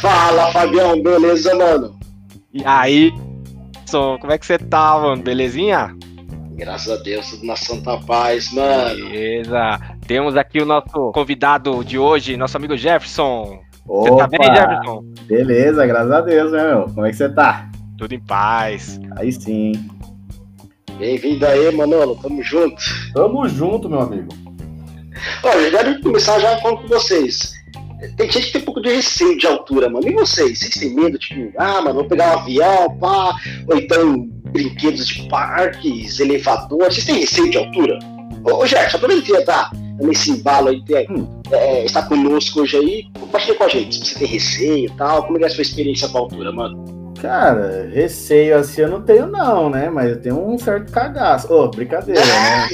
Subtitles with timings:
[0.00, 1.98] Fala, Fabião, beleza, mano?
[2.52, 3.12] E aí,
[4.20, 5.22] como é que você tá, mano?
[5.22, 5.96] Belezinha?
[6.52, 8.96] Graças a Deus, tudo na santa paz, mano.
[8.96, 9.78] Beleza.
[10.06, 13.60] Temos aqui o nosso convidado de hoje, nosso amigo Jefferson.
[13.86, 15.04] Você Opa, tá bem, Jefferson?
[15.26, 16.84] beleza, graças a Deus, né, meu?
[16.84, 17.70] Como é que você tá?
[17.96, 19.00] Tudo em paz.
[19.16, 19.72] Aí sim.
[20.98, 22.82] Bem-vindo aí, Manolo, tamo junto.
[23.14, 24.28] Tamo junto, meu amigo.
[25.42, 27.58] Olha, eu quero começar já falando com vocês.
[28.16, 30.08] Tem gente que tem um pouco de receio de altura, mano.
[30.08, 30.60] E vocês?
[30.60, 33.34] Vocês têm medo, tipo, ah, mano, vou pegar um avião, pá,
[33.66, 36.84] ou então brinquedos de parques, elevador.
[36.84, 37.98] Vocês têm receio de altura?
[38.44, 39.70] Ô, Gerson, aproveita tá
[40.00, 41.26] nesse embalo aí, ter, Hum.
[41.50, 43.04] é, está conosco hoje aí.
[43.18, 45.24] Compartilha com a gente, se você tem receio e tal.
[45.24, 47.12] Como é, que é a sua experiência com a altura, mano?
[47.20, 49.90] Cara, receio assim eu não tenho, não, né?
[49.90, 51.52] Mas eu tenho um certo cagaço.
[51.52, 52.68] Ô, brincadeira, né?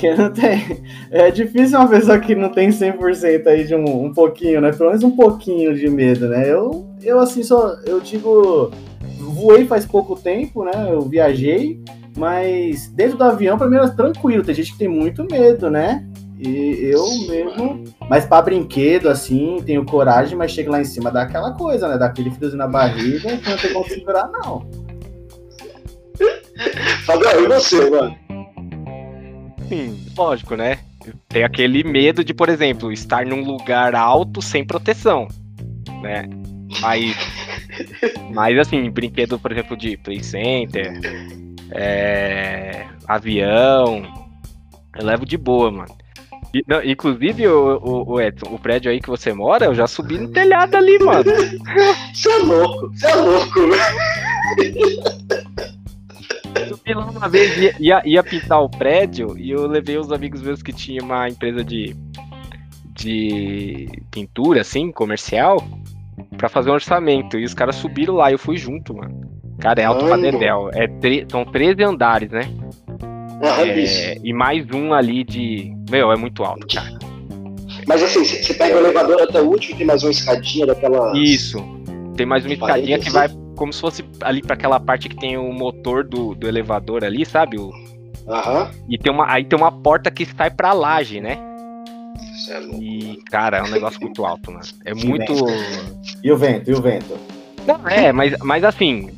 [0.00, 0.82] Que não tem.
[1.10, 4.72] É difícil uma pessoa que não tem 100% aí de um, um pouquinho, né?
[4.72, 6.50] Pelo menos um pouquinho de medo, né?
[6.50, 7.76] Eu, eu assim, só.
[7.84, 8.70] Eu digo.
[9.18, 10.88] Voei faz pouco tempo, né?
[10.90, 11.80] Eu viajei.
[12.16, 14.42] Mas dentro do avião, pra mim era tranquilo.
[14.42, 16.06] Tem gente que tem muito medo, né?
[16.38, 17.84] E eu mesmo.
[18.08, 21.98] Mas pra brinquedo, assim, tenho coragem, mas chega lá em cima, dá aquela coisa, né?
[21.98, 24.66] Dá aquele friozinho na barriga que não tem como segurar, não.
[27.04, 28.29] Fabião, e você, mano?
[29.70, 30.80] Sim, lógico, né?
[31.28, 35.28] Tem aquele medo de, por exemplo, estar num lugar alto sem proteção,
[36.02, 36.28] né?
[36.80, 37.16] Mas,
[38.34, 40.92] mas assim, brinquedo, por exemplo, de play center,
[41.70, 44.02] é, avião,
[44.98, 45.96] eu levo de boa, mano.
[46.52, 49.86] E, não, inclusive, o, o, o Edson, o prédio aí que você mora, eu já
[49.86, 51.30] subi no telhado ali, mano.
[52.12, 55.60] Você é louco, você é louco, velho.
[56.94, 60.62] Lá uma vez, ia, ia, ia pintar o prédio e eu levei os amigos meus
[60.62, 61.94] que tinham uma empresa de,
[62.94, 65.62] de pintura, assim, comercial,
[66.36, 67.38] pra fazer um orçamento.
[67.38, 69.20] E os caras subiram lá e eu fui junto, mano.
[69.58, 70.70] Cara, é alto pra dedéu.
[70.72, 72.42] É tre- são 13 andares, né?
[73.42, 75.72] Ah, É, e mais um ali de.
[75.90, 76.98] Meu, é muito alto, cara.
[77.86, 81.12] Mas assim, você pega o elevador até o último, tem mais uma escadinha daquela.
[81.16, 81.58] Isso.
[82.16, 83.39] Tem mais uma escadinha que vai 45.
[83.60, 87.26] Como se fosse ali pra aquela parte que tem o motor do, do elevador ali,
[87.26, 87.58] sabe?
[87.58, 87.70] O-
[88.26, 88.70] Aham.
[88.88, 91.36] e tem uma, aí tem uma porta que sai pra laje, né?
[92.34, 92.82] Você é louco.
[92.82, 94.64] E, cara, é um negócio muito alto, mano.
[94.86, 95.34] É Que muito.
[96.24, 97.18] E o vento, e o vento?
[97.66, 99.10] Não, é, mas, mas assim,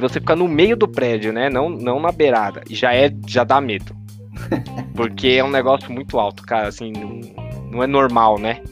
[0.00, 1.50] você fica no meio do prédio, né?
[1.50, 2.62] Não, não na beirada.
[2.70, 3.10] E já é.
[3.26, 3.96] Já dá medo.
[4.94, 6.68] Porque é um negócio muito alto, cara.
[6.68, 7.20] Assim, não,
[7.72, 8.62] não é normal, né?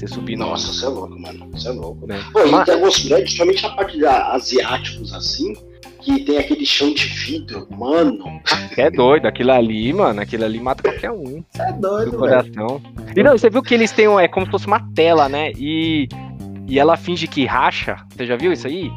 [0.00, 0.46] Você subir no.
[0.46, 1.48] Nossa, você é louco, mano.
[1.52, 2.06] Você é louco.
[2.06, 2.22] Né?
[2.32, 5.52] Pô, e Mas- tem alguns prédios, principalmente a parte da asiáticos assim,
[6.00, 8.40] que tem aquele chão de vidro, mano.
[8.76, 12.18] É doido, aquilo ali, mano, aquilo ali mata qualquer um Você é do doido, velho.
[12.18, 12.82] coração.
[13.14, 15.52] E não, você viu que eles têm um, é como se fosse uma tela, né?
[15.58, 16.08] E,
[16.66, 17.96] e ela finge que racha.
[18.16, 18.90] Você já viu isso aí?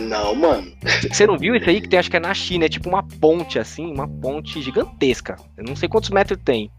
[0.00, 0.72] Não, mano.
[1.12, 3.02] Você não viu isso aí que tem, acho que é na China, é tipo uma
[3.02, 5.36] ponte assim, uma ponte gigantesca.
[5.56, 6.70] Eu não sei quantos metros tem.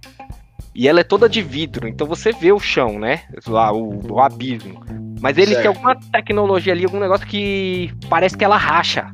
[0.76, 3.22] E ela é toda de vidro, então você vê o chão, né?
[3.48, 4.84] Lá, o, o abismo.
[5.22, 5.68] Mas ele tem Certo.
[5.68, 9.12] alguma tecnologia ali, algum negócio que parece que ela racha.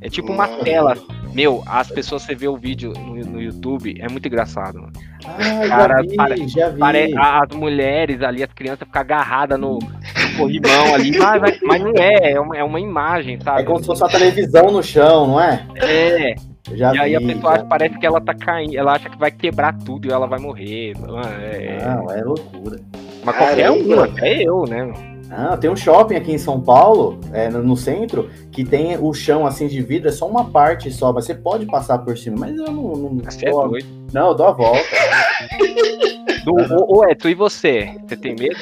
[0.00, 0.94] É tipo uma tela.
[1.34, 4.92] Meu, as pessoas, você vê o vídeo no, no YouTube, é muito engraçado, mano.
[5.26, 6.78] Ah, já Cara, vi, pare- já vi.
[6.78, 11.18] Pare- as mulheres ali, as crianças ficam agarradas no, no corrimão ali.
[11.18, 13.62] Mas, mas não é, é uma, é uma imagem, sabe?
[13.62, 15.66] É como se fosse uma televisão no chão, não é?
[15.76, 16.34] É,
[16.74, 19.08] Já e aí a vi, pessoa já- acha- parece que ela tá caindo, ela acha
[19.08, 20.92] que vai quebrar tudo e ela vai morrer.
[20.98, 22.80] Mano, é- Não, é loucura.
[23.24, 24.04] mas qualquer um, Caramba.
[24.04, 24.92] até eu, né?
[25.30, 29.46] Ah, tem um shopping aqui em São Paulo, é, no, centro, que tem o chão
[29.46, 32.56] assim de vidro, é só uma parte só, mas você pode passar por cima, mas
[32.56, 32.82] eu não.
[32.96, 33.86] não, Você é dou- doido.
[34.12, 34.78] não eu dou a volta.
[36.44, 36.54] Do,
[36.88, 37.94] ô, Eto, e você?
[38.06, 38.56] Você tem medo?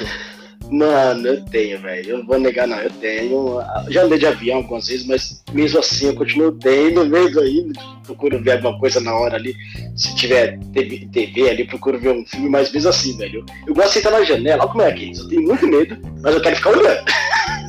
[0.70, 2.10] Mano, eu tenho, velho.
[2.10, 2.78] Eu não vou negar, não.
[2.78, 3.60] Eu tenho.
[3.88, 7.80] Já andei de avião algumas vezes, mas mesmo assim eu continuo tendo medo ainda.
[8.04, 9.54] Procuro ver alguma coisa na hora ali.
[9.96, 13.44] Se tiver TV, TV ali, procuro ver um filme, mas mesmo assim, velho.
[13.66, 14.62] Eu gosto de sentar na janela.
[14.62, 15.12] Olha como é aqui.
[15.16, 17.04] Eu tenho muito medo, mas eu quero ficar olhando.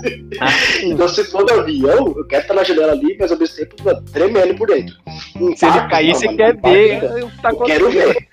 [0.84, 3.76] então, se for no avião, eu quero estar na janela ali, mas ao mesmo tempo
[4.12, 4.96] tremendo por dentro.
[5.36, 8.28] Um Se ele cair, você quer ver que tá Eu quero ver.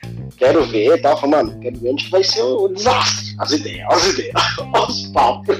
[0.46, 1.16] Quero ver e tal.
[1.16, 3.34] Falo, Mano, quero ver onde vai ser o desastre.
[3.38, 4.34] As ideias, as ideias,
[4.88, 5.56] os papos.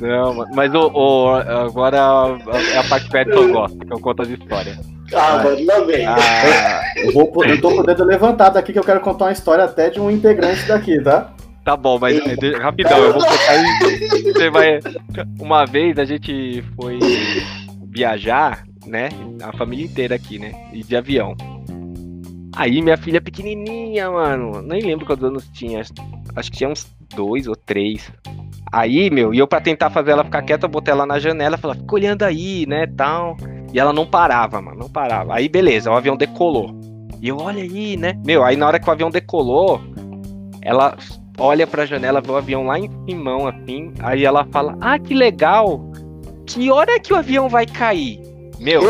[0.00, 1.96] Não, mano, mas o, o- agora
[2.72, 4.78] é a parte que o Edson gosta, que eu conto as histórias.
[5.14, 6.06] Ah, mano, lá vem.
[6.06, 9.32] Ah, Eu, vou, eu tô com o dedo levantado aqui que eu quero contar uma
[9.32, 11.32] história até de um integrante daqui, tá?
[11.64, 14.32] Tá bom, mas de- rapidão, eu vou contar.
[14.32, 14.80] Você vai.
[15.38, 16.98] Uma vez a gente foi
[17.90, 19.08] viajar, né?
[19.42, 20.52] A família inteira aqui, né?
[20.72, 21.34] E de avião.
[22.58, 24.60] Aí minha filha pequenininha, mano.
[24.62, 25.80] Nem lembro quantos anos tinha.
[26.34, 28.12] Acho que tinha uns dois ou três.
[28.72, 31.56] Aí, meu, e eu pra tentar fazer ela ficar quieta, eu botei ela na janela
[31.56, 33.36] falei, fica olhando aí, né, tal.
[33.72, 35.36] E ela não parava, mano, não parava.
[35.36, 36.76] Aí, beleza, o avião decolou.
[37.22, 38.20] E eu, olha aí, né?
[38.26, 39.80] Meu, aí na hora que o avião decolou,
[40.60, 40.96] ela
[41.38, 43.92] olha pra janela, vê o avião lá em cima, assim.
[44.00, 45.80] Aí ela fala, ah, que legal.
[46.44, 48.20] Que hora é que o avião vai cair?
[48.58, 48.82] Meu,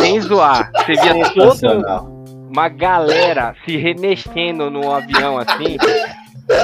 [0.00, 0.72] sem zoar.
[0.86, 2.17] Você via todo.
[2.58, 5.76] Uma galera se remexendo no avião, assim.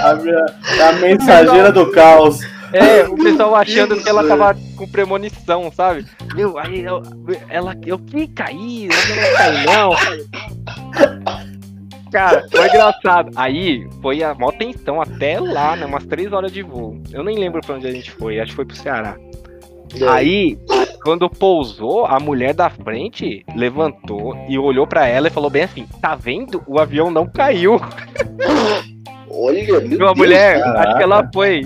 [0.03, 0.47] A, minha-
[0.89, 2.41] a mensageira do caos.
[2.73, 6.05] É, o pessoal achando que ela tava com premonição, sabe?
[6.35, 7.01] Meu, aí eu,
[7.49, 9.91] ela, eu que caí, eu não caí não.
[12.11, 13.31] Cara, foi engraçado.
[13.37, 15.87] Aí foi a maior tensão até lá, né?
[15.87, 17.01] Umas três horas de voo.
[17.13, 19.17] Eu nem lembro pra onde a gente foi, acho que foi pro Ceará.
[20.11, 20.59] Aí,
[21.05, 25.87] quando pousou, a mulher da frente levantou e olhou pra ela e falou bem assim:
[26.01, 26.63] tá vendo?
[26.67, 27.79] O avião não caiu.
[29.31, 30.89] Olha, meu Então a Deus, mulher, caraca.
[30.89, 31.61] acho que ela foi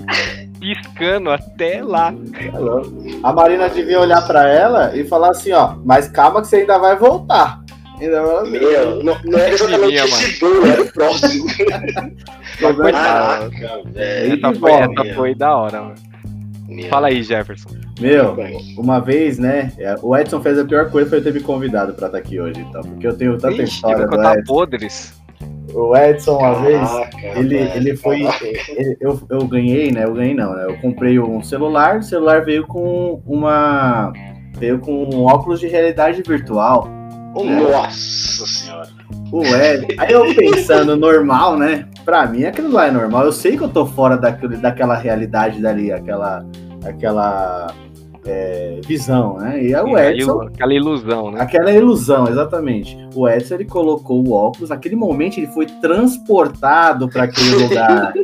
[0.59, 2.13] piscando até lá.
[2.33, 3.19] É.
[3.23, 6.77] A Marina devia olhar pra ela e falar assim, ó, mas calma que você ainda
[6.77, 7.61] vai voltar.
[8.01, 11.45] Ainda vai Meu, não, não é exatamente Minha, esse era o próximo.
[12.91, 14.33] Caraca, velho.
[14.33, 16.08] Essa foi da hora, mano.
[16.69, 16.87] Meu.
[16.89, 17.69] Fala aí, Jefferson.
[17.99, 18.35] Meu,
[18.77, 19.71] uma vez, né?
[19.77, 22.59] é, O Edson fez a pior coisa foi ter me convidado pra estar aqui hoje,
[22.61, 22.81] então.
[22.81, 24.53] Porque eu tenho tanta Ixi, história vou do contar Edson.
[24.53, 25.19] podres.
[25.73, 27.71] O Edson, uma vez, Caraca, ele, velho.
[27.75, 28.21] ele foi.
[28.69, 30.03] ele- eu, eu ganhei, né?
[30.05, 30.65] Eu ganhei não, né?
[30.67, 34.11] Eu comprei um celular, o celular veio com uma.
[34.57, 36.87] Veio com um óculos de realidade virtual.
[37.35, 38.87] Nossa senhora.
[39.31, 39.95] O Ed.
[39.97, 41.85] Aí eu pensando normal, né?
[42.03, 43.25] Pra mim aquilo lá é normal.
[43.25, 46.45] Eu sei que eu tô fora daquele, daquela realidade dali, aquela.
[46.83, 47.67] aquela
[48.25, 49.63] é, visão, né?
[49.63, 50.41] E aí o Aí, Edson.
[50.41, 51.41] Aquela ilusão, né?
[51.41, 52.97] Aquela ilusão, exatamente.
[53.15, 58.13] O Edson ele colocou o óculos, naquele momento ele foi transportado para aquele lugar.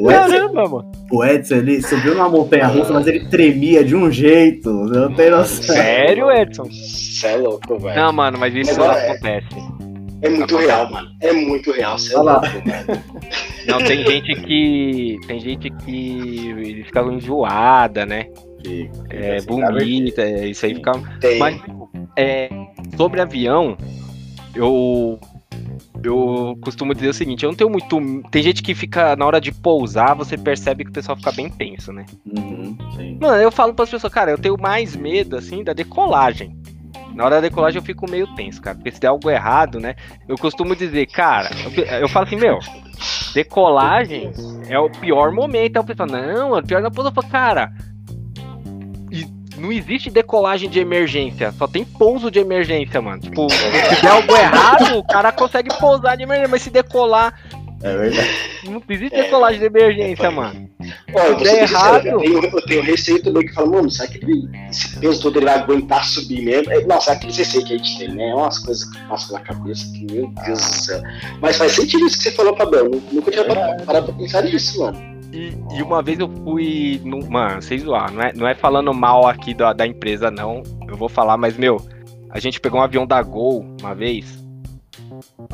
[0.00, 0.92] O Edson, Caramba, mano.
[1.10, 4.68] o Edson ele subiu numa montanha russa, mas ele tremia de um jeito.
[4.68, 5.74] Eu não tenho noção.
[5.74, 6.64] Sério, Edson?
[6.64, 8.00] Você é louco, velho.
[8.00, 9.10] Não, mano, mas isso Agora é.
[9.10, 9.73] acontece.
[10.24, 11.10] É muito real, mano.
[11.20, 11.98] É muito real.
[11.98, 12.40] Você é lá.
[13.68, 15.20] Não, tem gente que.
[15.26, 18.28] Tem gente que fica enjoada, né?
[18.64, 20.92] Fica, fica É assim, bonita, é, isso aí fica.
[21.20, 21.38] Tem.
[21.38, 21.60] Mas
[22.16, 22.48] é,
[22.96, 23.76] sobre avião,
[24.54, 25.20] eu
[26.02, 27.98] eu costumo dizer o seguinte, eu não tenho muito.
[28.30, 31.50] Tem gente que fica na hora de pousar, você percebe que o pessoal fica bem
[31.50, 32.04] tenso, né?
[32.26, 33.18] Uhum, sim.
[33.20, 36.56] Mano, eu falo para as pessoas, cara, eu tenho mais medo assim da decolagem.
[37.14, 39.94] Na hora da decolagem eu fico meio tenso, cara, porque se der algo errado, né?
[40.28, 42.58] Eu costumo dizer, cara, eu, eu falo assim, meu,
[43.32, 44.32] decolagem
[44.68, 45.76] é o pior momento.
[45.76, 47.10] Aí o pessoal, não, mano, pior da pouso.
[47.10, 47.72] Eu falo, cara,
[49.56, 53.20] não existe decolagem de emergência, só tem pouso de emergência, mano.
[53.20, 57.38] Tipo, se der algo errado, o cara consegue pousar de emergência, mas se decolar,
[57.84, 58.28] É verdade.
[58.64, 60.70] não existe decolagem de emergência, mano.
[61.14, 63.90] Olha, eu der ser sincero, errado- Eu tenho, eu tenho receio também que fala, mano,
[63.90, 66.72] será que ele, esse peso todo ele vai aguentar subir mesmo?
[66.72, 68.30] É, Nossa, aquele receio que a gente tem, né?
[68.30, 71.02] É umas coisas que passam na cabeça que, meu Deus do céu.
[71.42, 72.88] Mas faz sentido isso que você falou, Fabel.
[72.88, 75.14] Nu- Nunca tinha parado parado pra pensar nisso, mano.
[75.32, 77.00] E, e uma vez eu fui.
[77.04, 80.62] No, mano, vocês zoar, não é, não é falando mal aqui da, da empresa, não.
[80.88, 81.76] Eu vou falar, mas, meu,
[82.30, 84.42] a gente pegou um avião da Gol uma vez.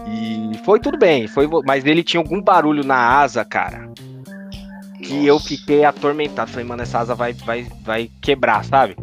[0.06, 3.90] E foi tudo bem, foi, mas ele tinha algum barulho na asa, cara.
[5.02, 5.48] Que eu Nossa.
[5.48, 6.50] fiquei atormentado.
[6.50, 8.96] Falei, mano, essa asa vai, vai, vai quebrar, sabe?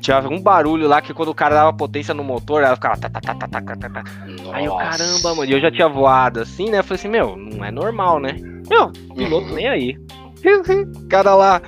[0.00, 2.96] Tinha um barulho lá que quando o cara dava potência no motor, ela ficava.
[2.96, 4.04] Tá, tá, tá, tá, tá, tá, tá.
[4.52, 6.78] Aí eu, caramba, mano, e eu já tinha voado assim, né?
[6.78, 8.32] Eu falei assim, meu, não é normal, né?
[8.68, 9.96] Meu, piloto nem aí.
[11.08, 11.62] cara lá.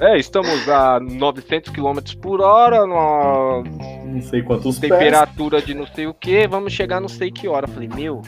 [0.00, 3.62] É, estamos a 900 km por hora, numa
[4.06, 4.92] Não sei quantos pés.
[4.92, 7.66] temperatura de não sei o que, vamos chegar não sei que hora.
[7.68, 8.22] Eu falei, meu.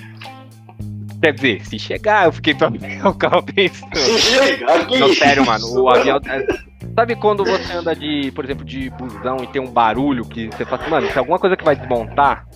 [1.22, 2.68] Quer dizer, se chegar, eu fiquei pra
[3.08, 3.96] o carro pensando.
[3.96, 5.18] Se chegar, que Não, isso?
[5.20, 6.20] sério, mano, o avião.
[6.26, 10.46] é- Sabe quando você anda de, por exemplo, de busão e tem um barulho que
[10.48, 12.46] você fala assim, mano, se alguma coisa que vai desmontar,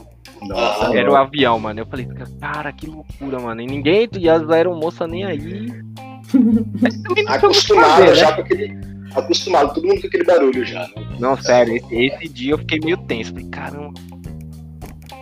[0.42, 1.24] Nossa, era o mano.
[1.24, 1.80] avião, mano.
[1.80, 2.06] Eu falei,
[2.40, 3.60] cara, que loucura, mano.
[3.62, 5.72] E ninguém, e as aeromoças nem aí.
[6.80, 8.32] Mas também não Acostumado fazer, já né?
[8.36, 8.78] com aquele.
[9.14, 10.88] Acostumado, todo mundo com aquele barulho já, né?
[11.18, 13.30] Não, sério, esse, esse dia eu fiquei meio tenso.
[13.32, 13.94] Falei, caramba.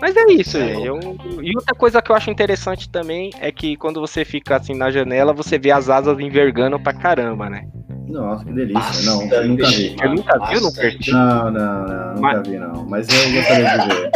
[0.00, 0.84] Mas é isso, É gente.
[0.86, 0.98] Eu...
[1.42, 4.90] E outra coisa que eu acho interessante também é que quando você fica assim na
[4.90, 7.66] janela, você vê as asas envergando pra caramba, né?
[8.08, 9.10] Nossa, que delícia.
[9.10, 9.96] Não, eu Bastante, nunca vi.
[10.02, 10.96] Eu nunca vi, eu não bastante.
[10.96, 11.10] percebi.
[11.12, 12.86] Não, não, não, nunca Mas- vi, não.
[12.88, 14.10] Mas eu gostaria de ver.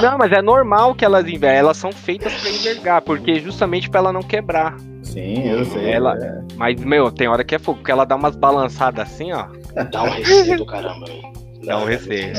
[0.00, 1.58] Não, mas é normal que elas enverguem.
[1.60, 4.76] Elas são feitas pra envergar, porque justamente pra ela não quebrar.
[5.02, 5.90] Sim, eu sei.
[5.92, 6.40] Ela- é.
[6.56, 9.46] Mas, meu, tem hora que é fogo, porque ela dá umas balançadas assim, ó.
[9.90, 11.22] Dá um receio do caramba, velho.
[11.64, 12.32] Dá um receio.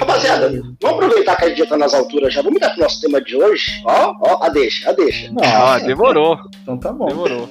[0.00, 0.50] Rapaziada,
[0.82, 2.42] vamos aproveitar que a gente já tá nas alturas já.
[2.42, 3.80] Vamos dar pro nosso tema de hoje.
[3.84, 5.30] Ó, ó, a deixa, a deixa.
[5.42, 6.36] Ah, demorou.
[6.62, 7.06] Então tá bom.
[7.06, 7.48] Demorou.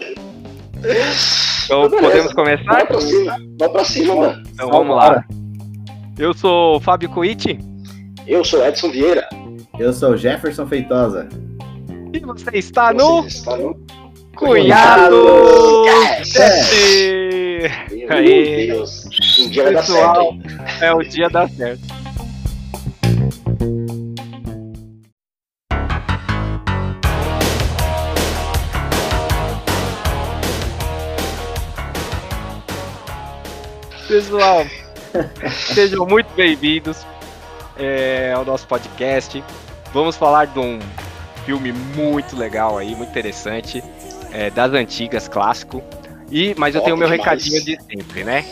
[1.65, 2.85] Então, Então podemos começar?
[2.87, 4.43] Vamos pra cima, vamos pra cima, mano.
[4.53, 5.23] Então vamos lá.
[6.19, 7.57] Eu sou o Fábio Coiti
[8.27, 9.29] Eu sou Edson Vieira.
[9.79, 11.29] Eu sou o Jefferson Feitosa.
[12.11, 13.79] e você está no Você está no
[14.35, 15.15] Cunhado
[15.85, 16.37] Cast.
[17.89, 18.67] Meu.
[18.67, 19.05] Deus.
[19.39, 20.33] Um dia vai dar Pessoal.
[20.33, 20.67] certo, hein?
[20.81, 21.81] É o dia da certo.
[34.07, 34.65] Pessoal,
[35.73, 37.05] sejam muito bem-vindos
[37.77, 39.43] é, ao nosso podcast.
[39.93, 40.79] Vamos falar de um
[41.45, 43.83] filme muito legal aí, muito interessante,
[44.31, 45.83] é, das antigas, clássico.
[46.29, 47.43] E, mas eu Top tenho meu demais.
[47.43, 48.45] recadinho de sempre, né?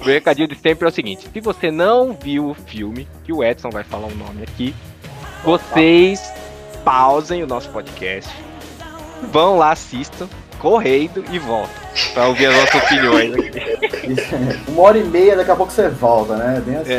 [0.00, 3.32] O meu recadinho de sempre é o seguinte: se você não viu o filme, que
[3.32, 4.74] o Edson vai falar o nome aqui,
[5.44, 6.32] vocês
[6.84, 8.30] pausem o nosso podcast,
[9.30, 11.70] vão lá, assistam, correndo e voltam
[12.14, 14.60] pra ouvir as nossas opiniões aqui.
[14.68, 16.62] Uma hora e meia, daqui a pouco você volta, né?
[16.64, 16.92] Bem assim.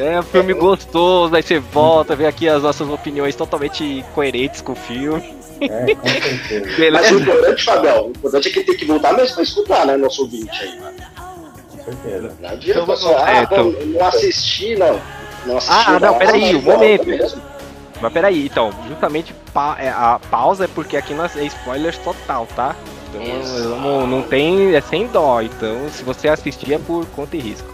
[0.00, 4.60] É, é um filme gostoso, aí você volta, vê aqui as nossas opiniões totalmente coerentes
[4.60, 5.34] com o filme.
[5.60, 6.66] É, com certeza.
[6.66, 7.14] Mas o Beleza?
[7.14, 9.96] importante, Fabião, o importante é que tem que voltar mesmo pra escutar, né?
[9.96, 10.96] Nosso ouvinte aí, mano.
[11.70, 12.32] Com certeza.
[12.40, 15.00] Não adianta Então, só, ah, é, então- não assisti, não.
[15.46, 15.74] Não assisti.
[15.88, 17.06] Ah, não, peraí, volta momento.
[17.06, 17.42] mesmo.
[18.00, 22.48] Mas peraí, então, justamente pa- é, a pausa é porque aqui nós é spoilers total,
[22.56, 22.74] tá?
[23.14, 23.68] Então Isso.
[23.76, 27.68] não, não tem, é sem dó, então se você assistir é por conta e risco.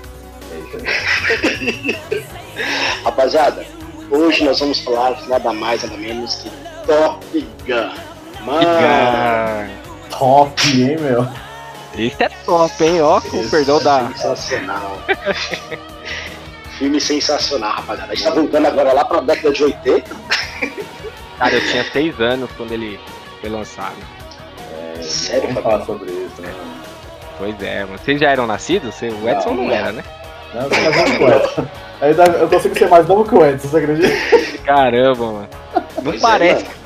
[0.52, 0.76] É isso
[1.56, 1.96] aí.
[3.04, 3.64] Rapaziada,
[4.10, 6.50] hoje nós vamos falar nada mais, nada menos que
[6.86, 7.90] Top Gun.
[8.44, 9.70] Mano,
[10.10, 11.26] Top, hein, meu?
[11.96, 13.00] Esse é top, hein?
[13.00, 14.08] Ó, com isso perdão é da.
[14.08, 14.98] Sensacional.
[16.78, 18.12] Filme sensacional, rapaziada.
[18.12, 20.16] A gente tá voltando agora lá pra década de 80.
[21.38, 22.98] Cara, eu tinha seis anos quando ele
[23.40, 23.96] foi lançado.
[25.02, 26.52] Sério, Vamos falar sobre isso, né?
[27.38, 29.00] Pois é, mas vocês já eram nascidos?
[29.00, 30.02] O Edson não, Não, era, né?
[30.54, 31.66] Não, eu novo que o Edson.
[32.00, 34.58] Ainda- Eu consigo ser mais novo que o Edson, você acredita?
[34.64, 35.48] Caramba, mano.
[35.74, 36.78] Não Pois é, parece mano.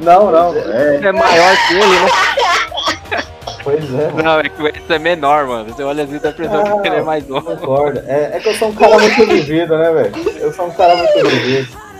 [0.00, 0.54] Não, não.
[0.56, 3.22] É, é maior que ele, né?
[3.62, 4.06] pois é.
[4.08, 4.22] mano.
[4.22, 5.72] Não, é que o Edson é menor, mano.
[5.74, 7.56] Você olha assim e dá a impressão que ele é mais novo.
[7.56, 8.02] Concordo.
[8.06, 10.12] É, é que eu sou um cara muito vivido, né, velho?
[10.38, 11.90] Eu sou um cara muito vivido.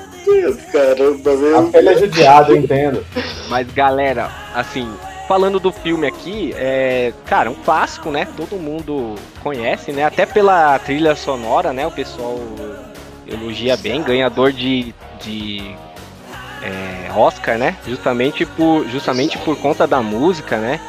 [0.73, 1.71] Caramba, A meu.
[1.73, 3.05] pele é judiada, eu entendo.
[3.49, 4.89] Mas galera, assim,
[5.31, 8.27] falando do filme aqui, é, cara, um clássico, né?
[8.37, 10.03] Todo mundo conhece, né?
[10.03, 11.87] Até pela trilha sonora, né?
[11.87, 12.37] O pessoal
[13.29, 15.73] elogia bem, ganhador de, de
[16.61, 17.77] é, Oscar, né?
[17.87, 20.81] Justamente por, justamente por conta da música, né?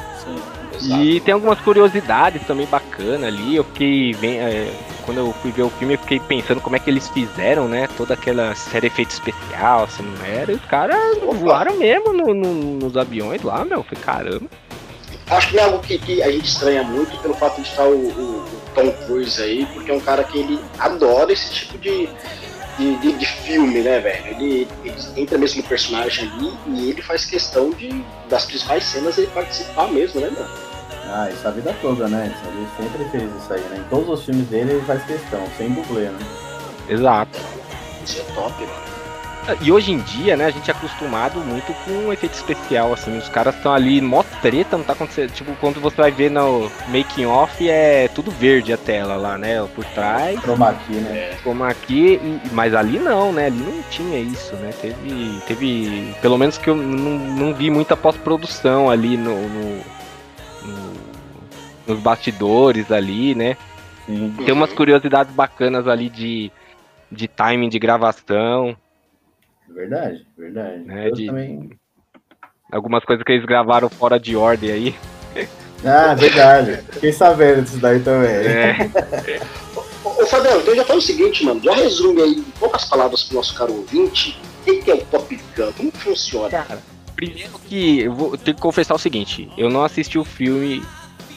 [0.88, 3.56] E tem algumas curiosidades também bacanas ali.
[3.56, 4.74] Eu fiquei bem, é,
[5.06, 7.88] quando eu fui ver o filme, eu fiquei pensando como é que eles fizeram, né?
[7.98, 10.52] Toda aquela série efeito especial, se não era.
[10.52, 10.98] E os caras
[11.40, 13.84] voaram mesmo no- no- nos aviões lá, meu.
[13.84, 14.48] Falei, caramba.
[15.30, 17.86] Acho que não é algo que, que a gente estranha muito pelo fato de estar
[17.86, 21.78] o, o- o Tom Cruise aí, porque é um cara que ele adora esse tipo
[21.78, 22.10] de,
[22.78, 24.28] de, de- de filme, né, velho?
[24.28, 29.18] Ele, ele entra mesmo no personagem ali e ele faz questão de, das principais cenas,
[29.18, 30.50] ele participar mesmo, né, mano?
[31.08, 32.34] Ah, isso a vida toda, né?
[32.46, 33.78] Ele sempre fez isso aí, né?
[33.86, 36.20] Em todos os filmes dele ele faz questão, sem dublê, né?
[36.88, 37.40] Exato.
[38.06, 38.92] Isso é top, mano.
[39.60, 43.28] E hoje em dia, né, a gente é acostumado muito com efeito especial, assim, os
[43.28, 45.32] caras estão ali, mó treta, não tá acontecendo.
[45.32, 49.68] Tipo, quando você vai ver no making off, é tudo verde a tela lá, né?
[49.76, 50.40] Por trás.
[50.42, 51.10] Chroma key, né?
[51.18, 53.48] É, como aqui, mas ali não, né?
[53.48, 54.70] Ali não tinha isso, né?
[54.80, 59.82] Teve, teve pelo menos que eu não, não vi muita pós-produção ali no- no-
[61.92, 63.58] nos bastidores ali, né?
[64.06, 64.34] Sim.
[64.46, 66.52] Tem umas curiosidades bacanas ali de,
[67.12, 68.76] de timing de gravação,
[69.70, 70.80] Verdade, verdade.
[70.84, 71.70] Né, eu de- também.
[72.72, 74.96] algumas coisas que eles gravaram fora de ordem aí.
[75.86, 76.78] Ah, verdade.
[76.92, 78.30] Fiquei sabendo disso daí também.
[78.30, 78.90] É,
[80.04, 83.38] Ô, Fabiano, então já fala o seguinte, mano, já resume aí em poucas palavras pro
[83.38, 85.72] nosso caro ouvinte, o que, que é o Top Gun?
[85.78, 86.50] Como que funciona?
[86.50, 86.80] cara,
[87.16, 90.84] primeiro que eu vou ter que confessar o seguinte, eu não assisti o filme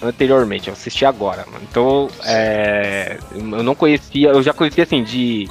[0.04, 1.64] anteriormente, eu assisti agora, mano.
[1.70, 5.48] Então, é, eu não conhecia, eu já conhecia assim de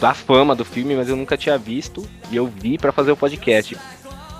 [0.00, 3.16] da fama do filme, mas eu nunca tinha visto e eu vi pra fazer o
[3.16, 3.76] podcast.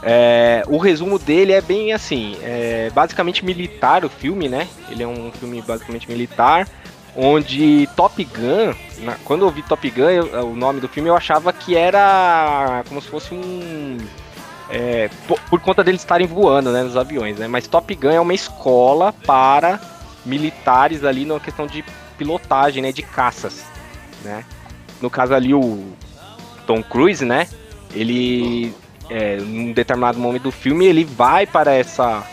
[0.03, 4.67] É, o resumo dele é bem assim, é basicamente militar o filme, né?
[4.91, 6.69] Ele é um filme basicamente militar,
[7.17, 11.17] onde Top Gun, na- quando eu vi Top Gun, eu- o nome do filme, eu
[11.17, 13.99] achava que era como se fosse um
[14.73, 17.47] é, por, por conta deles estarem voando, né, nos aviões, né?
[17.47, 19.79] Mas Top Gun é uma escola para
[20.27, 21.85] militares ali na questão de
[22.19, 23.63] pilotagem, né, de caças,
[24.25, 24.45] né?
[25.03, 25.85] no caso ali o
[26.67, 27.49] Tom Cruise, né?
[27.93, 28.73] Ele,
[29.11, 32.25] é, num determinado momento do filme, ele vai para essa.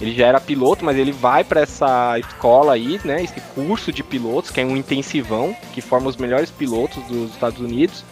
[0.00, 3.22] Ele já era piloto, mas ele vai para essa escola aí, né?
[3.22, 7.60] Esse curso de pilotos, que é um intensivão, que forma os melhores pilotos dos Estados
[7.60, 8.04] Unidos.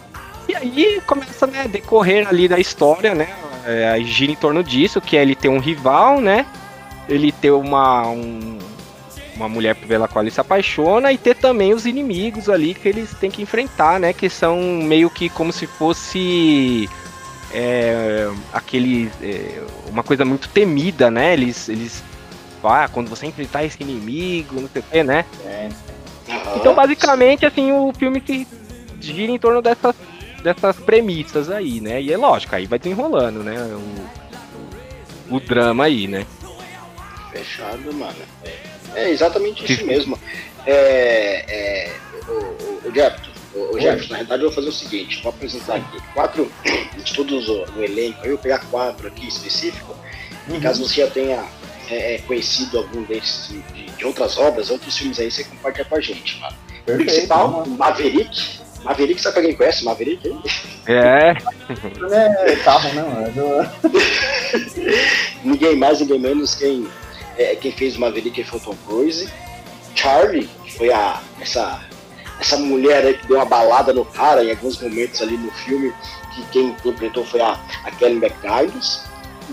[0.47, 3.27] E aí começa né, a decorrer ali da história, né?
[3.65, 6.45] É, gira em torno disso, que é ele ter um rival, né?
[7.07, 8.59] Ele ter uma, um,
[9.35, 13.11] uma mulher pela qual ele se apaixona e ter também os inimigos ali que eles
[13.19, 14.13] têm que enfrentar, né?
[14.13, 16.89] Que são meio que como se fosse
[17.53, 21.33] é, aquele é, uma coisa muito temida, né?
[21.33, 22.03] Eles eles
[22.63, 25.25] ah, quando você enfrentar esse inimigo, não sei o que, né?
[25.45, 25.69] É.
[26.55, 28.47] Então basicamente assim o filme se
[28.99, 29.95] gira em torno dessas
[30.43, 32.01] dessas premissas aí, né?
[32.01, 33.57] E é lógico, aí vai desenrolando, né?
[35.29, 36.25] O, o drama aí, né?
[37.31, 38.15] Fechado, mano.
[38.93, 40.19] É exatamente isso mesmo.
[40.65, 41.95] É, é,
[42.27, 45.31] o, o, o Jefferson, o, o Jefferson, na realidade eu vou fazer o seguinte, vou
[45.31, 46.51] apresentar aqui quatro
[47.03, 49.95] de todos no elenco, eu vou pegar quatro aqui específico,
[50.47, 50.57] uhum.
[50.57, 51.43] e caso você já tenha
[51.89, 55.95] é, é, conhecido algum desses de, de, outras obras, outros filmes aí, você compartilha com
[55.95, 56.55] a gente, mano.
[56.85, 57.77] Perfeito, o principal, mano.
[57.77, 58.62] Maverick.
[58.83, 60.35] Maverick, sabe alguém conhece Maverick?
[60.85, 61.35] É.
[62.49, 63.71] é carro, né, mano?
[65.43, 66.87] ninguém mais, ninguém menos quem
[67.37, 69.29] é, quem fez o Maverick foi o Tom Cruise.
[69.95, 71.81] Charlie, que foi a, essa,
[72.39, 75.93] essa mulher aí que deu uma balada no cara em alguns momentos ali no filme,
[76.33, 79.03] que quem interpretou foi a, a Kelly McGuinness.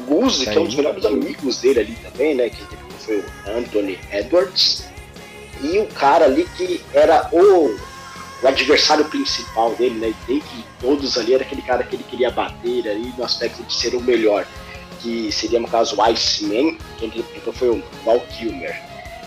[0.07, 2.49] Goose, que é um dos melhores amigos dele ali também, né?
[2.49, 2.65] Que
[3.01, 3.25] foi o
[3.59, 4.85] Anthony Edwards.
[5.61, 7.77] E o cara ali que era o,
[8.43, 10.15] o adversário principal dele, né?
[10.27, 13.95] Dentre todos ali, era aquele cara que ele queria bater ali no aspecto de ser
[13.95, 14.47] o melhor
[15.01, 18.81] que seria no caso o Iceman, quem interpretou foi o Val Kilmer.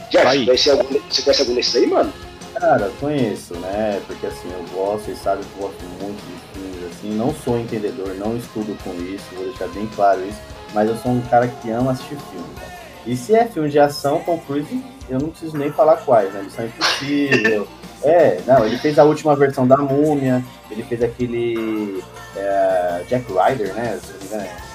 [0.09, 2.13] Jeff, conhece algum, você conhece algum desses aí, mano?
[2.53, 3.99] Cara, conheço, né?
[4.05, 7.59] Porque assim, eu gosto, vocês sabem que eu gosto muito de filmes, assim, não sou
[7.59, 10.39] entendedor, não estudo com isso, vou deixar bem claro isso,
[10.73, 12.77] mas eu sou um cara que ama assistir filme, né?
[13.05, 16.43] E se é filme de ação, Tom Cruise, eu não preciso nem falar quais, né?
[16.43, 17.67] Missão Impossível.
[18.03, 22.03] É, não, ele fez a última versão da Múmia, ele fez aquele
[22.35, 23.99] é, Jack Ryder, né?
[24.01, 24.73] Se não me engano, é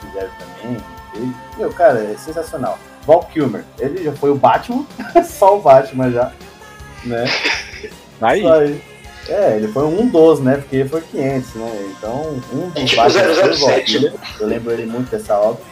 [0.00, 0.76] fizeram também.
[1.14, 2.78] Ele, meu, cara, é sensacional.
[3.06, 4.86] Val Kilmer, ele já foi o Batman,
[5.24, 6.32] só o Batman já,
[7.04, 7.24] né?
[8.20, 8.80] Aí.
[9.28, 10.56] É, ele foi um dos, né?
[10.56, 11.94] Porque ele foi 500, né?
[11.96, 14.12] Então, um dos tipo Batman foi o Val Kilmer.
[14.40, 15.62] Eu lembro ele muito dessa obra.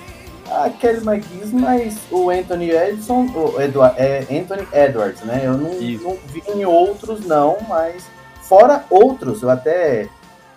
[0.51, 5.43] A Kelly McGee's, mas o Anthony Edson, o Edward, é Anthony Edwards, né?
[5.45, 8.07] Eu não, não vi em outros, não, mas
[8.43, 10.09] fora outros, eu até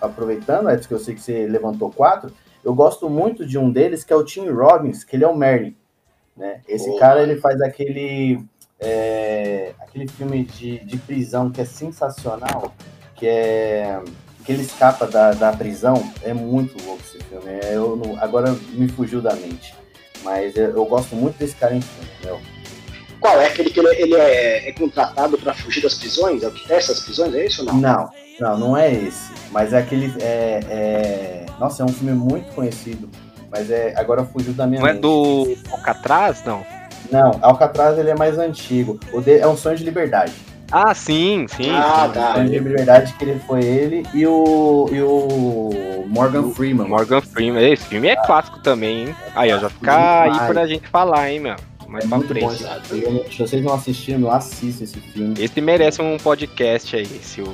[0.01, 2.31] aproveitando, Edson, que eu sei que você levantou quatro,
[2.63, 5.35] eu gosto muito de um deles, que é o Tim Robbins, que ele é o
[5.35, 5.75] Merlin.
[6.35, 6.61] Né?
[6.67, 8.43] Esse oh, cara, ele faz aquele,
[8.79, 12.73] é, aquele filme de, de prisão que é sensacional,
[13.15, 14.01] que é
[14.43, 16.11] que ele escapa da, da prisão.
[16.21, 17.45] É muito louco esse filme.
[17.49, 19.73] É, eu não, agora me fugiu da mente.
[20.23, 22.39] Mas eu, eu gosto muito desse cara em filme, meu.
[23.19, 26.43] Qual é aquele que ele, ele é, é, contratado para fugir das prisões?
[26.43, 27.33] É o que testa as prisões?
[27.33, 27.79] É isso ou não?
[27.79, 28.09] Não,
[28.39, 29.31] não, não é esse.
[29.51, 30.13] Mas é aquele.
[30.21, 31.45] É, é...
[31.59, 33.09] Nossa, é um filme muito conhecido.
[33.49, 34.97] Mas é agora fugiu da minha não mente.
[34.97, 36.65] é do Alcatraz, não?
[37.11, 38.99] Não, Alcatraz ele é mais antigo.
[39.13, 39.37] O de...
[39.37, 40.33] É um sonho de liberdade.
[40.73, 41.69] Ah, sim, sim.
[41.69, 42.19] Ah, sim.
[42.19, 42.33] tá.
[42.33, 46.87] Sonho de liberdade que ele foi ele e o, e o Morgan Freeman.
[46.87, 47.71] Morgan Freeman.
[47.71, 49.15] Esse filme é clássico também, hein?
[49.35, 51.55] Aí, ó, já fica aí pra gente falar, hein, meu
[51.93, 52.63] mais é pra frente.
[52.63, 55.35] Bom, se vocês não assistiram, assistam esse filme.
[55.37, 57.05] Esse merece um podcast aí.
[57.05, 57.53] Se o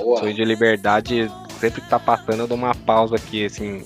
[0.00, 0.18] Boa.
[0.18, 3.84] Sonho de Liberdade sempre que tá passando, eu dou uma pausa aqui, assim.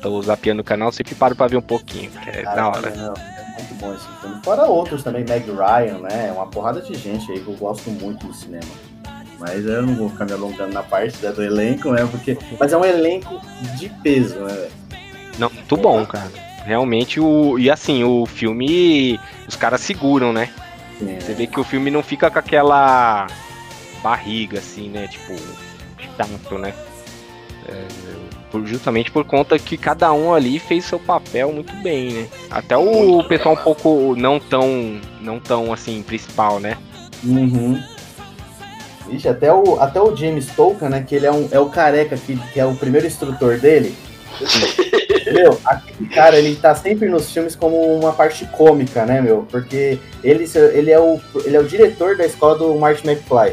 [0.00, 2.90] Tô zapeando o canal, sempre paro pra ver um pouquinho, que é Cara, da hora.
[2.94, 3.35] Não,
[3.68, 4.40] muito bom esse filme.
[4.42, 6.32] Fora outros também, Meg Ryan, né?
[6.32, 8.64] Uma porrada de gente aí que eu gosto muito do cinema.
[9.38, 12.06] Mas eu não vou ficar me alongando na parte né, do elenco, né?
[12.10, 12.38] Porque...
[12.58, 13.40] Mas é um elenco
[13.78, 14.68] de peso, né?
[15.38, 17.58] Não, muito bom, cara realmente o.
[17.58, 19.18] E assim, o filme.
[19.48, 20.50] Os caras seguram, né?
[21.00, 21.20] É.
[21.20, 23.28] Você vê que o filme não fica com aquela
[24.02, 25.06] barriga, assim, né?
[25.06, 25.34] Tipo,
[26.16, 26.74] chato, né?
[27.68, 27.86] É,
[28.64, 32.28] justamente por conta que cada um ali fez seu papel muito bem, né?
[32.50, 36.76] Até o pessoal um pouco não tão, não tão assim, principal, né?
[37.24, 37.82] Uhum.
[39.10, 41.04] Ixi, até o, até o James Tolkien, né?
[41.06, 43.94] Que ele é, um, é o careca que, que é o primeiro instrutor dele.
[45.32, 49.46] Meu, aquele cara, ele tá sempre nos filmes como uma parte cômica, né, meu?
[49.50, 53.52] Porque ele, ele, é, o, ele é o diretor da escola do Martin McFly,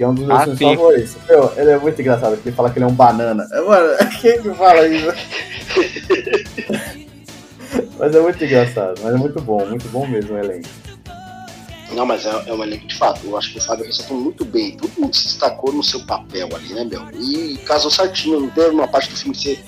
[0.00, 0.76] que é um dos meus ah, filmes sim.
[0.76, 1.16] favoritos.
[1.28, 3.46] Meu, ele é muito engraçado, porque ele fala que ele é um banana.
[3.52, 5.08] Mano, quem que fala isso?
[7.98, 10.70] mas é muito engraçado, mas é muito bom, muito bom mesmo o elenco.
[11.92, 13.26] Não, mas é, é um elenco de fato.
[13.26, 14.74] Eu acho que o Fábio ressaltou muito bem.
[14.74, 17.10] Todo mundo se destacou no seu papel ali, né, meu?
[17.20, 18.40] E casou certinho.
[18.40, 19.58] Não teve uma parte do filme que você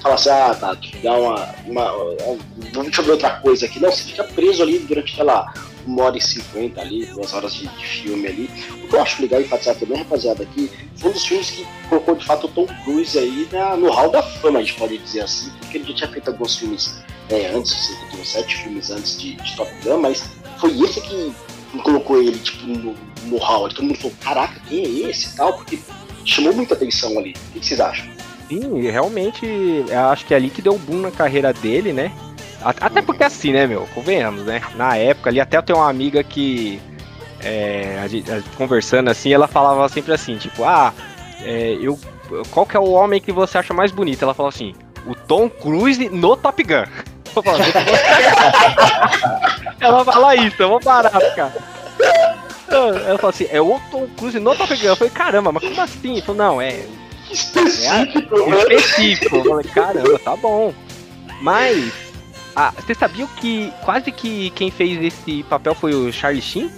[0.00, 1.48] fala assim, ah, tá, dá uma.
[1.66, 2.38] uma, uma
[2.84, 3.80] deixa eu ver outra coisa aqui.
[3.80, 5.52] Não, você fica preso ali durante, sei lá,
[5.86, 8.50] uma hora e cinquenta ali, duas horas de, de, filme ali.
[8.84, 12.14] O que eu acho legal enfatizar também, rapaziada, aqui, foi um dos filmes que colocou
[12.14, 15.22] de fato o Tom Cruise aí na, no hall da fama, a gente pode dizer
[15.22, 16.94] assim, porque ele já tinha feito alguns filmes
[17.30, 20.22] é, antes, que sete filmes antes de, de Top Gun, mas
[20.58, 21.32] foi esse que
[21.82, 23.68] colocou ele, tipo, no, no hall.
[23.68, 25.78] Todo mundo falou, caraca, quem é esse e tal, porque
[26.24, 27.34] chamou muita atenção ali.
[27.54, 28.06] O que vocês acham?
[28.48, 29.46] Sim, realmente,
[30.10, 32.12] acho que é ali que deu um boom na carreira dele, né?
[32.64, 33.88] Até porque assim, né, meu?
[33.94, 34.62] Convenhamos, né?
[34.76, 36.80] Na época ali, até eu tenho uma amiga que.
[37.40, 40.92] É, a gente, a gente conversando assim, ela falava sempre assim, tipo, ah,
[41.40, 41.98] é, eu.
[42.50, 44.22] Qual que é o homem que você acha mais bonito?
[44.22, 44.74] Ela falou assim,
[45.06, 46.84] o Tom Cruise no Top Gun.
[49.80, 51.54] ela fala isso, eu vou parar, cara.
[52.68, 54.86] Ela falou assim, é o Tom Cruise no Top Gun.
[54.86, 56.12] Eu falei, caramba, mas como assim?
[56.12, 56.84] Ele falou, não, é.
[57.30, 59.36] Específico, é, específico.
[59.36, 60.74] Eu falei, caramba, tá bom.
[61.40, 62.11] Mas
[62.54, 66.70] ah, você sabia que quase que quem fez esse papel foi o Charlie Sheen?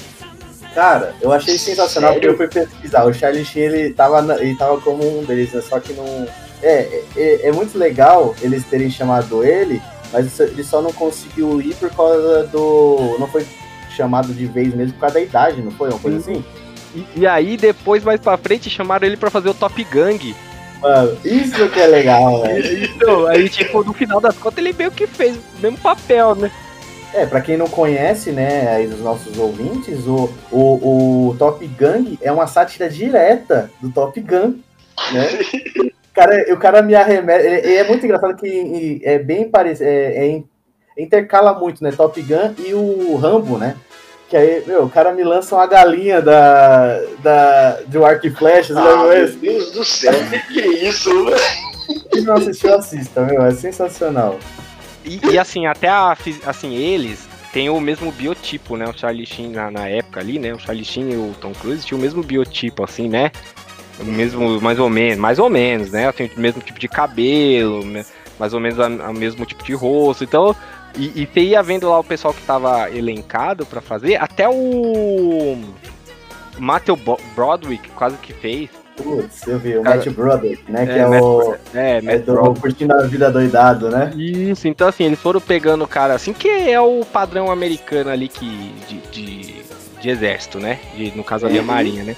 [0.74, 2.34] Cara, eu achei sensacional Sério?
[2.36, 3.04] porque eu fui pesquisar.
[3.04, 5.60] O Charlie Sheen, ele tava, ele tava como um deles, né?
[5.60, 6.26] Só que não.
[6.62, 9.82] É, é, é, muito legal eles terem chamado ele,
[10.12, 13.16] mas ele só não conseguiu ir por causa do.
[13.18, 13.46] Não foi
[13.94, 15.90] chamado de vez mesmo por causa da idade, não foi?
[15.90, 16.44] Uma coisa assim?
[16.94, 20.34] E, e aí, depois, mais pra frente, chamaram ele para fazer o Top Gang.
[20.84, 22.84] Mano, isso que é legal, velho.
[22.84, 26.50] Então, aí, tipo, no final das contas, ele meio que fez o mesmo papel, né?
[27.14, 32.16] É, pra quem não conhece, né, aí dos nossos ouvintes, o, o, o Top Gun
[32.20, 34.58] é uma sátira direta do Top Gun,
[35.12, 35.28] né?
[36.12, 37.46] cara, o cara me arremete.
[37.46, 39.88] É, é muito engraçado que é bem parecido.
[39.88, 40.42] É, é,
[40.98, 41.92] intercala muito, né?
[41.92, 43.76] Top Gun e o Rambo, né?
[44.34, 48.76] Que aí, meu, o cara me lança uma galinha da, da, do arco e flechas.
[48.76, 51.08] Ah, meu Deus do céu, que, que é isso?
[52.10, 54.36] Quem não assistiu, assista, meu, é sensacional.
[55.04, 56.16] E, e, assim, até a,
[56.46, 58.86] assim, eles têm o mesmo biotipo, né?
[58.88, 60.52] O Charlie Sheen na, na, época ali, né?
[60.52, 63.30] O Charlie Sheen e o Tom Cruise tinham o mesmo biotipo, assim, né?
[64.00, 66.10] O mesmo, mais ou menos, mais ou menos, né?
[66.10, 67.84] Tem o mesmo tipo de cabelo,
[68.36, 70.24] mais ou menos o mesmo tipo de rosto.
[70.24, 70.56] Então,
[70.96, 75.58] e, e você ia vendo lá o pessoal que tava elencado para fazer, até o
[76.58, 76.98] Matthew
[77.34, 78.70] Broderick quase que fez.
[78.96, 80.84] Putz, eu vi, o Cara, Matt Broderick, né?
[80.84, 81.54] É, que é, Matt, o.
[81.74, 84.12] É, Matt é do Curtindo a Vida Doidado, né?
[84.16, 88.28] Isso, então assim, eles foram pegando o cara assim, que é o padrão americano ali
[88.28, 89.62] que, de, de,
[90.00, 90.78] de exército, né?
[90.94, 91.66] De, no caso ali, a uhum.
[91.66, 92.16] Marinha, né?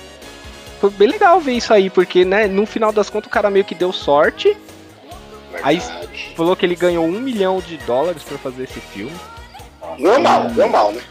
[0.79, 3.65] Foi bem legal ver isso aí, porque, né, no final das contas o cara meio
[3.65, 4.55] que deu sorte
[5.63, 5.81] Aí
[6.37, 9.15] falou que ele ganhou um milhão de dólares para fazer esse filme.
[9.99, 11.03] Normal, normal, né?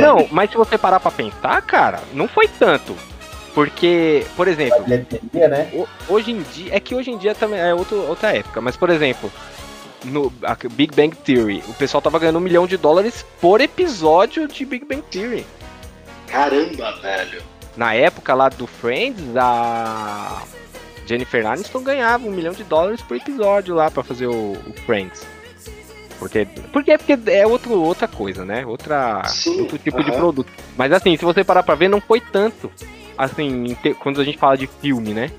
[0.00, 2.96] Não, mas se você parar pra pensar, cara, não foi tanto.
[3.54, 5.06] Porque, por exemplo, né?
[6.08, 6.74] hoje em dia.
[6.74, 9.30] É que hoje em dia também é outro, outra época, mas por exemplo,
[10.04, 10.32] no
[10.72, 14.86] Big Bang Theory, o pessoal tava ganhando um milhão de dólares por episódio de Big
[14.86, 15.46] Bang Theory.
[16.26, 17.42] Caramba, velho.
[17.76, 20.42] Na época lá do Friends, a
[21.06, 25.26] Jennifer Aniston ganhava um milhão de dólares por episódio lá para fazer o, o, Friends.
[26.18, 28.64] Porque, porque, porque é outro, outra coisa, né?
[28.64, 30.04] Outra, Sim, outro tipo uh -huh.
[30.04, 30.52] de produto.
[30.76, 32.70] Mas assim, se você parar pra ver, não foi tanto.
[33.18, 35.30] Assim, quando a gente fala de filme, né?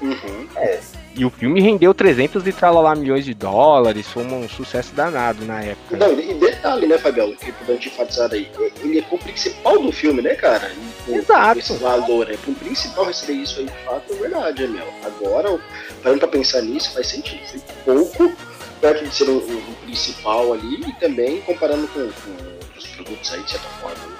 [0.00, 0.46] Uhum.
[0.56, 0.80] É.
[1.14, 5.60] E o filme rendeu 300 e lá milhões de dólares, foi um sucesso danado na
[5.60, 5.96] época.
[5.96, 9.90] Não, e detalhe, né, Fabião, que a gente enfatizar aí, ele é o principal do
[9.90, 10.70] filme, né, cara?
[11.08, 11.58] E, Exato.
[11.58, 14.86] Esse valor, é o principal receber isso aí, de fato, é verdade, é meu.
[15.04, 15.58] Agora,
[16.02, 17.60] parando pra pensar nisso, faz sentido.
[17.84, 18.32] Foi pouco,
[18.80, 23.42] perto de ser o, o principal ali, e também comparando com, com outros produtos aí,
[23.42, 24.19] de certa forma.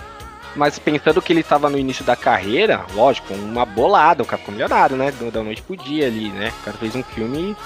[0.56, 4.54] Mas pensando que ele estava no início da carreira, lógico, uma bolada, o cara ficou
[4.54, 5.12] melhorado, né?
[5.32, 6.52] Da noite pro dia ali, né?
[6.60, 7.50] O cara fez um filme.
[7.50, 7.56] Né?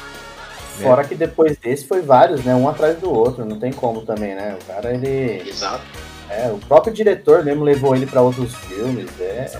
[0.82, 2.54] Fora que depois desse foi vários, né?
[2.54, 4.58] Um atrás do outro, não tem como também, né?
[4.60, 5.48] O cara, ele.
[5.48, 5.84] Exato.
[6.28, 9.50] É, o próprio diretor mesmo levou ele para outros filmes, é.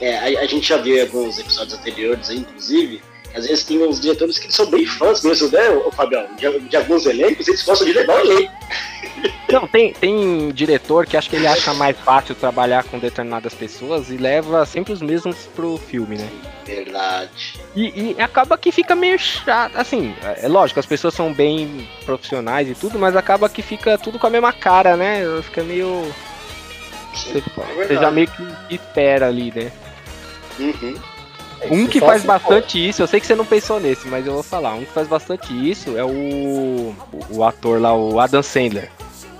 [0.00, 3.02] É, a, a, gente já viu alguns episódios anteriores aí, inclusive,
[3.34, 6.26] às vezes tem uns diretores que são bem fãs mesmo, né, o Fabião?
[6.36, 8.52] De, de alguns elencos, eles gostam de levar o elenco.
[9.50, 14.08] Não, tem, tem diretor que acho que ele acha mais fácil trabalhar com determinadas pessoas
[14.08, 16.28] e leva sempre os mesmos pro filme, né?
[16.64, 17.60] Verdade.
[17.74, 19.76] E, e acaba que fica meio chato.
[19.76, 24.18] Assim, é lógico, as pessoas são bem profissionais e tudo, mas acaba que fica tudo
[24.18, 25.22] com a mesma cara, né?
[25.42, 26.04] Fica meio.
[27.14, 29.72] Sim, você, é você já meio que espera ali, né?
[30.60, 30.96] Uhum.
[31.70, 34.42] Um que faz bastante isso, eu sei que você não pensou nesse, mas eu vou
[34.42, 34.74] falar.
[34.74, 36.94] Um que faz bastante isso é o, o,
[37.30, 38.90] o ator lá, o Adam Sandler.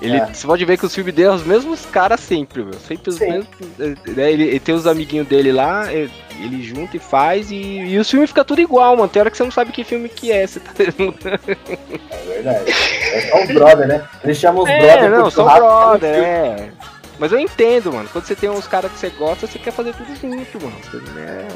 [0.03, 0.27] Ele, É.
[0.27, 2.73] Você pode ver que os filmes dele é os mesmos caras sempre, meu.
[2.81, 3.31] Sempre os Sim.
[3.31, 3.47] mesmos.
[3.79, 7.99] né, Ele, ele tem os amiguinhos dele lá, é, ele junta e faz, e, e
[7.99, 9.09] os filmes ficam tudo igual, mano.
[9.09, 10.47] Tem hora que você não sabe que filme que é.
[10.47, 10.73] Você tá...
[10.79, 12.65] É verdade.
[13.13, 14.09] É só os brother, né?
[14.25, 16.29] Eles chamam os É, brother não, são churrasco, brother, filme.
[16.29, 16.71] é.
[17.19, 18.09] Mas eu entendo, mano.
[18.11, 20.77] Quando você tem uns caras que você gosta, você quer fazer tudo junto, mano.
[21.19, 21.47] É,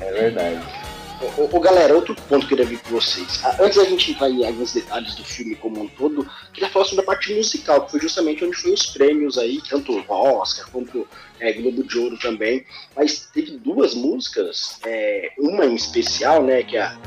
[0.00, 0.60] É verdade.
[1.62, 3.40] Galera, outro ponto que eu queria ver com vocês.
[3.44, 6.86] Ah, Antes da gente entrar em alguns detalhes do filme como um todo, queria falar
[6.86, 10.66] sobre a parte musical, que foi justamente onde foi os prêmios aí, tanto o Oscar
[10.70, 11.06] quanto
[11.38, 12.64] é, Globo de Ouro também.
[12.96, 16.98] Mas teve duas músicas, é, uma em especial, né, que é a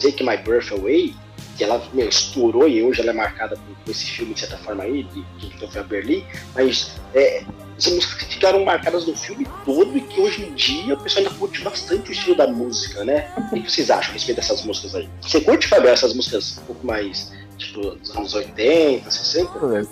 [0.00, 1.14] Take My Breath Away,
[1.58, 4.84] que ela meu, estourou e hoje ela é marcada por, esse filme, de certa forma
[4.84, 7.42] aí, de de que foi a Berlim, mas é,
[7.76, 11.24] são músicas que ficaram marcadas no filme todo e que hoje em dia o pessoal
[11.26, 13.30] ainda curte bastante o estilo da música, né?
[13.52, 15.08] O que vocês acham a respeito dessas músicas aí?
[15.20, 19.50] Você curte, Fabio, essas músicas um pouco mais, tipo, dos anos 80, 60?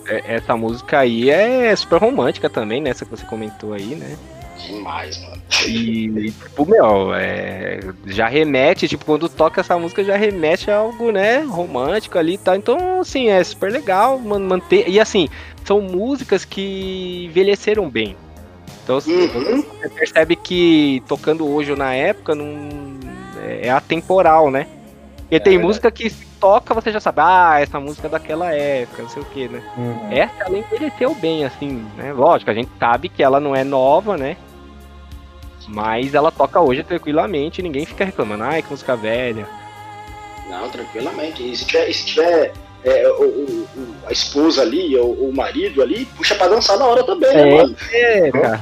[0.08, 2.90] é- essa música aí é super romântica também, né?
[2.90, 4.16] Essa que você comentou aí, né?
[4.66, 5.42] Demais, mano.
[5.66, 11.10] E, tipo, meu, é, já remete, tipo, quando toca essa música já remete a algo,
[11.10, 12.56] né, romântico ali e tal.
[12.56, 14.88] Então, assim, é super legal man- manter.
[14.88, 15.28] E assim,
[15.64, 18.16] são músicas que envelheceram bem.
[18.84, 19.62] Então, assim, Uhum.
[19.62, 22.68] você percebe que tocando hoje ou na época não
[23.62, 24.66] é atemporal, né?
[25.16, 25.66] Porque É tem verdade.
[25.66, 29.22] música que se toca, você já sabe, ah, essa música é daquela época, não sei
[29.22, 29.60] o que, né?
[29.76, 30.12] Uhum.
[30.12, 32.12] Essa ela envelheceu bem, assim, né?
[32.12, 34.36] Lógico, a gente sabe que ela não é nova, né?
[35.68, 39.46] Mas ela toca hoje tranquilamente, ninguém fica reclamando, ai, que música velha.
[40.48, 41.42] Não, tranquilamente.
[41.50, 42.52] E se tiver, se tiver
[42.84, 46.86] é, o, o- o- a esposa ali, ou o marido ali, puxa pra dançar na
[46.86, 47.56] hora também, né, É.
[47.56, 47.76] mano?
[47.92, 48.60] É, cara.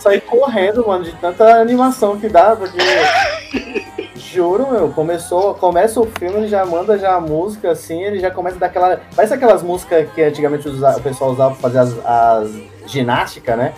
[0.00, 2.76] Sair correndo, mano, de tanta animação que dá, porque.
[4.16, 8.30] Juro, meu, começou, começa o filme, ele já manda já a música assim, ele já
[8.30, 9.00] começa daquela.
[9.14, 12.50] Parece aquelas músicas que antigamente o pessoal usava pra fazer as, as
[12.86, 13.74] ginástica, né?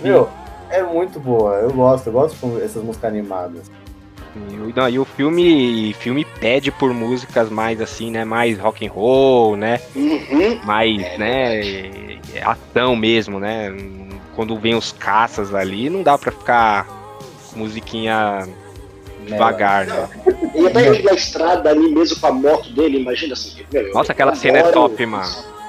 [0.00, 0.28] Meu,
[0.70, 3.70] é muito boa, eu gosto, eu gosto dessas músicas animadas.
[4.36, 8.24] E, não, e o filme, filme pede por músicas mais assim, né?
[8.24, 9.80] Mais rock and roll, né?
[9.96, 10.60] Uhum.
[10.64, 12.18] Mais, É né?
[12.44, 13.74] Ação mesmo, né?
[14.36, 16.86] Quando vem os caças ali, não dá pra ficar
[17.56, 18.46] musiquinha
[19.26, 20.08] devagar, né?
[20.54, 23.64] E até ele na estrada ali mesmo com a moto dele, imagina assim.
[23.72, 25.24] meu, eu Nossa, aquela cena é top, mano.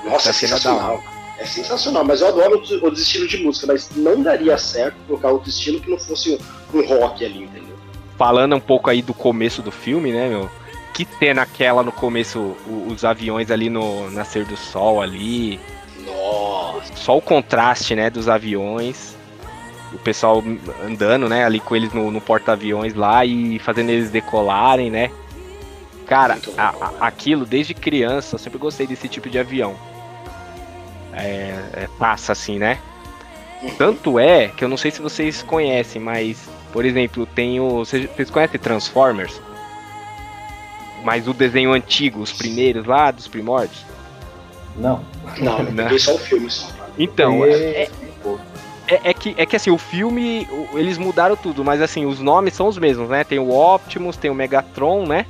[0.05, 1.03] Nossa, é Essa cena é da sensacional.
[1.39, 5.29] É sensacional, mas eu adoro outros, outros estilos de música, mas não daria certo colocar
[5.29, 6.37] outro estilo que não fosse
[6.73, 7.69] um rock ali, entendeu?
[8.17, 10.49] falando um pouco aí do começo do filme, né, meu?
[10.93, 12.53] Que cena aquela no começo,
[12.87, 15.57] os aviões ali no nascer do sol ali,
[16.05, 16.93] Nossa.
[16.97, 19.15] só o contraste, né, dos aviões,
[19.93, 20.43] o pessoal
[20.85, 25.09] andando, né, ali com eles no, no porta-aviões lá e fazendo eles decolarem, né?
[26.05, 29.75] Cara, a- a- aquilo desde criança eu sempre gostei desse tipo de avião.
[31.13, 32.79] É, é, passa assim, né?
[33.77, 37.79] Tanto é que eu não sei se vocês conhecem, mas, por exemplo, tem o.
[37.79, 39.41] Vocês, vocês conhecem Transformers?
[41.03, 43.85] Mas o desenho antigo, os primeiros lá, dos primórdios?
[44.77, 45.01] Não.
[45.39, 45.83] Não, eu Né?
[45.83, 46.67] peguei só o filme só.
[46.97, 47.89] Então, E-
[48.91, 52.53] é, é que, é que assim, o filme, eles mudaram tudo, mas assim, os nomes
[52.53, 53.23] são os mesmos, né?
[53.23, 55.25] Tem o Optimus, tem o Megatron, né?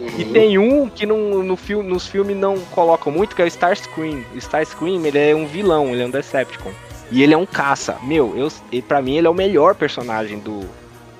[0.00, 0.32] E Uhum.
[0.32, 4.22] tem um que não, no filme, nos filmes não colocam muito, que é o Starscream.
[4.34, 6.70] O Starscream, ele é um vilão, ele é um Decepticon.
[7.10, 7.96] E ele é um caça.
[8.02, 10.60] Meu, eu, e pra mim ele é o melhor personagem do.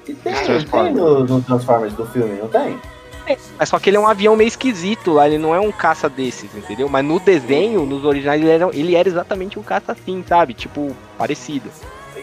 [0.07, 0.35] E tem,
[0.71, 2.79] tem no, no Transformers do filme, não tem?
[3.59, 6.09] Mas só que ele é um avião meio esquisito lá, ele não é um caça
[6.09, 6.88] desses, entendeu?
[6.88, 10.55] Mas no desenho, nos originais, ele era, ele era exatamente um caça assim, sabe?
[10.55, 11.69] Tipo, parecido.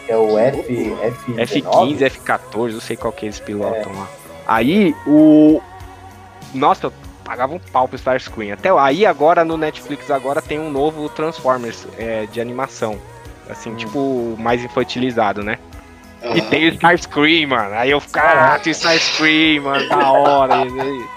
[0.08, 4.08] É o F, F, F15, F14, eu sei qual que eles pilotam lá.
[4.46, 5.60] Aí, o.
[6.56, 6.92] Nossa, eu
[7.24, 8.54] pagava um pau pro Starscream.
[8.54, 12.98] Até aí, agora no Netflix, agora tem um novo Transformers é, de animação.
[13.48, 13.76] Assim, Hum.
[13.76, 15.58] tipo, mais infantilizado, né?
[16.34, 16.48] E Aham.
[16.50, 17.74] tem o Starscream, mano.
[17.74, 20.54] Aí eu fico, ah, Starscream, mano, da hora.
[20.66, 21.16] E- e-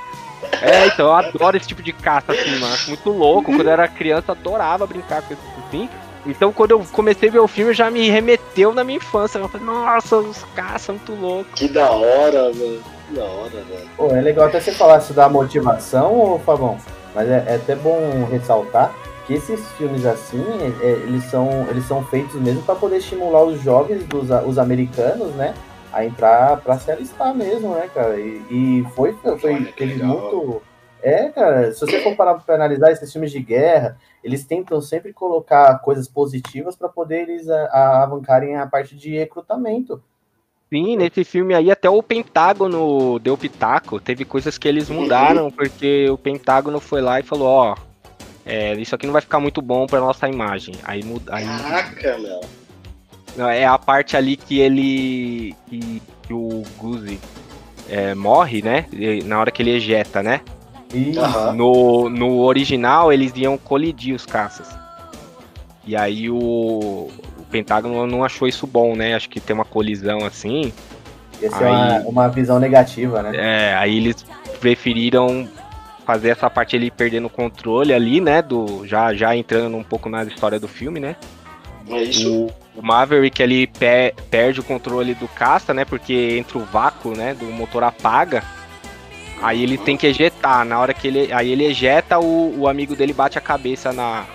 [0.61, 2.73] É, então, eu adoro esse tipo de caça, assim, mano.
[2.73, 3.51] Acho muito louco.
[3.53, 5.89] Quando eu era criança, eu adorava brincar com isso assim.
[6.25, 9.37] Então, quando eu comecei a ver o filme, já me remeteu na minha infância.
[9.39, 11.53] Eu falei, nossa, os caças muito loucos.
[11.59, 12.81] Que da hora, mano.
[13.15, 13.89] Da hora, velho.
[13.97, 16.77] Pô, é legal até você falar isso da motivação, ô Fabão.
[17.15, 18.93] Mas é, é até bom ressaltar
[19.25, 20.43] que esses filmes assim,
[20.81, 24.57] é- é, eles, são, eles são feitos mesmo para poder estimular os jovens dos os
[24.57, 25.53] americanos, né?
[25.91, 28.19] A entrar pra se alistar mesmo, né, cara?
[28.19, 30.09] E, e foi, foi Olha teve legal.
[30.09, 30.61] muito.
[31.01, 35.13] É, cara, se você for parar pra analisar esses filmes de guerra, eles tentam sempre
[35.13, 40.03] colocar coisas positivas para poder eles a, a, alavancarem a parte de recrutamento.
[40.71, 43.99] Sim, nesse filme aí até o Pentágono deu pitaco.
[43.99, 47.75] Teve coisas que eles mudaram, porque o Pentágono foi lá e falou, ó.
[48.45, 50.75] é, isso aqui não vai ficar muito bom pra nossa imagem.
[50.83, 51.35] Aí muda.
[51.35, 52.41] Aí, Caraca, meu.
[53.35, 55.55] não, é a parte ali que ele.
[55.67, 57.19] que, que o Guzi
[57.89, 58.85] é, morre, né?
[59.25, 60.41] Na hora que ele ejeta, né?
[61.55, 64.67] No, no original, eles iam colidir os caças.
[65.85, 67.09] E aí o
[67.49, 69.15] Pentágono não achou isso bom, né?
[69.15, 70.71] Acho que tem uma colisão assim.
[71.41, 73.31] ia ser uma, uma visão negativa, né?
[73.35, 74.25] É, aí eles
[74.59, 75.47] preferiram
[76.05, 78.41] fazer essa parte ele perdendo o controle ali, né?
[78.41, 81.15] Do, já, já entrando um pouco na história do filme, né?
[81.89, 82.45] É isso?
[82.75, 85.85] O, o Maverick ele pe- perde o controle do caça, né?
[85.85, 87.33] Porque entra o vácuo, né?
[87.33, 88.43] Do motor apaga.
[89.41, 90.65] Aí ele tem que ejetar.
[90.65, 91.31] Na hora que ele.
[91.31, 94.25] Aí ele ejeta, o, o amigo dele bate a cabeça na,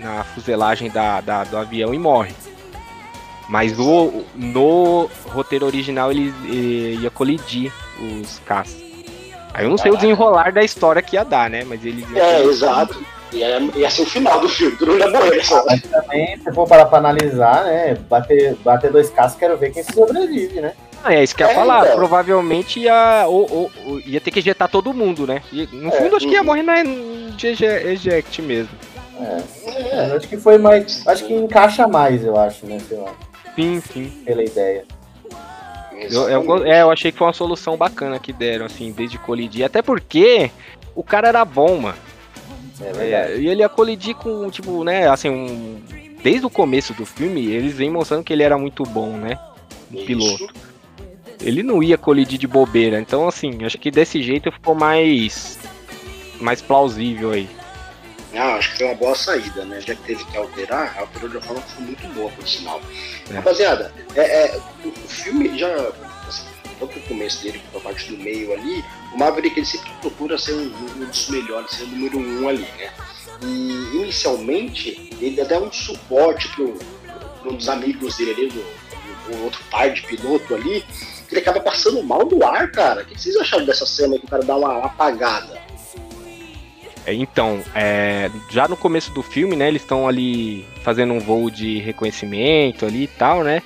[0.00, 2.32] na fuselagem da, da- do avião e morre.
[3.48, 8.76] Mas o, no roteiro original ele, ele ia colidir os caças.
[9.54, 11.64] Aí eu não sei o desenrolar da história que ia dar, né?
[11.64, 13.02] Mas eles iam É, exato.
[13.32, 15.42] E é, ia ser o final do filme, todo mundo ia morrer.
[15.66, 17.94] Mas também, se for parar pra analisar, né?
[18.08, 20.72] Bater, bater dois casos, quero ver quem se sobrevive, né?
[21.02, 21.84] Ah, é isso que eu ia É, falar.
[21.84, 21.96] então.
[21.96, 25.42] Provavelmente ia, ou- ou- ou ia ter que ejetar todo mundo, né?
[25.52, 26.46] E, no É, fundo, acho que ia uhum.
[26.46, 28.70] morrer na, eject mesmo.
[29.20, 29.42] É.
[29.66, 31.06] É, acho que foi mais.
[31.06, 32.78] Acho que encaixa mais, eu acho, né?
[32.78, 33.12] Sei lá,
[33.54, 34.10] Sim, sim.
[34.24, 34.84] pela ideia.
[36.10, 39.64] Eu, eu, é, eu achei que foi uma solução bacana que deram, assim, desde colidir.
[39.64, 40.50] Até porque
[40.94, 41.98] o cara era bom, mano.
[42.80, 43.32] É verdade.
[43.32, 45.80] É, e ele ia colidir com, tipo, né, assim, um.
[46.22, 49.38] Desde o começo do filme, eles vêm mostrando que ele era muito bom, né?
[49.92, 50.44] Um piloto.
[50.44, 50.68] Isso.
[51.40, 53.00] Ele não ia colidir de bobeira.
[53.00, 55.58] Então, assim, acho que desse jeito ficou mais.
[56.40, 57.48] Mais plausível aí.
[58.38, 59.80] Ah, acho que foi uma boa saída, né?
[59.80, 62.80] Já que teve que alterar, alterou de uma forma que foi muito boa, por sinal.
[63.30, 63.34] É.
[63.34, 65.68] Rapaziada, é, é, o, o filme já,
[66.28, 66.44] assim,
[66.78, 70.38] tanto o começo dele quanto a parte do meio ali, o Maverick ele sempre procura
[70.38, 72.90] ser um, um dos melhores, ser o número um ali, né?
[73.42, 76.78] E inicialmente ele dá um suporte pro
[77.44, 78.60] um dos amigos dele ali, do,
[79.32, 80.82] do- outro par de piloto ali,
[81.28, 83.02] que ele acaba passando mal no ar, cara.
[83.02, 85.57] O que vocês acharam dessa cena que o cara dá uma apagada?
[87.08, 91.50] É, Então, é, já no começo do filme, né, eles estão ali fazendo um voo
[91.50, 93.62] de reconhecimento ali e tal, né?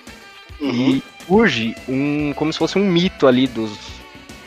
[0.60, 0.70] Uhum.
[0.70, 3.76] E surge um, como se fosse um mito ali dos,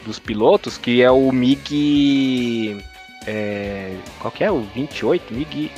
[0.06, 2.78] dos pilotos, que é o MiG,
[3.28, 4.52] é, qual que é?
[4.52, 5.34] O 28?
[5.34, 5.72] MiG,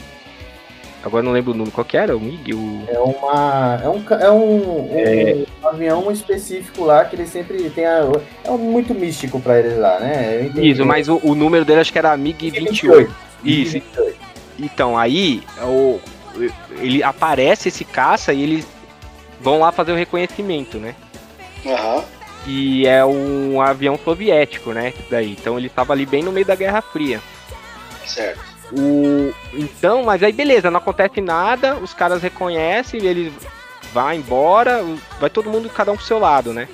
[1.03, 2.53] agora não lembro o número, qual que era o MiG?
[2.53, 3.81] O, É uma.
[3.83, 8.09] É um, é um, um avião específico lá que ele sempre tem a.
[8.43, 10.51] É muito místico pra eles lá, né?
[10.55, 13.13] Isso, mas o, o número dele acho que era MiG 28.
[13.43, 14.17] Isso, 28.
[14.59, 15.99] Então, aí o,
[16.79, 18.67] ele aparece esse caça e eles
[19.39, 20.95] vão lá fazer o reconhecimento, né?
[21.65, 22.03] Aham.
[22.45, 24.93] E é um avião soviético, né?
[25.09, 25.31] Daí.
[25.31, 27.21] Então ele tava ali bem no meio da Guerra Fria.
[28.05, 28.56] Certo.
[28.71, 33.31] O, então, mas aí beleza, não acontece nada, os caras reconhecem, ele
[33.93, 34.83] vai embora,
[35.19, 36.67] vai todo mundo cada um pro seu lado, né?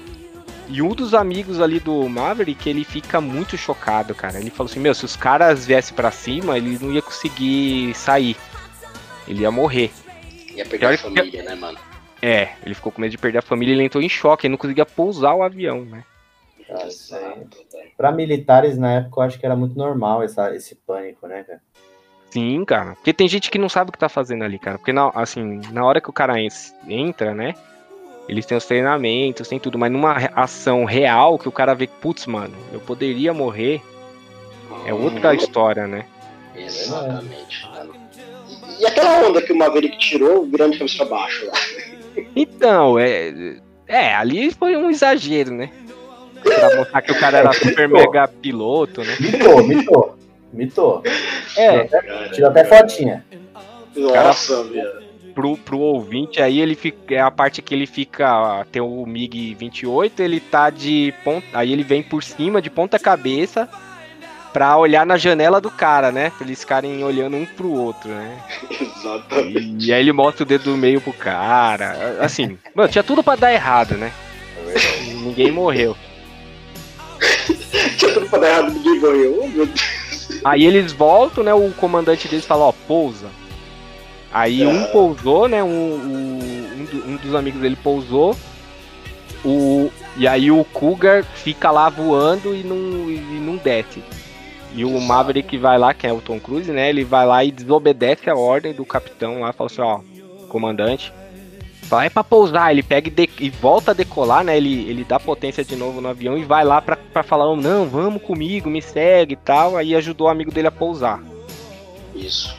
[0.70, 4.40] E um dos amigos ali do Maverick, ele fica muito chocado, cara.
[4.40, 8.36] Ele falou assim: Meu, se os caras viessem pra cima, ele não ia conseguir sair.
[9.28, 9.92] Ele ia morrer.
[10.56, 11.78] Ia a Pior que- família, né, mano?
[12.22, 14.58] É, ele ficou com medo de perder a família, ele entrou em choque, ele não
[14.58, 16.04] conseguia pousar o avião, né?
[17.98, 21.62] Pra militares na época eu acho que era muito normal essa, esse pânico, né, cara?
[22.34, 22.96] Sim, cara.
[22.96, 24.80] Porque tem gente que não sabe o que tá fazendo ali, cara.
[24.80, 26.48] Porque, na, assim, na hora que o cara en-
[26.90, 27.54] entra, né?
[28.28, 29.78] Eles têm os treinamentos, tem tudo.
[29.78, 33.82] Mas numa ação real, que o cara vê, putz, mano, eu poderia morrer,
[34.84, 35.36] é outra Uhum.
[35.36, 36.06] história, né?
[36.56, 37.94] Exatamente, mano.
[38.80, 41.54] E, e aquela onda que o Maverick tirou, virando de cabeça pra baixo lá.
[42.36, 43.58] Então, é.
[43.88, 45.70] É, ali foi um exagero, né?
[46.44, 49.16] Pra mostrar que o cara era super mega piloto, né?
[49.20, 50.18] Mitou, mitou.
[50.54, 51.02] Mitou.
[51.58, 51.88] É,
[52.32, 53.26] Tirou até fotinha.
[53.96, 55.04] Nossa, velho.
[55.36, 57.16] pro, pro ouvinte aí, ele fica.
[57.16, 58.66] É a parte que ele fica.
[58.72, 61.46] Tem o MiG 28, ele tá de ponta.
[61.54, 63.68] Aí ele vem por cima de ponta cabeça
[64.52, 66.32] pra olhar na janela do cara, né?
[66.38, 68.38] Pra eles ficarem olhando um pro outro, né?
[68.80, 69.88] Exatamente.
[69.88, 72.18] E aí ele mostra o dedo do meio pro cara.
[72.20, 74.12] Assim, mano, tinha tudo pra dar errado, né?
[75.24, 75.96] Ninguém morreu.
[77.98, 79.44] Tinha tudo pra dar errado, ninguém ganhou.
[79.44, 80.03] Oh, meu Deus.
[80.44, 81.54] Aí eles voltam, né?
[81.54, 83.28] O comandante deles fala, ó, pousa.
[84.32, 84.88] Aí um Ah.
[84.88, 85.64] pousou, né?
[85.64, 88.36] Um, um, um do- dos amigos dele pousou.
[89.46, 94.02] O, e aí o Cougar fica lá voando e não, e não desce.
[94.74, 95.00] E o.
[95.02, 96.90] Maverick vai lá, que é o Tom Cruise, né?
[96.90, 100.00] Ele vai lá e desobedece a ordem do capitão lá, fala assim, ó,
[100.50, 101.14] comandante.
[102.02, 104.58] É pra pousar, ele pega e, e volta a decolar, né?
[104.58, 107.56] Ele, ele dá potência de novo no avião e vai lá pra, pra falar, "Oh,
[107.56, 109.78] não, vamos comigo, me segue e tal.
[109.78, 111.22] Aí ajudou o amigo dele a pousar.
[112.16, 112.56] Isso.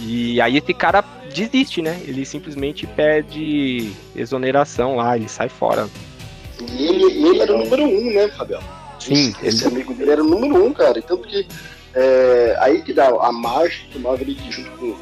[0.00, 1.04] E aí esse cara
[1.34, 2.00] desiste, né?
[2.06, 5.88] Ele simplesmente pede exoneração lá, ele sai fora.
[6.60, 8.62] E ele, ele era o número um, né, Fabião?
[8.98, 10.98] Sim, esse, esse amigo dele era o número um, cara.
[10.98, 11.46] Então, porque
[11.94, 14.92] é, aí que dá a margem que tomava ele junto com,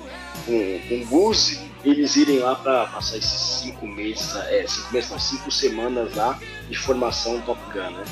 [0.46, 5.10] com, com o Guzi, eles irem lá para passar esses cinco meses, é, cinco meses,
[5.10, 8.04] não, cinco semanas lá de formação Top Gun, né?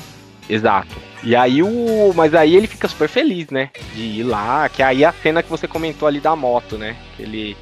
[0.49, 0.95] Exato.
[1.23, 2.13] E aí o.
[2.13, 3.69] Mas aí ele fica super feliz, né?
[3.95, 4.67] De ir lá.
[4.67, 6.97] Que aí a cena que você comentou ali da moto, né?
[7.15, 7.57] Que ele.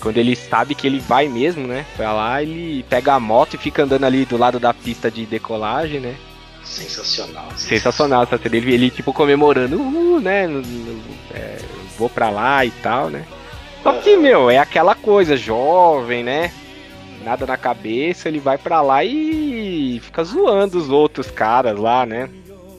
[0.00, 1.84] Quando ele sabe que ele vai mesmo, né?
[1.96, 5.26] Pra lá, ele pega a moto e fica andando ali do lado da pista de
[5.26, 6.16] decolagem, né?
[6.62, 7.48] Sensacional.
[7.56, 8.56] Sensacional essa cena.
[8.56, 10.46] Ele, ele tipo comemorando, uh, né?
[11.34, 11.58] É,
[11.98, 13.26] vou pra lá e tal, né?
[13.82, 16.52] Só que, meu, é aquela coisa, jovem, né?
[17.24, 22.28] Nada na cabeça, ele vai pra lá e fica zoando os outros caras lá, né?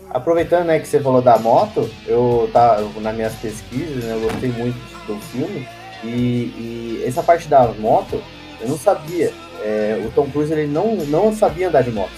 [0.09, 4.49] Aproveitando né, que você falou da moto, eu tá nas minhas pesquisas, né, eu gostei
[4.49, 4.77] muito
[5.07, 5.67] do filme.
[6.03, 8.21] E, e essa parte da moto,
[8.59, 9.31] eu não sabia.
[9.63, 12.11] É, o Tom Cruise ele não, não sabia andar de moto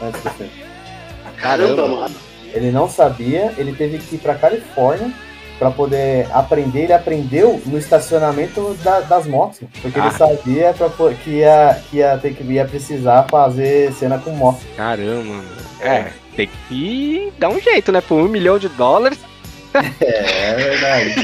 [0.00, 0.52] antes do filme.
[1.36, 2.14] Caramba, mano.
[2.52, 5.12] Ele não sabia, ele teve que ir pra Califórnia
[5.62, 6.82] para poder aprender.
[6.82, 10.06] Ele aprendeu no estacionamento da, das motos, porque ah.
[10.06, 14.60] ele sabia pra, que, ia, que ia ter que ia precisar fazer cena com moto.
[14.76, 15.48] Caramba, mano.
[15.80, 18.00] É, tem que dar um jeito, né?
[18.00, 19.18] Por um milhão de dólares.
[20.02, 21.14] É, é verdade.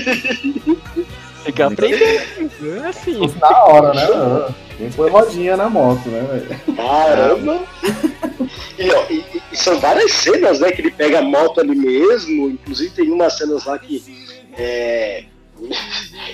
[1.44, 2.50] tem que aprender.
[2.82, 3.20] É assim.
[3.38, 4.54] Na hora, né?
[4.78, 6.76] Tem que pôr rodinha na moto, né, velho?
[6.76, 7.60] Caramba!
[8.78, 10.70] E, ó, e, e, são várias cenas, né?
[10.70, 12.50] Que ele pega a moto ali mesmo.
[12.50, 14.02] Inclusive tem umas cenas lá que.
[14.58, 15.24] É...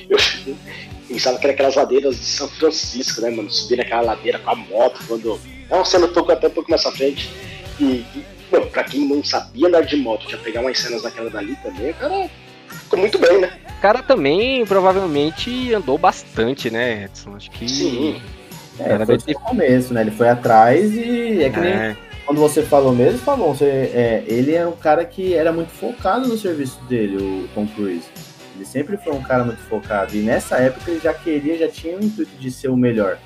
[0.09, 0.17] eu
[1.09, 3.51] pensava que era aquelas ladeiras de São Francisco, né, mano?
[3.51, 5.41] Subir naquela ladeira com a moto quando.
[5.71, 7.31] É uma cena um pouco, até um pouco nessa frente.
[7.79, 11.31] E, e bom, pra quem não sabia andar de moto, já pegar umas cenas daquela
[11.31, 12.31] dali também, o cara
[12.69, 13.53] ficou muito bem, né?
[13.79, 17.37] O cara também provavelmente andou bastante, né, Edson?
[17.37, 17.69] Acho que.
[17.69, 18.23] Sim.
[18.79, 20.01] É, era foi no começo, né?
[20.01, 24.25] Ele foi atrás e é que nem É, quando você falou mesmo, falou, você, é,
[24.27, 28.07] ele é um cara que era muito focado no serviço dele, o Tom Cruise.
[28.57, 30.15] Ele sempre foi um cara muito focado.
[30.17, 33.19] E nessa época ele já queria, já tinha o intuito de ser o melhor.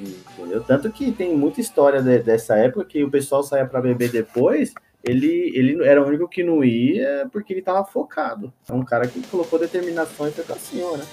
[0.00, 0.62] Entendeu?
[0.62, 4.72] Tanto que tem muita história de- dessa época que o pessoal saía pra beber depois.
[5.04, 8.52] Ele, ele era o único que não ia porque ele tava focado.
[8.68, 11.04] É um cara que colocou determinação e foi pra cima, né?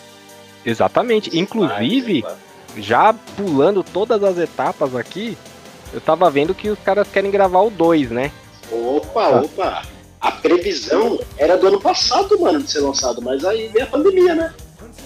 [0.65, 1.37] exatamente.
[1.37, 2.23] Inclusive,
[2.77, 5.37] já pulando todas as etapas aqui,
[5.93, 8.31] eu tava vendo que os caras querem gravar o 2, né?
[8.71, 9.81] Opa, opa.
[10.19, 14.35] A previsão era do ano passado, mano, de ser lançado, mas aí veio a pandemia,
[14.35, 14.53] né?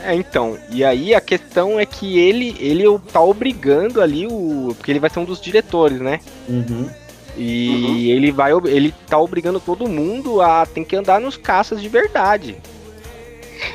[0.02, 2.84] É, então, e aí a questão é que ele, ele
[3.14, 4.74] tá obrigando ali o.
[4.78, 6.20] Porque ele vai ser um dos diretores, né?
[6.50, 6.90] Uhum.
[7.38, 7.98] E Uhum.
[8.18, 8.52] ele vai.
[8.66, 12.58] Ele tá obrigando todo mundo a tem que andar nos caças de verdade.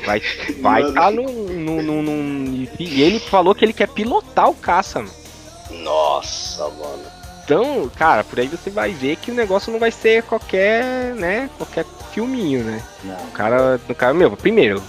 [0.05, 0.21] Vai
[0.61, 0.93] vai Mano.
[0.93, 5.11] tá no, no, no- no- E ele falou que ele quer pilotar o caça, mano.
[5.83, 7.03] Nossa, mano.
[7.43, 11.49] Então, cara, por aí você vai ver que o negócio não vai ser qualquer, né?
[11.57, 12.81] Qualquer filminho, né?
[13.03, 13.15] Não.
[13.15, 14.81] O cara, o cara, meu, primeiro,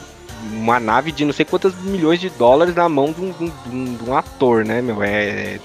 [0.53, 3.95] uma nave de não sei quantos milhões de dólares na mão de um, de um-
[3.97, 5.03] de um ator, né, meu?
[5.03, 5.59] É.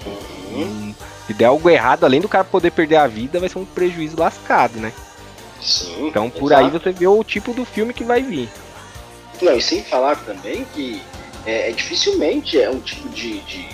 [0.54, 0.94] um-
[1.26, 4.18] se der algo errado, além do cara poder perder a vida, vai ser um prejuízo
[4.18, 4.92] lascado, né?
[5.60, 6.08] Sim.
[6.08, 6.82] Então por aí exato.
[6.84, 8.48] você vê o tipo do filme que vai vir.
[9.42, 11.02] Não, e sem falar também que
[11.44, 13.68] é, é dificilmente é um tipo de, de,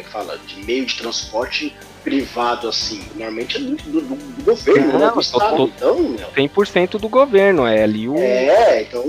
[0.00, 0.38] é que fala?
[0.46, 3.02] De meio de transporte privado, assim.
[3.14, 5.10] Normalmente é do, do- do governo, Não, né?
[5.12, 5.56] Do Estado.
[5.56, 6.28] tô- Então, meu.
[6.34, 8.16] 100% do governo, é ali o.
[8.16, 9.04] É, então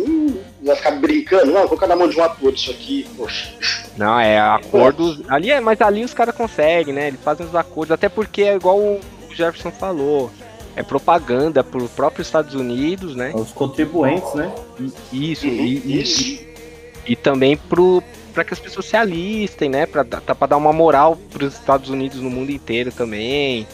[0.61, 3.53] vai ficar brincando, não, vou colocar na mão de um ator isso aqui, poxa.
[3.97, 5.21] Não, é acordos.
[5.29, 7.07] Ali é, mas ali os caras conseguem, né?
[7.07, 8.99] Eles fazem os acordos, até porque é igual o
[9.33, 10.29] Jefferson falou.
[10.73, 13.31] É propaganda pro próprio Estados Unidos, né?
[13.35, 14.49] Os contribuintes, né?
[15.11, 16.39] E- Isso, Uhum, e, e- isso.
[17.05, 18.01] e também pro
[18.31, 19.85] para que as pessoas se alistem, né?
[19.85, 23.67] Para para dar uma moral para os Estados Unidos no mundo inteiro também.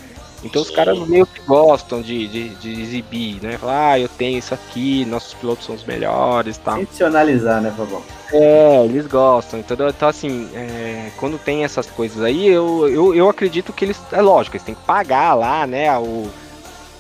[0.44, 0.76] Então os Sim.
[0.76, 3.58] caras meio que gostam de, de, de exibir, né?
[3.58, 6.80] Falar, ah, eu tenho isso aqui, nossos pilotos são os melhores, tal.
[6.80, 8.04] Intencionalizar, né, Fabão?
[8.32, 9.60] É, eles gostam.
[9.60, 14.00] Então, então assim, é, quando tem essas coisas aí, eu, eu, eu acredito que eles.
[14.12, 15.98] É lógico, eles têm que pagar lá, né?
[15.98, 16.30] O,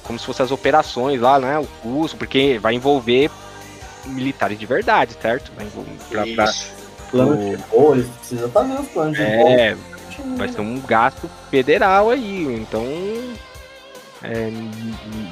[0.04, 1.60] como se fossem as operações lá, né?
[1.60, 3.30] O custo, porque vai envolver
[4.06, 5.52] militares de verdade, certo?
[6.10, 6.54] Pra, pra.
[7.12, 9.48] Plano o- de voo, eles precisam fazer os planos de voo.
[9.50, 9.78] é,
[10.38, 12.86] vai ser um gasto federal aí, então.
[14.24, 14.50] é,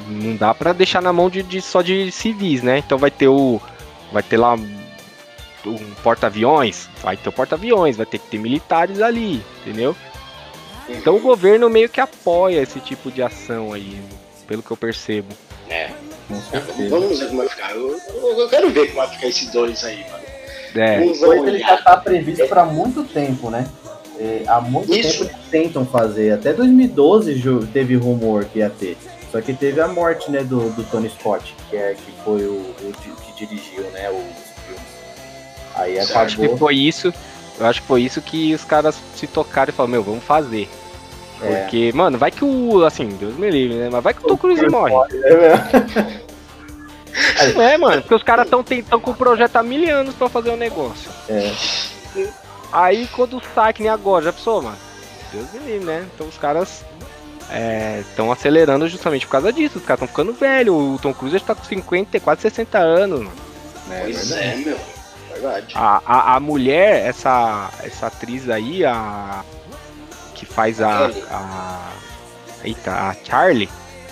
[0.08, 2.78] não dá pra deixar na mão de, de- só de civis, né?
[2.80, 3.60] Então vai ter o.
[4.12, 9.44] Vai ter lá um porta-aviões, vai ter o porta-aviões, vai ter que ter militares ali,
[9.62, 9.96] entendeu?
[10.88, 14.00] Então o governo meio que apoia esse tipo de ação aí,
[14.48, 15.30] pelo que eu percebo.
[15.68, 15.90] É,
[16.88, 17.72] vamos ver como vai ficar.
[17.72, 20.24] Eu, eu- eu quero ver como vai ficar esses dois aí, mano.
[20.76, 21.00] É.
[21.18, 23.66] Coisa ele já está previsto para muito tempo, né?
[24.20, 25.20] É, há muito Isso.
[25.20, 26.32] tempo eles tentam fazer.
[26.34, 28.98] Até 2012 ju- teve rumor que ia ter.
[29.32, 32.54] Só que teve a morte, né, do, do Tony Scott, que, é, que foi o,
[32.54, 32.94] o
[33.26, 34.16] que dirigiu, né, os
[34.66, 34.82] filmes.
[35.76, 36.18] Aí Certo.
[36.18, 36.58] Acho que acabou.
[36.58, 37.14] foi isso.
[37.60, 40.70] Eu acho que foi isso que os caras se tocaram e falaram, meu, vamos fazer.
[41.42, 41.62] É.
[41.64, 42.86] Porque, mano, vai que o.
[42.86, 43.90] Assim, Deus me livre, né?
[43.92, 44.94] Mas vai que o Tom Cruise morre.
[45.24, 46.26] É mesmo.
[47.54, 50.30] Não é, mano, porque os caras estão tentando com o projeto há mil anos pra
[50.30, 51.10] fazer o negócio.
[51.30, 51.54] É.
[52.72, 54.78] Aí quando sai, que nem agora, já pensou, mano?
[55.32, 56.06] Deus me livre, né?
[56.14, 56.84] Então os caras
[58.02, 59.78] estão acelerando justamente por causa disso.
[59.78, 60.76] Os caras estão ficando velhos.
[60.76, 63.32] O Tom Cruise já tá com 50, quase 60 anos, mano.
[64.02, 64.80] Pois é, meu.
[65.32, 65.74] Verdade.
[65.76, 69.44] A, a, a mulher, essa, essa atriz aí, a.
[70.34, 71.08] Que faz a.
[71.30, 71.92] a
[72.64, 73.70] eita, a Charlie,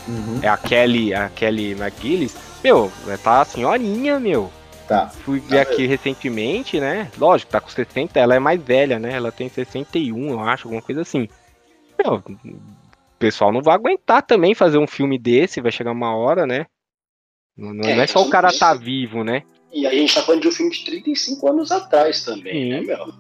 [0.08, 0.40] Uhum.
[0.42, 2.36] é a Kelly, a Kelly McGillis.
[2.64, 2.92] Meu,
[3.24, 4.52] tá senhorinha, meu.
[4.88, 5.08] Tá.
[5.08, 7.10] Fui ver aqui recentemente, né?
[7.18, 9.14] Lógico, tá com 60, ela é mais velha, né?
[9.14, 11.28] Ela tem 61, eu acho, alguma coisa assim.
[11.98, 16.46] Meu, o pessoal não vai aguentar também fazer um filme desse, vai chegar uma hora,
[16.46, 16.66] né?
[17.58, 19.44] Não, não É, é só o cara tá vivo, né?
[19.72, 22.70] E aí a gente tá falando de um filme de 35 anos atrás também, Sim.
[22.70, 23.14] né, meu?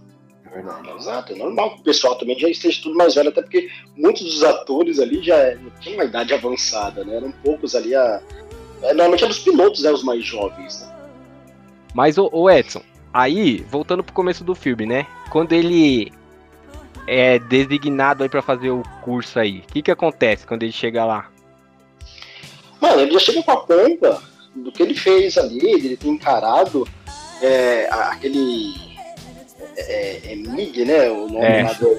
[0.45, 0.91] É verdade.
[0.91, 4.23] Exato, é normal que o pessoal também já esteja tudo mais velho, até porque muitos
[4.23, 7.15] dos atores ali já tinham uma idade avançada, né?
[7.15, 8.21] Eram poucos ali a.
[8.84, 9.91] é, Normalmente eram os pilotos, né?
[9.91, 10.93] Os mais jovens, né?
[11.93, 12.81] Mas, ô, ô Edson,
[13.13, 15.05] aí, voltando pro começo do filme, né?
[15.31, 16.11] Quando ele
[17.07, 21.05] é designado aí pra fazer o curso aí, o que que acontece quando ele chega
[21.05, 21.29] lá?
[22.81, 24.21] Mano, ele já chega com a pompa
[24.55, 26.88] do que ele fez ali, ele tem encarado
[27.41, 28.73] é, aquele.
[29.77, 31.09] É, é MIG, né?
[31.09, 31.63] O nome É.
[31.63, 31.97] lá do.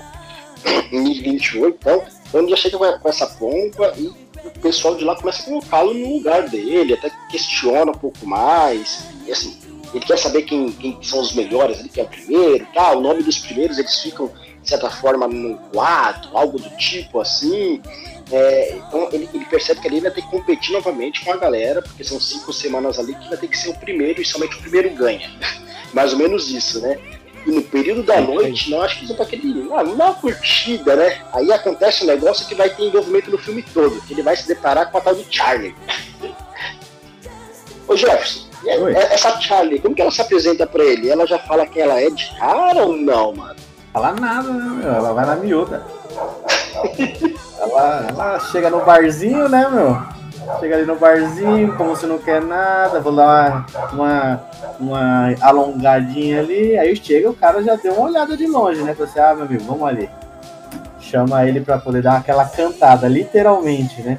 [0.93, 5.05] MIG 28, então, então ele já chega com com essa pompa e o pessoal de
[5.05, 9.07] lá começa a colocá-lo no lugar dele, até questiona um pouco mais.
[9.27, 9.59] E assim,
[9.93, 12.93] ele quer saber quem, quem são os melhores ali, quem é o primeiro, tá?
[12.93, 14.31] O nome dos primeiros eles ficam,
[14.63, 17.81] de certa forma, no quadro, algo do tipo assim.
[18.33, 21.37] É, então ele, ele percebe que ali ele vai ter que competir novamente com a
[21.37, 24.57] galera, porque são cinco semanas ali que vai ter que ser o primeiro e somente
[24.57, 25.31] o primeiro ganha.
[25.93, 26.99] Mais ou menos isso, né?
[27.47, 29.69] E no período da noite, não acho que isso é pra aquele.
[29.73, 31.21] Ah, uma curtida, né?
[31.33, 34.49] Aí acontece um negócio que vai ter envolvimento no filme todo, que ele vai se
[34.49, 35.75] deparar com a tal de Charlie.
[37.87, 38.95] Ô Jefferson, a- Oi.
[38.95, 41.11] essa Charlie, como que ela se apresenta pra ele?
[41.11, 43.57] Ela já fala quem ela é de cara ou não, mano?
[43.93, 44.93] Fala nada, né, meu?
[44.93, 45.85] Ela vai na miúda.
[47.59, 50.03] ela, ela chega no barzinho, né, meu?
[50.61, 54.45] Chega ali no barzinho, como se não quer nada, vou dar uma, uma,
[54.79, 58.95] uma alongadinha ali, aí chega, o cara já deu uma olhada de longe, né?
[58.95, 60.09] Fala assim, ah, meu amigo, vamos ali.
[61.01, 64.19] Chama ele pra poder dar aquela cantada, literalmente, né?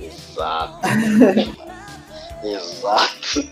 [0.00, 0.78] Exato.
[2.42, 3.48] Exato.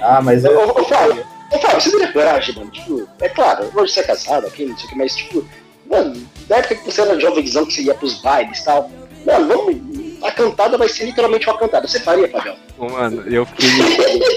[0.00, 2.70] Ah, mas eu, ô, ô, Fábio, ô, Fábio, você teria coragem, mano?
[2.70, 5.44] Tipo, é claro, hoje você é casado aqui, não sei o que, mas, tipo,
[5.88, 8.90] mano, na época que você era jovenzão, que você ia pros bailes e tal,
[9.24, 10.07] mano, vamos.
[10.22, 11.86] A cantada vai ser literalmente uma cantada.
[11.86, 12.56] Você faria, Fabião?
[12.78, 13.68] Mano, eu fiquei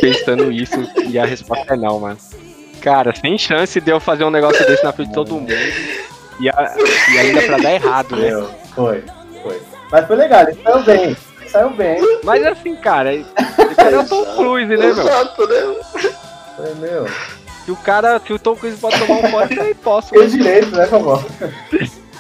[0.02, 0.76] pensando isso
[1.08, 2.18] e a resposta é não, mano.
[2.82, 5.52] Cara, sem chance de eu fazer um negócio desse na frente de todo mundo.
[6.40, 6.76] E, a-
[7.14, 8.32] e ainda pra dar errado, né?
[8.32, 9.04] eu, foi,
[9.44, 9.62] foi.
[9.92, 11.04] Mas foi legal, ele saiu bem,
[11.40, 12.20] ele saiu bem.
[12.24, 13.26] Mas assim, cara, esse
[13.76, 14.90] cara é o Tom Cruise, né, meu?
[14.90, 15.76] Exato, né?
[16.56, 17.08] Foi, meu.
[17.66, 20.10] Se o cara, se o Tom Cruise pode tomar um pote, eu posso.
[20.10, 21.24] Fez direito, né, favor?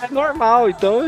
[0.03, 1.01] É normal, então.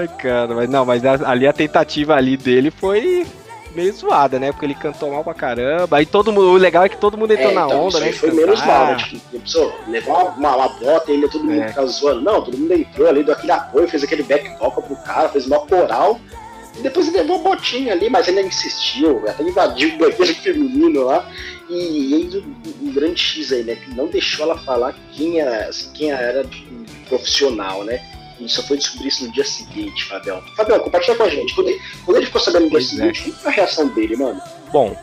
[0.00, 3.26] Ai, cara, mas não, mas ali a tentativa ali dele foi
[3.74, 4.52] meio zoada, né?
[4.52, 5.96] Porque ele cantou mal pra caramba.
[5.96, 6.50] Aí todo mundo.
[6.50, 8.12] O legal é que todo mundo entrou É, na então, onda, isso né?
[8.12, 8.78] foi menos cantar.
[8.78, 8.96] mal, né?
[8.96, 11.68] Tipo, pessoa levou uma, uma, uma bota e ainda todo mundo É.
[11.68, 12.20] ficava zoando.
[12.20, 15.46] Não, todo mundo entrou ali, deu aquele apoio, fez aquele back vocal pro cara, fez
[15.46, 16.20] uma coral.
[16.78, 21.04] E depois ele levou a botinha ali, mas ainda insistiu, até invadiu o banheiro feminino
[21.04, 21.26] lá.
[21.70, 22.30] E
[22.82, 23.76] o, o grande X aí, né?
[23.76, 28.00] Que não deixou ela falar quem era, assim, quem era tipo, profissional, né?
[28.44, 30.42] E só foi descobrir isso no dia seguinte, Fabião.
[30.56, 31.54] Fabião, compartilha com a gente.
[31.54, 32.82] Quando ele, quando ele ficou sabendo no dia é.
[32.82, 34.40] seguinte, qual foi a reação dele, mano?
[34.72, 34.96] Bom,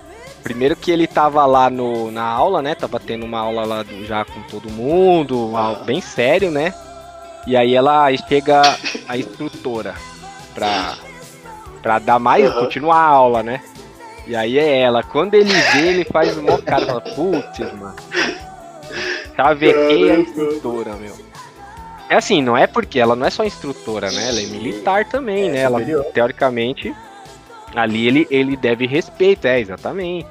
[0.43, 2.75] primeiro que ele tava lá no, na aula, né?
[2.75, 6.73] Tava tendo uma aula lá do- já com todo mundo, algo bem sério, né?
[7.47, 8.61] E aí ela chega
[9.07, 9.95] a instrutora
[10.53, 10.95] pra,
[11.81, 12.59] pra dar mais, Aham.
[12.59, 13.61] continuar a aula, né?
[14.27, 15.01] E aí é ela.
[15.01, 17.95] Quando ele vê, ele faz uma cara, fala, putz, mano.
[19.35, 20.29] Chavequei a Caramba.
[20.29, 21.28] instrutora, meu.
[22.09, 24.29] É assim, não é porque ela não é só instrutora, né?
[24.29, 25.59] Ela é militar também, né?
[25.59, 26.05] Ela superior.
[26.05, 26.95] teoricamente,
[27.75, 30.27] ali ele, ele deve respeito, é, exatamente.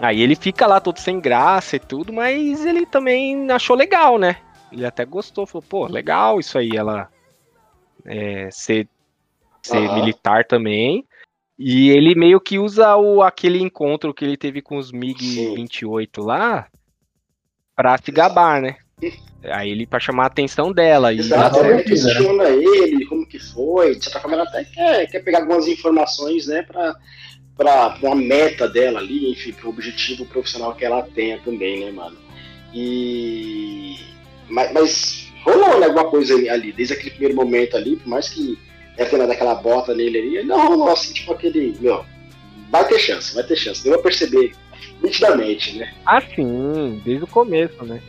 [0.00, 4.36] Aí ele fica lá todo sem graça e tudo, mas ele também achou legal, né?
[4.70, 7.08] Ele até gostou, falou, pô, legal isso aí, ela
[8.04, 8.88] é, ser,
[9.66, 9.94] ser Aham.
[9.94, 11.04] militar também.
[11.58, 15.00] E ele meio que usa o, aquele encontro que ele teve com os Sim.
[15.00, 16.68] MiG-28 lá,
[17.74, 18.76] pra se gabar, né?
[19.44, 21.12] Aí ele pra chamar a atenção dela.
[21.12, 25.20] E Exato, ela- questiona ele, como que foi, de certa forma ela até quer, quer
[25.20, 26.96] pegar algumas informações, né, pra,
[27.56, 32.16] pra uma meta dela ali, enfim, pro objetivo profissional que ela tenha também, né, mano.
[32.74, 33.96] E...
[34.48, 38.58] Mas, mas rolou, né, alguma coisa ali, desde aquele primeiro momento ali, por mais que
[38.96, 42.04] ela tenha dado aquela bota nele ali, não rolou assim, tipo aquele, meu,
[42.70, 44.52] vai ter chance, vai ter chance, deu pra perceber
[45.02, 45.94] nitidamente, né.
[46.04, 48.02] assim, desde o começo, né?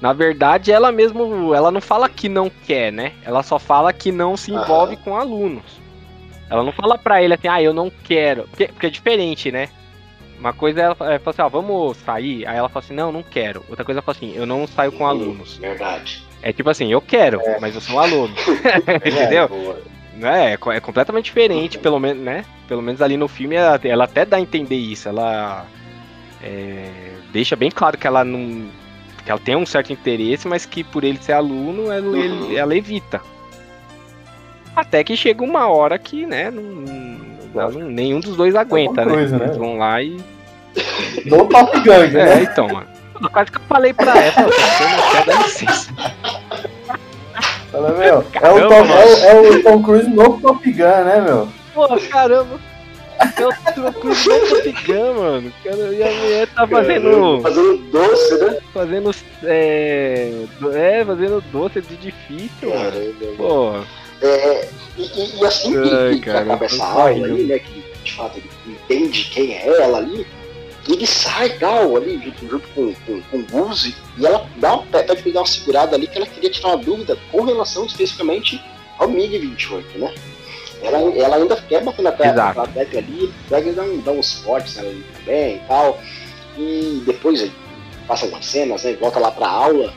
[0.00, 3.12] Na verdade, ela mesmo, ela não fala que não quer, né?
[3.24, 5.80] Ela só fala que não se envolve com alunos.
[6.50, 8.42] Ela não fala pra ele assim, ah, eu não quero.
[8.48, 9.68] Porque, porque é diferente, né?
[10.38, 12.46] Uma coisa é ela é, fala assim, ó, vamos sair.
[12.46, 13.64] Aí ela fala assim, não, não quero.
[13.68, 15.56] Outra coisa ela fala assim, eu não saio com alunos.
[15.56, 16.22] Verdade.
[16.42, 18.34] É tipo assim, eu quero, mas eu sou um aluno.
[19.04, 19.48] Entendeu?
[20.14, 22.44] É, né, é co- é completamente diferente, pelo menos, né?
[22.68, 25.08] Pelo menos ali no filme ela, ela até dá a entender isso.
[25.08, 25.64] Ela
[26.42, 26.90] é,
[27.32, 28.66] deixa bem claro que ela não.
[29.24, 32.16] Que ela tem um certo interesse, mas que por ele ser aluno, ela, Uhum.
[32.16, 33.20] ele- ela evita.
[34.76, 39.12] Até que chega uma hora que, né, não, não- nenhum dos dois aguenta, né?
[39.12, 39.44] Cruise, né?
[39.46, 40.16] Eles vão lá e.
[41.26, 42.40] Do Top Gun, né?
[42.40, 42.86] É, então, mano.
[43.32, 45.90] Quase que eu falei pra ela, você não quer dar licença.
[47.70, 50.82] Fala, meu, é, o Caramba, Tom, é, o, é o Tom Cruise no Top Gun,
[50.82, 51.48] né, meu?
[51.72, 52.58] Pô, caramba.
[53.38, 55.52] Eu tô com o Top Gun, mano.
[55.64, 57.40] E a mulher tá fazendo.
[57.42, 58.58] Fazendo doce, né?
[58.72, 59.10] Fazendo.
[59.44, 60.32] É,
[60.74, 62.90] é fazendo doce de difícil, mano.
[62.92, 63.36] Caramba.
[63.36, 63.72] Pô,
[64.22, 65.02] É, e,
[65.40, 67.58] e- assim que, Ai, que cara, acaba essa aula ali, né?
[67.58, 70.26] Que de fato ele entende quem é ela ali,
[70.88, 74.82] ele sai tal ali, junto, junto com, com, com o Guzi, e ela dá uma,
[74.84, 77.86] pede pra ele dar uma segurada ali que ela queria tirar uma dúvida com relação
[77.86, 78.62] especificamente
[78.98, 80.14] ao MiG-28, né?
[80.84, 82.60] Ela, ela ainda quer bater na tecla, Exato.
[82.60, 85.98] na tecla ali, pega e dá, um, dá uns cortes ali também e tal.
[86.58, 87.50] E depois
[88.06, 88.92] passa algumas cenas, né?
[89.00, 89.92] Volta lá pra aula,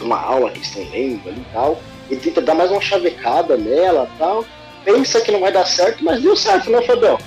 [0.00, 1.80] uma aula que eles estão lendo ali e tal.
[2.10, 4.44] Ele tenta dar mais uma chavecada nela e tal.
[4.84, 7.18] Pensa que não vai dar certo, mas deu certo, né, Fabel?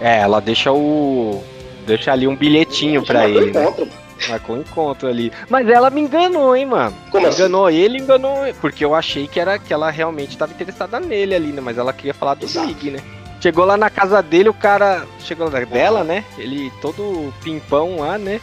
[0.00, 1.42] é, ela deixa o.
[1.86, 3.64] Deixa ali um bilhetinho pra Marcou ele, né?
[3.64, 3.88] mano.
[4.28, 5.32] Marcou um encontro ali.
[5.48, 6.94] Mas ela me enganou, hein, mano.
[7.10, 7.40] Como assim?
[7.42, 8.36] Enganou ele, enganou.
[8.60, 11.60] Porque eu achei que era que ela realmente tava interessada nele ali, né?
[11.60, 12.66] Mas ela queria falar do Exato.
[12.68, 13.00] Big, né?
[13.40, 15.04] Chegou lá na casa dele, o cara.
[15.20, 16.24] Chegou lá dela, né?
[16.38, 18.40] Ele todo pimpão lá, né?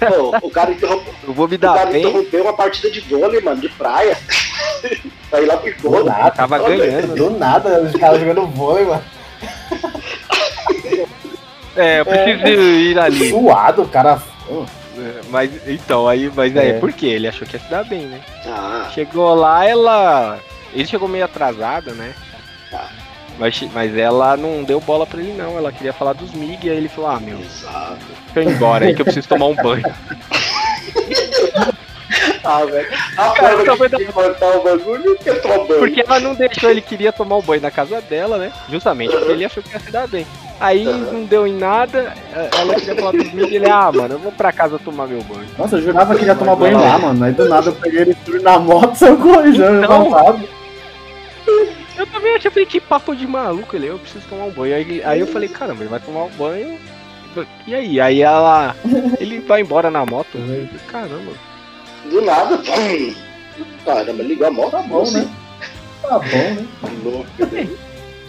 [0.00, 2.00] Pô, o cara interrompeu, Eu vou me o dar cara bem.
[2.02, 4.18] interrompeu uma partida de vôlei, mano, de praia.
[5.30, 7.08] pra ir lá pro Do nada, Tava ganhando.
[7.08, 7.14] né?
[7.14, 9.02] do nada, os caras jogando vôlei, mano.
[11.74, 13.30] É, eu preciso ir ali.
[13.30, 14.20] Suado, o cara.
[14.46, 14.66] Pô,
[15.28, 16.78] Mas então, aí, mas aí, É.
[16.78, 17.06] por quê?
[17.06, 18.20] Ele achou que ia se dar bem, né?
[18.46, 20.38] Ah, Chegou lá, ela.
[20.72, 22.14] Ele chegou meio atrasada, né?
[22.70, 22.88] Tá.
[23.38, 25.56] Mas, mas ela não deu bola pra ele, não.
[25.56, 27.98] Ela queria falar dos MIG, aí ele falou: Ah, meu, exato.
[28.34, 29.84] deixa eu ir embora aí que eu preciso tomar um banho.
[32.44, 32.88] Ah, velho.
[33.16, 35.80] A Cara, forma cortar o bagulho entrou banho.
[35.80, 38.52] Porque ela não deixou, ele queria tomar um banho na casa dela, né?
[38.68, 40.26] Justamente porque ele achou que ia se dar bem.
[40.60, 42.14] Aí não deu em nada,
[42.56, 45.48] ela queria falar dos MIG, ele, ah, mano, eu vou pra casa tomar meu banho.
[45.58, 46.98] Nossa, eu jurava que ia tomar banho lá.
[46.98, 47.24] mano.
[47.24, 50.40] Aí do nada eu peguei ele tudo na moto, saiu correndo, Então.
[51.98, 54.74] Eu também achei, falei, que papo de maluco ele, eu preciso tomar um banho.
[54.74, 56.78] Aí, aí eu falei, caramba, ele vai tomar um banho.
[57.66, 58.00] E aí?
[58.00, 58.76] Aí ela.
[59.18, 60.28] Ele vai embora na moto.
[60.34, 61.32] Eu falei, Caramba.
[62.10, 63.14] Do nada, pum.
[63.84, 64.70] Caramba, ligou a moto.
[64.72, 65.30] Tá bom, assim, né?
[66.02, 66.66] Tá bom, né?
[67.04, 67.68] louco, né?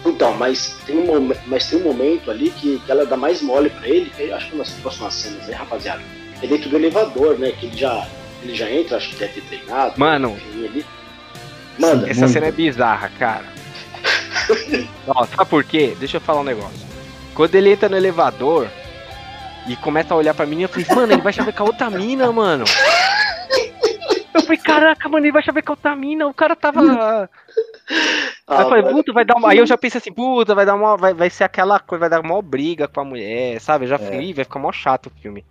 [0.06, 3.40] Então, mas tem, um, momen- mas tem um momento ali que, que ela dá mais
[3.40, 6.02] mole pra ele, que acho que nas próximas cenas, né, rapaziada?
[6.42, 7.52] É dentro do elevador, né?
[7.52, 8.06] Que ele já,
[8.42, 9.94] ele já entra, acho que deve ter treinado.
[9.96, 10.36] Mano.
[10.36, 10.86] enfim, ali.
[11.78, 12.08] Manda.
[12.08, 12.32] Essa Muito.
[12.34, 13.46] cena é bizarra, cara.
[15.08, 15.96] Ó, sabe por quê?
[15.98, 16.84] Deixa eu falar um negócio.
[17.34, 18.68] Quando ele entra no elevador
[19.66, 22.64] e começa a olhar pra mim, eu falei, mano, ele vai chavecar outra mina, mano.
[24.34, 26.26] Eu falei, caraca, mano, ele vai outra mina.
[26.26, 26.80] O cara tava.
[26.82, 27.28] Ah,
[28.48, 29.50] Aí eu falei, puta, vai dar uma.
[29.50, 30.96] Aí eu já pensei assim, puta, vai dar uma.
[30.96, 33.84] Vai, vai ser aquela coisa, vai dar uma briga com a mulher, sabe?
[33.84, 35.44] Eu já falei, "Ih, vai ficar mó chato o filme.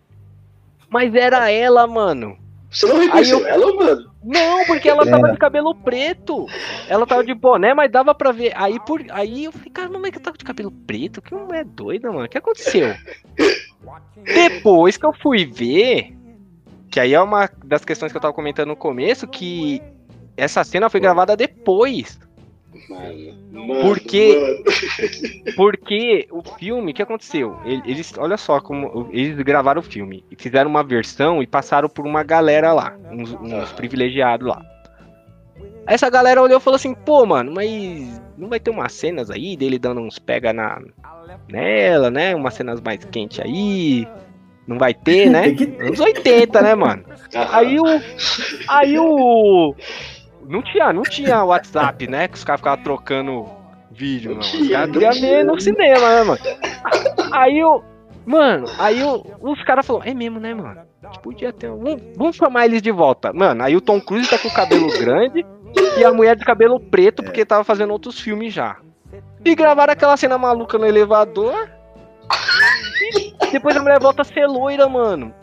[0.89, 2.37] Mas era ela, mano.
[2.69, 4.11] Você não reconheceu Aí eu- ela, mano?
[4.23, 5.31] Não, porque ela tava Era.
[5.33, 6.47] de cabelo preto.
[6.89, 8.51] Ela tava de boné, mas dava pra ver.
[8.55, 9.01] Aí, por...
[9.11, 11.21] aí eu falei, cara, mas que tava de cabelo preto?
[11.21, 12.25] Que mulher doida, mano.
[12.25, 12.95] O que aconteceu?
[14.23, 16.15] Depois que eu fui ver,
[16.93, 19.81] que aí é uma das questões que eu tava comentando no começo, que
[20.37, 22.19] essa cena foi gravada depois.
[22.87, 24.37] Mano, mano, Por quê?
[24.39, 25.53] mano.
[25.55, 27.57] Porque o filme, o que aconteceu?
[27.65, 30.23] Ele- Eles, olha só como eles gravaram o filme.
[30.29, 34.61] e Fizeram uma versão e passaram por uma galera lá, uns, uns privilegiados lá.
[35.87, 39.57] Essa galera olhou e falou assim, pô, mano, mas não vai ter umas cenas aí
[39.57, 40.79] dele dando uns pega na
[41.49, 42.35] nela, né?
[42.35, 44.07] Umas cenas mais quentes aí.
[44.67, 45.43] Não vai ter, né?
[45.51, 45.85] Tem que ter.
[45.87, 47.03] Anos 80, né, mano?
[47.51, 47.83] Aí o.
[48.67, 49.75] Aí o.
[50.47, 52.27] Não tinha, não tinha WhatsApp, né?
[52.27, 53.45] Que os caras ficavam trocando
[53.91, 54.39] vídeo, Não.
[54.39, 55.37] Os tinha, caras queriam tinha.
[55.37, 56.39] ver no cinema, né, mano?
[57.31, 57.81] Aí o.
[58.25, 60.81] Mano, aí o, os caras falaram, é mesmo, né, mano?
[61.21, 61.69] Podia ter.
[61.69, 63.33] Vamos, vamos chamar eles de volta.
[63.33, 65.45] Mano, aí o Tom Cruise tá com o cabelo grande
[65.97, 68.77] e a mulher de cabelo preto, porque tava fazendo outros filmes já.
[69.43, 71.69] E gravaram aquela cena maluca no elevador.
[73.53, 75.33] Depois a mulher volta a ser loira, mano.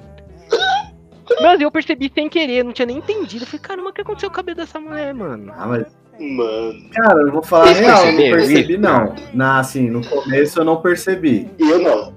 [1.41, 3.45] Mas eu percebi sem querer, não tinha nem entendido.
[3.45, 5.53] Eu falei, caramba, o que aconteceu com o cabelo dessa mulher, mano?
[5.57, 5.87] Ah, mas,
[6.19, 8.81] Mano, cara, eu vou falar Vocês real, eu não percebi, isso?
[8.83, 9.15] não.
[9.33, 11.49] Na, assim, no começo eu não percebi.
[11.59, 12.13] e eu não.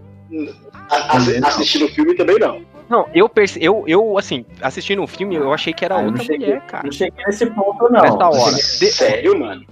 [0.89, 1.47] A- não.
[1.47, 2.61] Assistindo o filme também não.
[2.93, 3.57] Não, eu, perce...
[3.59, 6.47] eu, eu assim, assistindo o filme, eu achei que era Ah, eu não outra cheguei-
[6.47, 6.83] mulher, cara.
[6.83, 8.01] Não cheguei nesse ponto, não.
[8.03, 8.53] Nessa hora.
[8.79, 9.65] De- Sério, mano?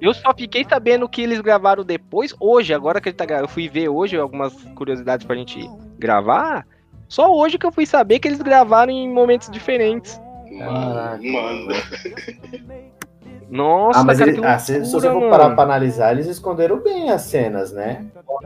[0.00, 3.68] Eu só fiquei sabendo que eles gravaram depois, hoje, agora que ele tá Eu fui
[3.68, 5.68] ver hoje algumas curiosidades pra gente
[5.98, 6.64] gravar.
[7.08, 10.20] Só hoje que eu fui saber que eles gravaram em momentos diferentes.
[10.52, 11.68] Mano, mano.
[13.50, 16.26] Nossa, Ah, mas cara, ele- que ah, se, se você for parar pra analisar, eles
[16.26, 18.04] esconderam bem as cenas, né?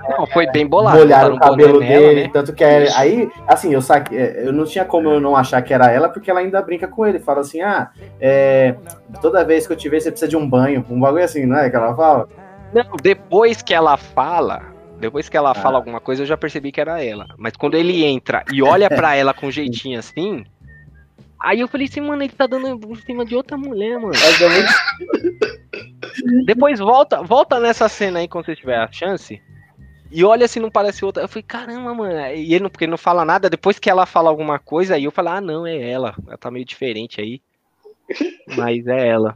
[0.09, 0.99] Não, foi bem bolado.
[0.99, 2.31] Molharam o cabelo nela, dele, né?
[2.33, 5.61] tanto que é, aí, assim, eu saque, é, eu não tinha como eu não achar
[5.63, 7.91] que era ela, porque ela ainda brinca com ele, fala assim, ah,
[8.21, 8.75] é,
[9.21, 11.59] toda vez que eu te ver, você precisa de um banho, um bagulho assim, não
[11.59, 12.27] é que ela fala?
[12.73, 14.63] Não, depois que ela fala,
[14.99, 15.55] depois que ela Ah.
[15.55, 17.27] fala alguma coisa, eu já percebi que era ela.
[17.37, 20.45] Mas quando ele entra e olha pra ela com um jeitinho assim,
[21.45, 24.15] aí eu falei assim, mano, ele tá dando por cima de outra mulher, mano.
[26.47, 29.41] Depois volta, volta nessa cena aí quando você tiver a chance.
[30.11, 31.23] E olha se não parece outra.
[31.25, 32.15] Eu falei, caramba, mano.
[32.35, 33.51] E ele não, porque ele não fala nada.
[33.51, 36.15] Depois que ela fala alguma coisa, aí eu falo, ah, não, é ela.
[36.27, 37.41] Ela tá meio diferente aí.
[38.57, 39.35] Mas é ela.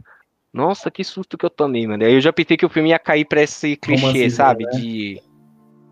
[0.53, 2.05] Nossa, que susto que eu tomei, mano.
[2.05, 4.65] Aí eu já pensei que o filme ia cair pra esse clichê, Romancezinho, sabe?
[4.65, 4.71] né?
[4.71, 5.23] De.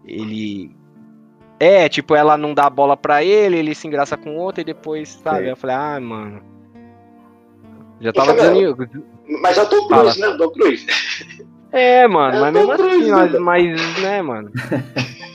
[0.06, 0.70] Ele.
[1.58, 4.64] É, tipo, ela não dá a bola pra ele, ele se engraça com outra e
[4.64, 5.40] depois, sabe?
[5.40, 5.50] Sei.
[5.52, 6.42] Eu falei, ah, mano.
[8.00, 9.04] Já tava Fabiano, dizendo.
[9.40, 10.28] Mas é o Tom Cruise, né?
[10.28, 10.86] O Tom Cruise.
[11.72, 13.38] É, mano, É mas mesmo assim, mas, né?
[13.38, 14.52] mas, né, mano?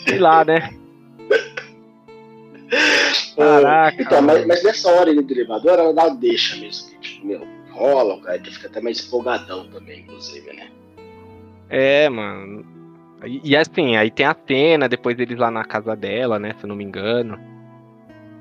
[0.07, 0.74] Sei lá, né?
[3.36, 4.01] Caraca.
[4.01, 6.89] Então, mas, mas nessa hora do elevador, ela dá deixa mesmo.
[6.91, 10.69] Que, tipo, meu, rola, o cara ele fica até mais empolgadão também, inclusive, né?
[11.69, 12.65] É, mano.
[13.26, 16.63] E, e assim, aí tem a cena, depois eles lá na casa dela, né, se
[16.65, 17.38] eu não me engano.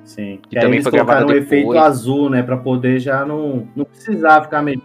[0.05, 0.41] Sim.
[0.49, 3.69] Que E aí também eles foi colocaram um efeito azul, né, pra poder já não,
[3.77, 4.81] não precisar ficar meio...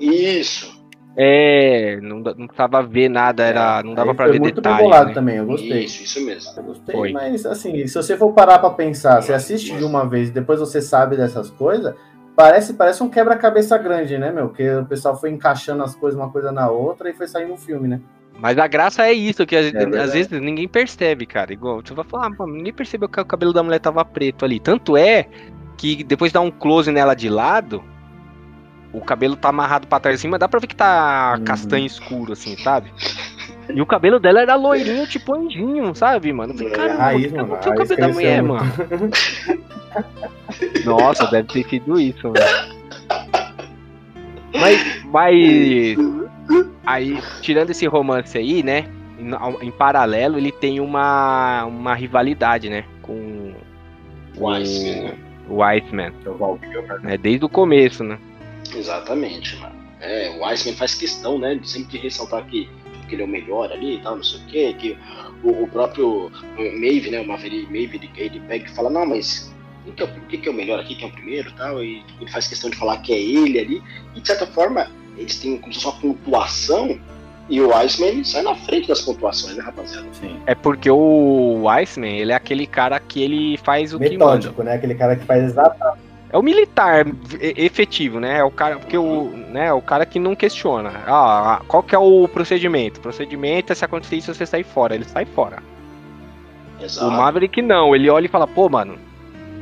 [0.00, 0.74] Isso.
[1.16, 4.62] É, não, não precisava ver nada, era, não dava Aí pra foi ver muito bem
[4.62, 4.82] detalhe.
[4.82, 5.14] bolado né?
[5.14, 5.84] também, eu gostei.
[5.84, 6.52] Isso, isso mesmo.
[6.56, 7.12] Eu gostei, Foi.
[7.12, 10.58] mas assim, se você for parar pra pensar, você assiste de uma vez e depois
[10.58, 11.94] você sabe dessas coisas,
[12.34, 14.48] parece, parece um quebra-cabeça grande, né, meu?
[14.48, 17.58] Que o pessoal foi encaixando as coisas uma coisa na outra e foi saindo um
[17.58, 18.00] filme, né?
[18.38, 19.96] Mas a graça é isso, que às, verdade.
[20.02, 21.52] às vezes ninguém percebe, cara.
[21.52, 24.58] Igual, você vai falar, "Pô, ninguém percebeu que o cabelo da mulher tava preto ali.
[24.60, 25.26] Tanto é
[25.76, 27.82] que depois dá um close nela de lado,
[28.92, 31.44] o cabelo tá amarrado pra trás assim, mas dá pra ver que tá Uhum.
[31.44, 32.92] castanho escuro, assim, sabe?
[33.72, 36.52] E o cabelo dela era loirinho, tipo anjinho, sabe, mano?
[36.52, 39.10] Eu falei, É, caramba, o que mano, aconteceu com o cabelo da mulher, cresceu mano?
[40.84, 42.36] Nossa, deve ter sido isso, mano.
[44.56, 45.96] Mas, mas
[46.86, 48.86] aí, tirando esse romance aí, né?
[49.18, 52.84] Em, em paralelo, ele tem uma, uma rivalidade, né?
[53.02, 53.54] Com
[54.36, 55.14] O Iceman, né?
[55.48, 56.58] o Iceman, é o
[57.02, 57.16] né?
[57.16, 58.18] Desde o começo, né?
[58.74, 59.74] Exatamente, mano.
[60.00, 62.68] É, o Iceman faz questão, né, de sempre ressaltar que,
[63.08, 64.98] que ele é o melhor ali e tal, não sei o quê, que
[65.42, 69.54] o, o próprio Maeve, né, o Maverick Maeve, ele, ele pega e fala, não, mas
[69.84, 71.52] quem que, é, o- quem que é o melhor aqui, quem é o primeiro e
[71.54, 73.82] tal, e ele faz questão de falar que é ele ali,
[74.14, 76.98] e de certa forma, eles têm como se fosse uma pontuação,
[77.48, 80.06] e o Iceman sai na frente das pontuações, né, rapaziada?
[80.12, 80.36] Sim.
[80.46, 84.14] É porque o Iceman, ele é aquele cara que ele faz o que manda.
[84.14, 84.74] Metódico, né?
[84.74, 85.98] Aquele cara que faz exatamente.
[86.32, 87.06] É o militar
[87.40, 88.38] efetivo, né?
[88.38, 90.90] É o cara, porque o, né, é o cara que não questiona.
[91.06, 92.98] Ah, qual que é o procedimento?
[92.98, 94.94] O procedimento é se acontecer isso, você sair fora.
[94.94, 95.62] Ele sai fora.
[96.80, 97.06] Exato.
[97.06, 98.96] O Maverick não, ele olha e fala, pô, mano,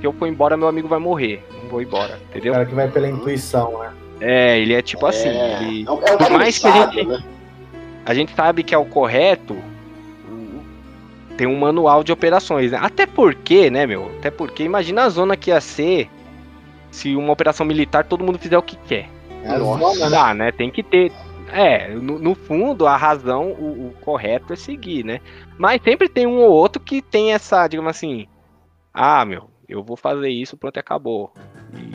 [0.01, 1.45] se eu for embora, meu amigo vai morrer.
[1.63, 2.55] Não vou embora, O entendeu?
[2.55, 3.93] cara que vai pela intuição, né?
[4.25, 5.29] É, ele é tipo assim.
[5.29, 7.23] é, ele- é um, é um por mais que a gente- né?
[8.07, 9.57] a gente sabe que é o correto,
[11.37, 12.79] tem um manual de operações, né?
[12.81, 14.07] Até porque, né, meu?
[14.19, 16.09] Até porque, imagina a zona que ia ser
[16.91, 19.09] se uma operação militar todo mundo fizer o que quer.
[19.45, 19.81] É Nossa.
[19.95, 20.17] zona, né?
[20.17, 20.53] Dá, né?
[20.53, 21.11] Tem que ter.
[21.53, 25.21] É, no, no fundo, a razão, o, o correto é seguir, né?
[25.59, 28.27] Mas sempre tem um ou outro que tem essa, digamos assim,
[28.95, 31.33] ah, meu, eu vou fazer isso, pronto, e acabou.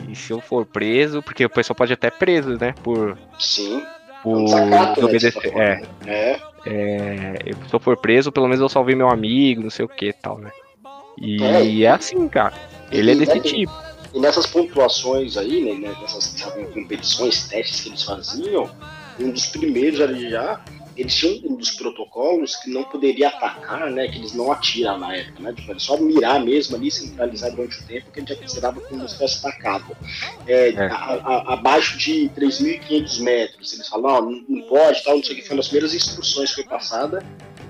[0.09, 2.73] E se eu for preso, porque o pessoal pode até preso, né?
[2.83, 3.83] Por, Sim.
[4.23, 5.57] por desacato, né, desobedecer.
[5.57, 6.11] É, né?
[6.11, 9.85] É, é, eu- se eu for preso, pelo menos eu salvei meu amigo, não sei
[9.85, 10.51] o que e tal, né?
[11.19, 12.53] E é, é assim, cara.
[12.91, 13.73] Ele é desse tipo.
[14.13, 18.69] E nessas pontuações aí, né, nessas sabe, competições, testes que eles faziam,
[19.19, 20.59] um dos primeiros ali já,
[21.01, 24.07] eles tinham um dos protocolos que não poderia atacar, né?
[24.07, 25.53] Que eles não atiram na época, né?
[25.53, 29.17] Tipo, só mirar mesmo ali, centralizar durante o tempo, que ele já considerava como se
[29.17, 29.95] fosse atacado.
[30.47, 30.87] É, é.
[30.87, 35.35] A, a, abaixo de 3.500 metros, eles falam, não, não pode, tal, não sei o
[35.37, 37.23] que, foi uma das primeiras instruções que foi passada,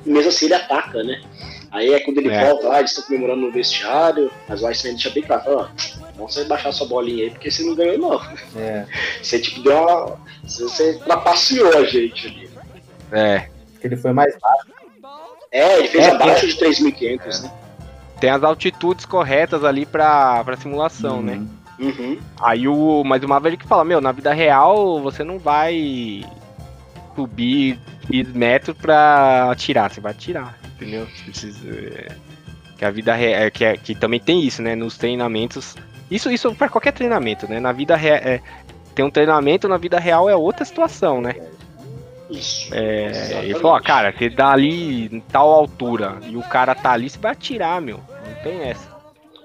[0.05, 1.21] e mesmo assim ele ataca, né?
[1.69, 2.45] Aí é quando ele é.
[2.45, 5.67] volta lá, eles estão comemorando no vestiário, mas o Iceman deixa bem claro, ó,
[6.15, 8.21] vamos você baixar sua bolinha aí, porque você não ganhou não.
[8.59, 8.86] É.
[9.21, 10.19] Você tipo deu uma.
[10.43, 12.47] Você trapaceou a gente ali.
[13.12, 13.49] É.
[13.74, 14.78] Porque ele foi mais baixo.
[15.51, 16.49] É, ele fez é, abaixo é.
[16.49, 17.51] de 3.500, né?
[18.20, 21.34] Tem as altitudes corretas ali pra, pra simulação, né?
[21.34, 21.39] uhum.
[21.41, 21.47] né?
[21.80, 22.20] Uhum.
[22.41, 23.03] Aí o.
[23.03, 26.26] Mas o Maverick fala, meu, na vida real você não vai
[27.16, 27.80] subir
[28.34, 31.08] metros pra atirar, você vai atirar, entendeu?
[31.24, 32.08] Precisa, é,
[32.78, 33.41] que a vida real.
[33.41, 34.76] É, que, é, que também tem isso, né?
[34.76, 35.76] Nos treinamentos.
[36.10, 37.60] Isso, isso para qualquer treinamento, né?
[37.60, 38.18] Na vida real.
[38.18, 38.41] É,
[38.95, 41.36] tem um treinamento, na vida real é outra situação, né?
[42.30, 42.73] Isso.
[42.73, 46.91] É, ele falou, ó, cara, você dá ali em tal altura e o cara tá
[46.91, 47.99] ali, você vai atirar, meu.
[48.25, 48.95] Não tem essa.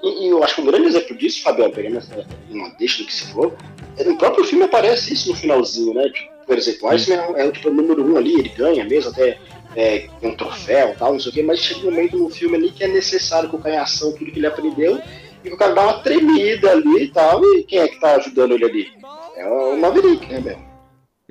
[0.02, 3.06] E, e eu acho que um grande exemplo disso, Fabiano, pegando essa uma deixa do
[3.06, 3.54] que se for,
[3.96, 6.08] é, no próprio filme aparece isso no finalzinho, né?
[6.10, 9.10] Tipo, por exemplo, o Iceman é, é tipo, o número um ali, ele ganha mesmo,
[9.10, 9.38] até
[9.76, 12.56] é, um troféu e tal, não sei o quê, mas chega um momento no filme
[12.56, 15.00] ali que é necessário colocar em ação tudo que ele aprendeu
[15.44, 18.52] e o cara dá uma tremida ali e tal, e quem é que tá ajudando
[18.52, 18.92] ele ali?
[19.36, 20.71] É o Maverick, né, mesmo?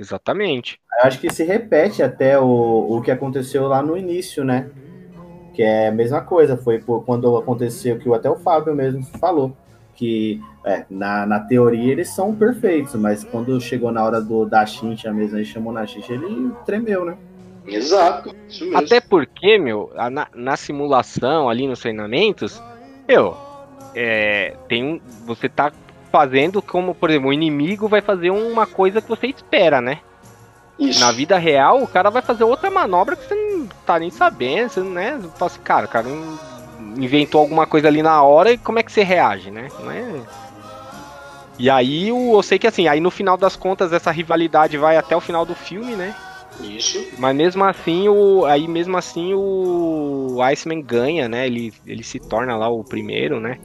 [0.01, 0.79] Exatamente.
[0.99, 4.67] Eu acho que se repete até o, o que aconteceu lá no início, né?
[5.53, 9.55] Que é a mesma coisa, foi por, quando aconteceu que até o Fábio mesmo falou,
[9.93, 14.65] que é, na, na teoria eles são perfeitos, mas quando chegou na hora do da
[14.65, 17.15] Xincha mesmo, ele chamou na Xincha, ele tremeu, né?
[17.67, 18.35] Exato.
[18.73, 22.59] Até porque, meu, na, na, simulação, ali nos treinamentos,
[23.07, 23.37] meu,
[23.93, 25.71] é, tem você tá
[26.11, 29.99] fazendo como, por exemplo, o inimigo vai fazer uma coisa que você espera, né?
[30.77, 30.99] Isso.
[30.99, 34.69] Na vida real, o cara vai fazer outra manobra que você não tá nem sabendo,
[34.69, 35.17] você, né?
[35.21, 36.07] Você fala assim, cara, o cara
[36.97, 39.67] inventou alguma coisa ali na hora e como é que você reage, né?
[39.79, 40.21] Não é...
[41.59, 45.15] E aí eu sei que assim, aí no final das contas essa rivalidade vai até
[45.15, 46.15] o final do filme, né?
[46.59, 47.07] Isso.
[47.19, 51.45] Mas mesmo assim, o aí mesmo assim o Iceman ganha, né?
[51.45, 53.59] Ele, ele se torna lá o primeiro, né?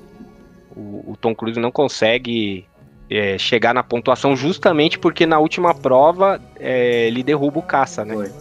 [0.76, 2.66] O, o Tom Cruise não consegue
[3.10, 8.14] é, chegar na pontuação justamente porque na última prova é, ele derruba o caça, né?
[8.14, 8.32] Foi.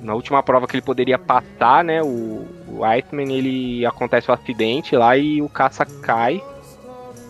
[0.00, 2.02] Na última prova que ele poderia passar, né?
[2.02, 6.42] O, o Iceman ele acontece o um acidente lá e o caça cai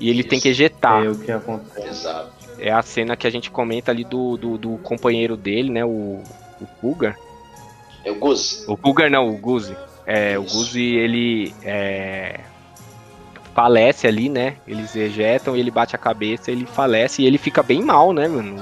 [0.01, 0.29] e ele Isso.
[0.29, 1.05] tem que ejetar.
[1.05, 1.89] É o que acontece.
[1.89, 2.33] Exato.
[2.59, 5.85] É a cena que a gente comenta ali do, do, do companheiro dele, né?
[5.85, 6.23] O,
[6.61, 7.17] o Cougar.
[8.05, 8.65] É o Guzi.
[8.67, 9.77] O Cougar não, o Guzi.
[10.07, 10.41] É, Isso.
[10.41, 12.41] o Guzi, ele é,
[13.55, 14.57] falece ali, né?
[14.67, 18.29] Eles ejetam e ele bate a cabeça, ele falece e ele fica bem mal, né,
[18.29, 18.57] mano?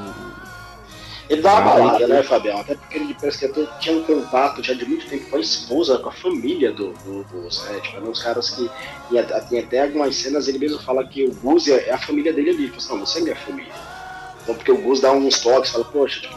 [1.28, 2.58] Ele dá uma balada, né, Fabião?
[2.58, 5.40] Até porque ele parece que até tinha um contato já de muito tempo com a
[5.40, 7.80] esposa, com a família do, do, do né?
[7.80, 8.68] Tipo, uns caras que.
[9.48, 12.64] Tem até algumas cenas, ele mesmo fala que o Gus é a família dele ali.
[12.64, 13.72] Ele fala assim, não, você é minha família.
[14.42, 16.36] Então, porque o Gus dá uns toques, fala, poxa, tipo,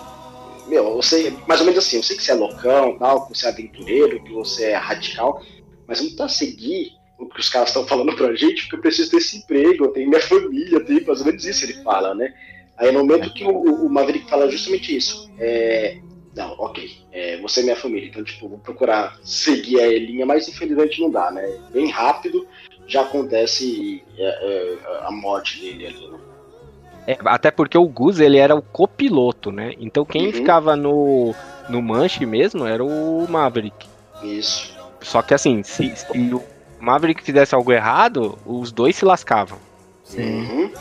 [0.67, 3.35] meu, eu sei, mais ou menos assim, eu sei que você é loucão, tal, que
[3.35, 5.41] você é aventureiro, que você é radical,
[5.87, 6.91] mas vamos tentar seguir
[7.23, 10.09] o que os caras estão falando pra gente, porque eu preciso desse emprego, eu tenho
[10.09, 12.33] minha família, eu tenho mais ou menos isso ele fala, né?
[12.77, 15.97] Aí no momento que o, o Maverick fala justamente isso, é,
[16.35, 20.47] não, ok, é, você é minha família, então tipo, vou procurar seguir a linha, mas
[20.47, 21.47] infelizmente não dá, né?
[21.71, 22.47] Bem rápido
[22.87, 26.19] já acontece é, é, a morte dele ali, né?
[27.05, 29.73] É, até porque o Gus ele era o copiloto, né?
[29.77, 30.33] Então quem uhum.
[30.33, 31.35] ficava no,
[31.69, 33.87] no manche mesmo era o Maverick.
[34.23, 34.73] Isso.
[35.01, 36.41] Só que assim, se, se o
[36.83, 39.57] Maverick fizesse algo errado, os dois se lascavam.
[40.03, 40.41] Sim.
[40.41, 40.71] Uhum.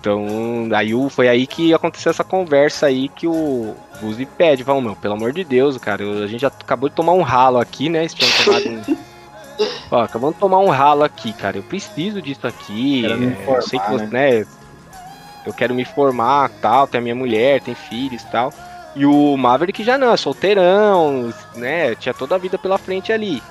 [0.00, 0.26] Então,
[0.74, 5.14] aí foi aí que aconteceu essa conversa aí que o Buzi pede, vamos, meu, pelo
[5.14, 8.06] amor de Deus, cara, a gente já acabou de tomar um ralo aqui, né?
[8.66, 8.96] um...
[9.90, 11.58] Ó, acabamos de tomar um ralo aqui, cara.
[11.58, 13.04] Eu preciso disso aqui.
[13.06, 14.40] É, eu sei que você, né?
[14.40, 14.46] né?
[15.46, 18.52] Eu quero me formar, tal, tem a minha mulher, tem filhos tal.
[18.96, 21.94] E o Maverick já não, é solteirão, né?
[21.94, 23.42] Tinha toda a vida pela frente ali.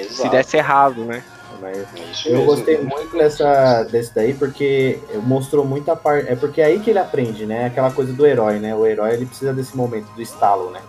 [0.00, 0.22] Exato.
[0.22, 1.22] Se desse errado, né?
[1.60, 6.28] Mas é eu gostei muito dessa, desse daí, porque mostrou muita parte.
[6.28, 7.66] É porque é aí que ele aprende, né?
[7.66, 8.74] Aquela coisa do herói, né?
[8.74, 10.80] O herói ele precisa desse momento do estalo, né?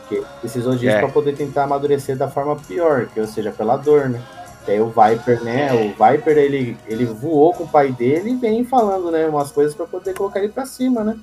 [0.00, 0.98] Porque precisou disso é.
[0.98, 4.22] para poder tentar amadurecer da forma pior, que ou seja, pela dor, né?
[4.64, 5.70] Que aí o Viper, né?
[5.74, 9.26] O Viper ele, ele voou com o pai dele e vem falando, né?
[9.26, 11.18] Umas coisas para poder colocar ele para cima, né?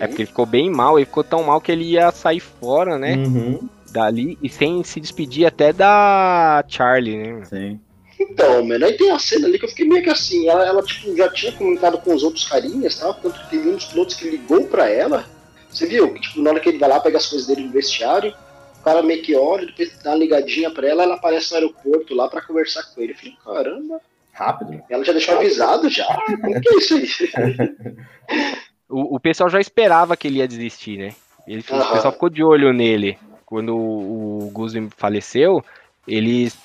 [0.00, 2.98] É porque ele ficou bem mal, ele ficou tão mal que ele ia sair fora,
[2.98, 3.14] né?
[3.14, 3.68] Uhum.
[3.92, 7.44] Dali e sem se despedir até da Charlie, né?
[7.44, 7.80] Sim.
[8.18, 10.82] Então, mano, aí tem a cena ali que eu fiquei meio que assim, ela, ela
[10.82, 13.12] tipo, já tinha comunicado com os outros carinhas, tá?
[13.12, 15.26] tanto que teve um dos pilotos que ligou pra ela.
[15.70, 16.12] Você viu?
[16.14, 18.32] Que, tipo, na hora que ele vai lá, pega as coisas dele no vestiário,
[18.80, 22.14] o cara meio que olha, depois dá uma ligadinha pra ela, ela aparece no aeroporto
[22.14, 23.12] lá pra conversar com ele.
[23.12, 24.00] Eu falei, caramba,
[24.32, 24.82] Rápido.
[24.88, 26.06] ela já deixou avisado já?
[26.42, 27.08] Como que é isso aí?
[28.88, 31.14] O, o pessoal já esperava que ele ia desistir, né?
[31.48, 31.92] Ele, O Aham.
[31.94, 33.18] pessoal ficou de olho nele.
[33.52, 35.62] Quando o, Guzzi faleceu,
[36.08, 36.56] eles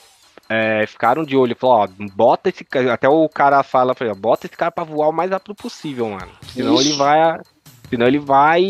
[0.48, 1.54] é, ficaram de olho.
[1.54, 2.94] Falou, ó, bota esse cara.
[2.94, 6.32] Até o cara fala, falou, bota esse cara pra voar o mais rápido possível, mano.
[6.54, 6.88] Senão Isso.
[6.88, 7.42] ele vai.
[7.90, 8.64] Senão ele vai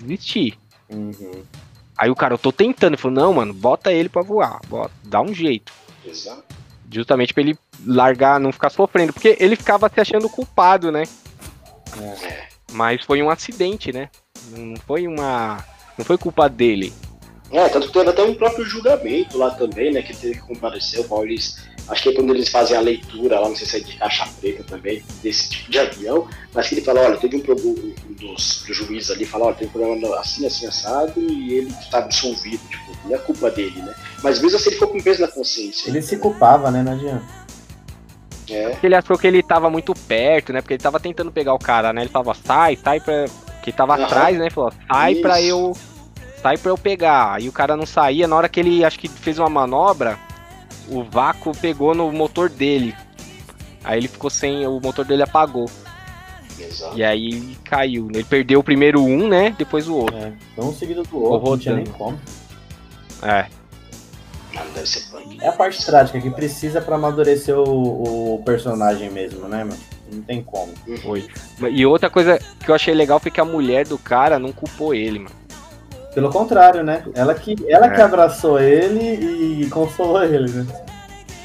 [0.00, 0.58] desistir.
[0.88, 1.42] Uhum.
[1.94, 2.94] Aí o cara, eu tô tentando.
[2.94, 4.58] Ele falou, não, mano, bota ele pra voar.
[4.66, 5.74] Bota, dá um jeito.
[6.06, 6.42] Exato.
[6.90, 9.12] Justamente pra ele largar, não ficar sofrendo.
[9.12, 11.02] Porque ele ficava se achando culpado, né?
[12.00, 12.48] É.
[12.72, 14.08] Mas foi um acidente, né?
[14.56, 15.62] Não foi uma.
[15.96, 16.92] Não foi culpa dele.
[17.50, 20.02] É, tanto que teve até um próprio julgamento lá também, né?
[20.02, 21.56] Que teve que comparecer o eles.
[21.86, 24.26] Acho que é quando eles fazem a leitura lá, não sei se é de caixa
[24.40, 27.78] preta também, desse tipo de avião, mas que ele fala, olha, teve um problema
[28.08, 31.68] um dos, dos juízes ali, fala, olha, teve um problema assim, assim, assado, e ele
[31.68, 33.94] está absolvido, tipo, não é culpa dele, né?
[34.22, 35.90] Mas mesmo assim ele ficou com peso na consciência.
[35.90, 36.82] Ele se culpava, né?
[36.82, 37.44] Não adianta.
[38.50, 40.60] É, Porque ele achou que ele tava muito perto, né?
[40.60, 42.02] Porque ele tava tentando pegar o cara, né?
[42.02, 43.26] Ele falava, sai, sai pra.
[43.64, 44.04] Que tava Aham.
[44.04, 44.50] atrás, né?
[44.50, 45.48] Falou, sai pra Isso.
[45.48, 45.76] eu.
[46.42, 47.32] Sai pra eu pegar.
[47.32, 48.28] Aí o cara não saía.
[48.28, 50.18] Na hora que ele acho que fez uma manobra,
[50.86, 52.94] o vácuo pegou no motor dele.
[53.82, 54.66] Aí ele ficou sem.
[54.66, 55.64] O motor dele apagou.
[56.60, 56.94] exato.
[56.94, 58.08] E aí caiu.
[58.12, 59.54] Ele perdeu o primeiro um, né?
[59.56, 60.14] Depois o outro.
[60.18, 60.32] É.
[60.58, 62.20] Um seguido do outro, não tinha nem como.
[63.22, 63.46] É.
[65.40, 69.80] É a parte trágica que precisa pra amadurecer o, o personagem mesmo, né, mano?
[70.12, 70.72] Não tem como.
[71.02, 71.26] Foi.
[71.70, 74.94] E outra coisa que eu achei legal foi que a mulher do cara não culpou
[74.94, 75.34] ele, mano.
[76.14, 77.04] Pelo contrário, né?
[77.14, 78.04] Ela que, ela que É.
[78.04, 80.66] abraçou ele e consolou ele, né?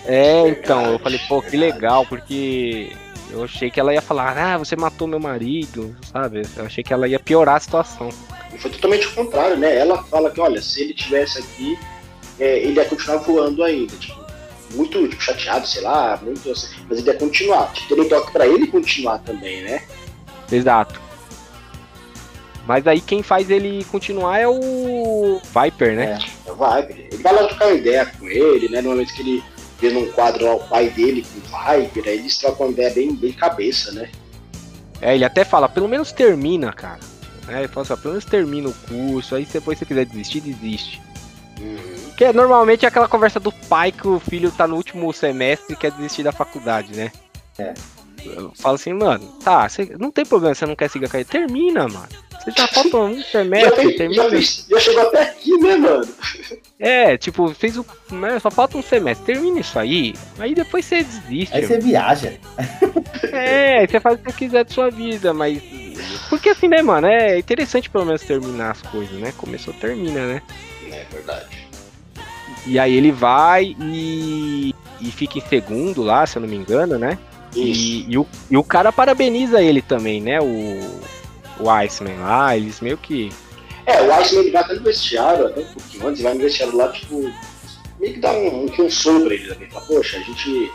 [0.05, 2.91] É, então, eu falei, pô, que legal, porque
[3.31, 6.43] eu achei que ela ia falar, ah, você matou meu marido, sabe?
[6.55, 8.09] Eu achei que ela ia piorar a situação.
[8.53, 9.75] E foi totalmente o contrário, né?
[9.77, 11.77] Ela fala que, olha, se ele tivesse aqui,
[12.39, 14.19] é, ele ia continuar voando ainda, tipo,
[14.73, 17.71] muito tipo, chateado, sei lá, muito assim, mas ele ia continuar.
[17.73, 19.83] Tipo, teria um toque pra ele continuar também, né?
[20.51, 20.99] Exato.
[22.67, 26.19] Mas aí quem faz ele continuar é o Viper, né?
[26.45, 28.81] É, vai, ele vai lá trocar ideia com ele, né?
[28.81, 29.43] No momento que ele
[29.79, 32.91] vê num quadro lá o pai dele com o Viper, aí eles trocam uma ideia
[32.91, 34.09] bem, bem cabeça, né?
[35.01, 36.99] É, ele até fala, pelo menos termina, cara.
[37.47, 40.41] É, ele fala assim, pelo menos termina o curso, aí depois se você quiser desistir,
[40.41, 41.01] desiste.
[41.59, 41.98] Uhum.
[42.19, 45.71] Que é, normalmente é aquela conversa do pai que o filho tá no último semestre
[45.73, 47.13] e quer desistir da faculdade, né?
[47.57, 47.73] É.
[48.25, 51.29] Eu falo assim, mano, tá, você, não tem problema, você não quer seguir a carreira.
[51.31, 52.09] Termina, mano.
[52.37, 54.29] Você já falta um Já, semestre, já, termina.
[54.31, 56.07] fez, já chegou até aqui, né, mano?
[56.77, 57.85] É, tipo, fez o.
[58.11, 59.25] Né, só falta um semestre.
[59.25, 61.55] Termina isso aí, aí depois você desiste.
[61.55, 62.37] Aí você viaja.
[63.31, 65.61] É, você faz o que quiser de sua vida, mas.
[66.29, 67.07] Porque assim, né, mano?
[67.07, 69.33] É interessante pelo menos terminar as coisas, né?
[69.37, 70.41] Começou, termina, né?
[70.91, 71.58] É verdade.
[72.65, 74.75] E aí ele vai e.
[75.01, 77.17] E fica em segundo lá, se eu não me engano, né?
[77.55, 80.39] E, e o, e o cara parabeniza ele também, né?
[80.41, 81.01] O,
[81.59, 83.31] o Iceman lá, eles meio que.
[83.85, 86.75] É, o Iceman ele vai até no vestiário, até um pouquinho antes, vai no vestiário
[86.75, 87.31] lá, tipo,
[87.99, 89.69] meio que dá um, um consolo pra ele também.
[89.69, 90.71] Fala, poxa, a gente,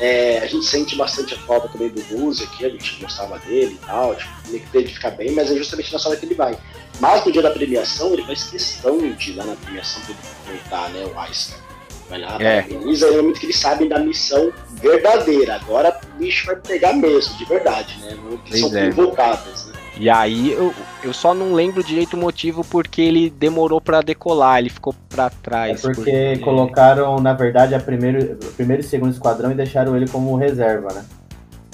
[0.00, 3.78] é, a gente sente bastante a falta também do Buzz aqui, a gente gostava dele
[3.80, 6.58] e tal, tipo, meio que ficar bem, mas é justamente nessa hora que ele vai.
[7.00, 10.20] Mas no dia da premiação, ele faz questão de ir lá na premiação pra ele
[10.44, 11.64] comentar, né, o Iceman.
[12.08, 12.62] Vai lá, É.
[12.62, 15.54] parabeniza, é o momento que eles sabem da missão verdadeira.
[15.56, 18.14] Agora o bicho vai pegar mesmo, de verdade, né?
[18.22, 18.86] Não que Pois são é.
[18.92, 19.63] convocados, né?
[19.96, 20.74] E aí eu,
[21.04, 25.26] eu só não lembro direito o motivo porque ele demorou pra decolar, ele ficou pra
[25.26, 25.80] É trás.
[25.82, 30.34] porque colocaram, na verdade, a primeiro, o primeiro e segundo esquadrão e deixaram ele como
[30.36, 31.04] reserva, né?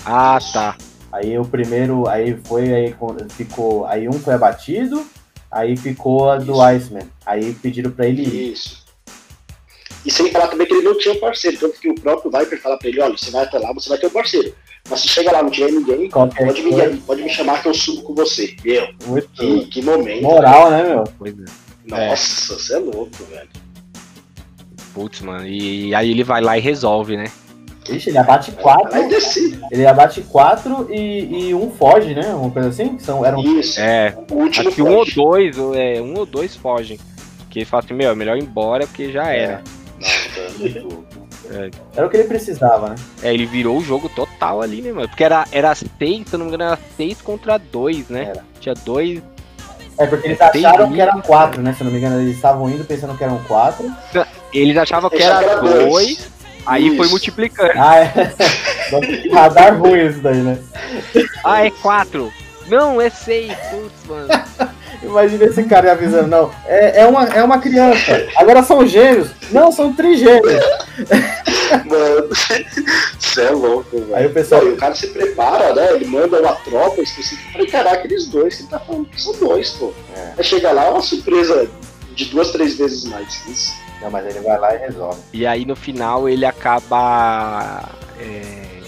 [0.05, 0.77] Ah, tá.
[1.11, 2.95] Aí o primeiro, aí foi, aí
[3.31, 5.05] ficou, aí um foi abatido,
[5.51, 6.63] aí ficou a do Isso.
[6.63, 7.09] Iceman.
[7.25, 8.53] Aí pediram pra ele ir.
[8.53, 8.85] Isso.
[10.05, 12.61] E sem falar também que ele não tinha um parceiro, tanto que o próprio Viper
[12.61, 14.55] fala pra ele, olha, você vai até lá, você vai ter um parceiro.
[14.91, 16.99] Mas se chega lá não tiver ninguém, Qualquer pode me, coisa.
[17.07, 18.55] pode me chamar que eu subo com você.
[18.65, 20.23] Meu, Muito que, que momento.
[20.23, 21.05] moral, né, meu?
[21.19, 21.45] Pois é.
[21.87, 23.49] Nossa, você é louco, velho.
[24.93, 25.47] Putz, mano.
[25.47, 27.27] E aí ele vai lá e resolve, né?
[27.89, 29.59] Ixi, ele abate quatro, Aí desci.
[29.71, 32.35] ele abate quatro e, e um foge, né?
[32.35, 32.99] Uma coisa assim?
[32.99, 33.81] São, eram Isso.
[33.81, 36.99] É, O último acho que um ou dois, ou- é, um ou dois fogem.
[37.49, 39.63] Que ele fala assim, meu, é melhor ir embora porque já era.
[41.97, 42.95] Era o que ele precisava, né?
[43.23, 45.09] É, ele virou o jogo total ali, né, mano?
[45.09, 48.29] Porque era, era seis, se eu não me engano, era seis contra dois, né?
[48.31, 48.45] Era.
[48.61, 49.23] Tinha dois.
[49.99, 51.75] É porque eles É, acharam que eram quatro, né?
[51.75, 53.91] Se eu não me engano, eles estavam indo pensando que eram quatro.
[54.53, 56.31] Eles achavam que era era dois,
[56.67, 57.73] Aí foi multiplicando.
[57.77, 58.13] Ah, é.
[59.33, 60.59] Radar ruim isso daí, né?
[61.45, 62.33] Ah, é 4.
[62.69, 63.53] Não, é 6.
[63.71, 64.29] Putz, mano.
[65.03, 66.51] Imagina esse cara avisando, não.
[66.67, 68.29] É, é, uma, é uma criança.
[68.37, 69.31] Agora são gêmeos.
[69.51, 70.63] Não, são trigêmeos.
[71.87, 72.29] Mano,
[73.19, 74.15] você é louco, velho.
[74.15, 74.65] Aí o pessoal.
[74.65, 75.93] Não, o cara se prepara, né?
[75.93, 79.33] Ele manda uma tropa específica pra encarar aqueles dois que ele tá falando que são
[79.35, 79.93] dois, pô.
[80.15, 80.33] É.
[80.37, 81.69] Aí chega lá, é uma surpresa
[82.15, 83.73] de duas, três vezes mais que isso.
[84.03, 85.21] Não, mas ele vai lá e resolve.
[85.33, 87.89] E aí no final ele acaba
[88.19, 88.81] é,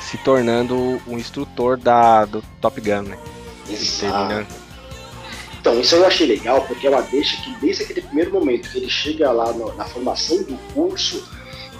[0.00, 3.18] se tornando um instrutor da, do Top Gun, né?
[4.00, 4.67] Terminando.
[5.68, 8.88] Então, isso eu achei legal, porque ela deixa que desde aquele primeiro momento que ele
[8.88, 11.22] chega lá no- na formação do curso,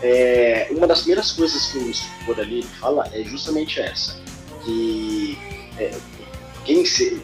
[0.02, 4.20] é, uma das primeiras coisas que o instrutor ali fala é justamente essa.
[4.62, 5.38] Que
[5.78, 5.90] é,
[6.66, 7.18] quem se,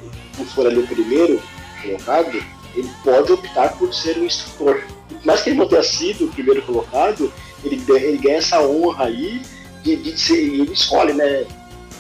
[0.54, 1.38] for ali o primeiro
[1.82, 2.42] colocado,
[2.74, 4.82] ele pode optar por ser um instrutor.
[5.22, 7.30] Mais que ele não tenha sido o primeiro colocado,
[7.62, 9.42] ele, ele ganha essa honra aí
[9.82, 11.44] de, de ser, ele escolhe, né?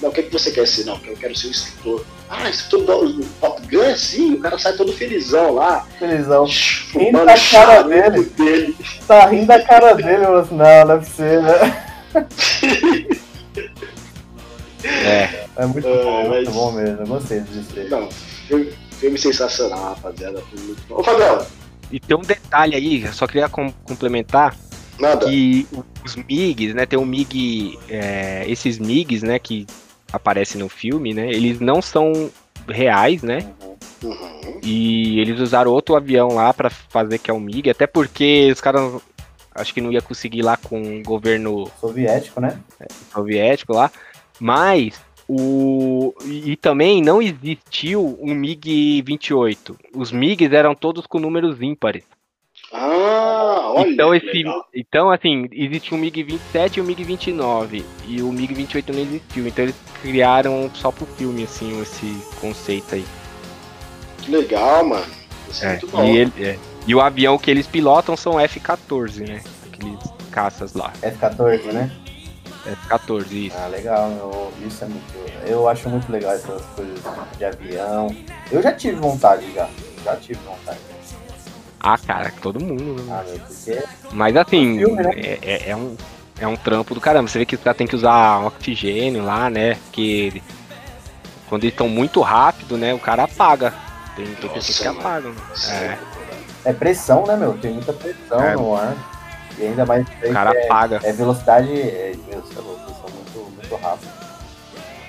[0.00, 0.84] Não, o que, é que você quer ser?
[0.86, 2.04] Não, eu quero ser um instrutor.
[2.28, 5.86] Ah, instrutor do, Top Gun, sim, o cara sai todo felizão lá.
[5.98, 6.46] Felizão.
[6.92, 8.24] Rindo da cara dele.
[8.36, 8.76] dele.
[9.06, 11.42] Tá rindo da cara dele, eu assim, não, não é possível.
[11.42, 11.84] né?
[14.84, 17.00] É, É muito É, bom, muito mas- bom mesmo.
[17.00, 17.70] Eu gostei disso.
[17.90, 18.08] Não,
[18.46, 20.42] filme, filme sensacional, rapaziada.
[20.50, 20.96] Filme muito bom.
[21.00, 21.46] Ô, Fabião,
[21.90, 24.54] e tem um detalhe aí, eu só queria com- complementar
[24.98, 25.26] nada.
[25.26, 25.66] que
[26.04, 26.84] os MIGs, né?
[26.86, 29.38] Tem um MIG, é, esses MIGs, né?
[29.38, 29.66] Que
[30.14, 31.28] aparecem no filme, né?
[31.28, 32.30] Eles não são
[32.68, 33.52] reais, né?
[34.02, 34.60] Uhum.
[34.62, 38.60] E eles usaram outro avião lá pra fazer que é o MiG, até porque os
[38.60, 39.02] caras
[39.54, 42.58] acho que não ia conseguir lá com o governo Soviético, né?
[43.12, 43.90] soviético lá,
[44.40, 49.76] mas o e também não existiu um MiG-28.
[49.94, 52.04] Os MiGs eram todos com números ímpares.
[52.72, 53.88] Ah, olha.
[53.88, 54.68] então esse legal.
[54.74, 59.46] então assim, existia um MiG-27 e um MiG-29 e o MiG-28 não existiu.
[59.46, 63.06] Então eles criaram só pro filme assim esse conceito aí.
[64.18, 65.06] Que legal, mano.
[65.50, 66.04] Isso é, É, muito bom.
[66.04, 66.58] e, ele- é.
[66.86, 69.40] E o avião que eles pilotam são F-14, né?
[69.72, 69.98] Aqueles
[70.30, 70.92] caças lá.
[71.00, 71.90] F-14, né?
[72.66, 73.56] F-14, isso.
[73.58, 74.10] Ah, legal.
[74.10, 75.14] Eu, isso é muito.
[75.46, 76.98] Eu acho muito legal essas coisas
[77.38, 78.14] de avião.
[78.52, 79.66] Eu já tive vontade já.
[80.04, 80.78] Já tive vontade.
[81.80, 83.04] Ah, cara, todo mundo, né?
[83.10, 83.82] Ah, meu, porque.
[84.12, 85.10] Mas assim, filme, né?
[85.16, 85.96] é, é- é um,
[86.38, 87.28] é um trampo do caramba.
[87.28, 89.74] Você vê que os caras têm que usar oxigênio lá, né?
[89.84, 90.42] Porque
[91.48, 92.92] quando eles estão muito rápido, né?
[92.94, 93.72] O cara apaga.
[94.16, 95.00] Tem, tem Nossa, pessoas que mano.
[95.00, 95.34] apagam.
[95.70, 95.98] É,
[96.66, 97.52] É pressão, né, meu?
[97.58, 98.54] Tem muita pressão É.
[98.54, 98.94] no ar.
[99.58, 101.00] E ainda mais o cara é, apaga.
[101.04, 101.68] é velocidade.
[101.72, 104.08] É, meu, é muito, muito rápido.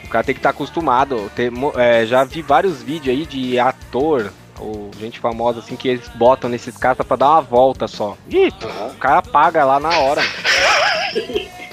[0.04, 1.32] O cara tem que estar acostumado.
[1.36, 6.08] Tem é, já vi vários vídeos aí de ator ou gente famosa assim que eles
[6.10, 8.16] botam nesses caras pra dar uma volta só.
[8.30, 8.88] Ih, Aham.
[8.88, 10.22] o cara apaga lá na hora.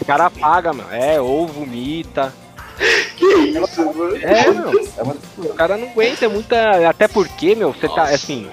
[0.00, 0.92] O cara apaga, mano.
[0.92, 2.32] É, ou vomita.
[3.16, 4.16] Que isso, mano?
[4.16, 4.70] É, meu.
[4.96, 5.02] É
[5.50, 6.88] O cara não aguenta, é muita.
[6.88, 8.48] Até porque, meu, você tá assim.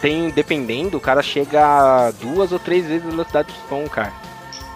[0.00, 4.12] Tem, dependendo, o cara chega duas ou três vezes a velocidade do som, cara.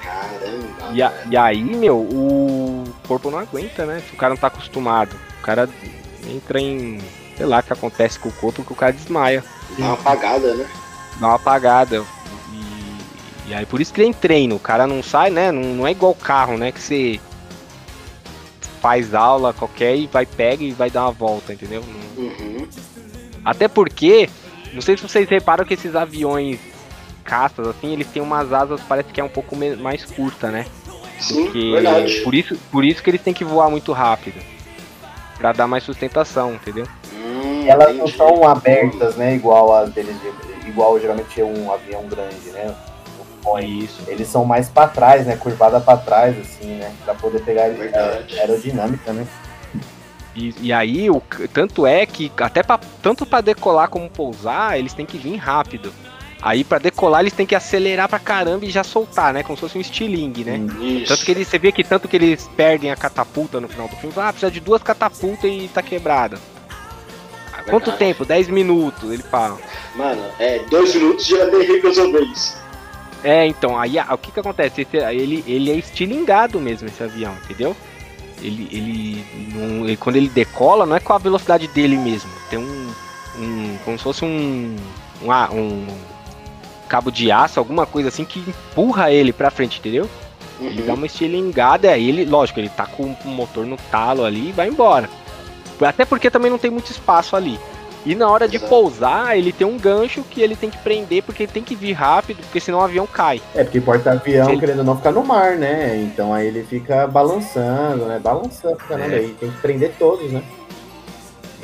[0.02, 0.92] Caramba.
[0.92, 4.02] E, a- e aí, meu, o corpo não aguenta, né?
[4.08, 5.14] Se o cara não tá acostumado.
[5.38, 5.68] O cara
[6.28, 7.00] entra em.
[7.36, 9.42] Sei lá o que acontece com o corpo que o cara desmaia.
[9.78, 10.66] Dá uma apagada, né?
[11.18, 12.04] Dá uma apagada.
[13.50, 14.54] E, aí por isso que tem treino.
[14.56, 15.50] O cara não sai, né?
[15.50, 16.70] Não, não é igual carro, né?
[16.72, 17.20] Que você
[18.80, 21.82] faz aula qualquer e vai, pega e vai dar uma volta, entendeu?
[22.16, 22.66] Uhum.
[23.44, 24.28] Até porque,
[24.72, 26.58] não sei se vocês reparam que esses aviões
[27.24, 30.64] caças, assim, eles têm umas asas, parece que é um pouco mais curta, né?
[31.18, 32.20] Sim, Que, verdade.
[32.22, 34.40] por, isso, por isso que eles têm que voar muito rápido.
[35.36, 36.86] Pra dar mais sustentação, entendeu?
[37.14, 39.34] Hum, Elas não são abertas, né?
[39.34, 42.74] Igual as deles, de- igual geralmente é um avião grande, né?
[43.42, 43.84] Boeing.
[43.84, 44.02] Isso.
[44.06, 45.36] Eles são mais pra trás, né?
[45.36, 46.92] Curvada pra trás, assim, né?
[47.04, 48.38] Pra poder pegar Verdade.
[48.38, 49.26] a aerodinâmica, né?
[50.34, 51.20] E, e aí, o,
[51.52, 55.92] tanto é que até pra, tanto para decolar como pousar, eles têm que vir rápido.
[56.42, 59.42] Aí pra decolar eles têm que acelerar pra caramba e já soltar, né?
[59.42, 60.58] Como se fosse um estilingue, né?
[60.80, 61.08] Isso.
[61.08, 63.96] Tanto que eles, você vê que tanto que eles perdem a catapulta no final do
[63.96, 66.38] filme, ah, precisa de duas catapultas e tá quebrada.
[67.58, 68.24] É Quanto tempo?
[68.24, 69.58] 10 minutos, ele fala.
[69.94, 72.56] Mano, é, dois minutos já dei resolver isso.
[73.22, 74.82] É, então, aí o que que acontece?
[74.82, 77.76] Esse- ele, ele é estilingado mesmo, esse avião, entendeu?
[78.40, 79.24] Ele, ele,
[79.54, 82.30] não- ele- quando ele decola, não é com a velocidade dele mesmo.
[82.48, 82.90] Tem um,
[83.38, 84.74] um como se fosse um,
[85.22, 85.86] um, um
[86.88, 90.08] cabo de aço, alguma coisa assim, que empurra ele pra frente, entendeu?
[90.58, 90.98] Ele dá Uhum.
[90.98, 94.68] uma estilingada, aí ele, lógico, ele tá com o motor no talo ali e vai
[94.68, 95.08] embora.
[95.80, 97.58] Até porque também não tem muito espaço ali.
[98.04, 98.70] E na hora de Exato.
[98.70, 101.92] pousar, ele tem um gancho que ele tem que prender, porque ele tem que vir
[101.92, 103.42] rápido, porque senão o avião cai.
[103.54, 104.58] É, porque porta-avião, Sim.
[104.58, 105.96] querendo ou não, fica no mar, né?
[105.96, 108.18] Então aí ele fica balançando, né?
[108.18, 109.18] Balançando, caramba, É.
[109.18, 110.42] aí tem que prender todos, né?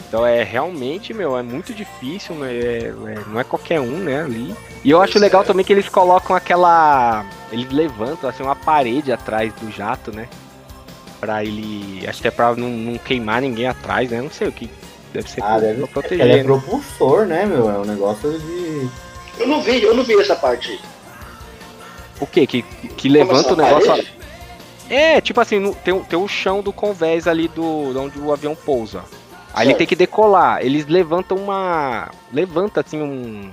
[0.08, 2.52] Então é realmente, meu, é muito difícil, né?
[2.54, 4.54] é- é- não é qualquer um, né, ali.
[4.84, 7.24] E eu acho legal também que eles colocam aquela.
[7.50, 10.28] Eles levantam assim uma parede atrás do jato, né?
[11.18, 12.06] Pra ele.
[12.06, 14.20] Acho que é pra não, não queimar ninguém atrás, né?
[14.22, 14.70] Não sei o que.
[15.16, 15.92] Deve ser Ah, pra, deve pra ser.
[15.92, 16.20] proteger.
[16.24, 16.44] Ele é né?
[16.44, 17.70] propulsor, né, meu?
[17.70, 18.88] É um negócio de.
[19.38, 20.80] Eu não vi, eu não vi essa parte aí.
[22.20, 22.46] O quê?
[22.46, 23.86] Que, que levanta o negócio.
[23.88, 24.12] parede?
[24.88, 28.18] É, tipo assim, no- tem, o- tem o chão do convés ali do de onde
[28.18, 29.00] o avião pousa.
[29.52, 29.78] Aí ele Certo.
[29.78, 30.60] tem que decolar.
[30.64, 32.10] Eles levantam uma.
[32.32, 33.50] Levanta assim um.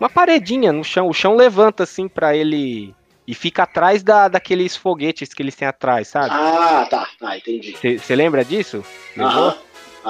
[0.00, 1.08] Uma paredinha no chão.
[1.08, 2.94] O chão levanta assim pra ele.
[3.26, 6.30] E fica atrás da, daqueles foguetes que eles têm atrás, sabe?
[6.30, 7.76] Ah, tá, tá, entendi.
[7.98, 8.82] Você lembra disso?
[9.18, 9.54] Aham.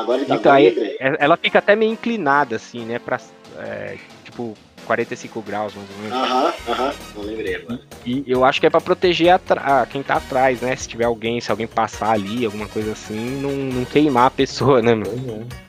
[0.00, 2.98] Agora ele tá Então, aí, é- ela fica até meio inclinada, assim, né?
[2.98, 3.18] Pra,
[3.58, 4.54] é, tipo,
[4.86, 6.16] 45 graus, mais ou menos.
[6.16, 7.80] Aham, aham, não lembrei agora.
[8.06, 9.40] E eu acho que é pra proteger a
[9.82, 10.74] a quem tá atrás, né?
[10.76, 14.80] Se tiver alguém, se alguém passar ali, alguma coisa assim, não, não queimar a pessoa,
[14.80, 15.12] né, meu?
[15.12, 15.68] É.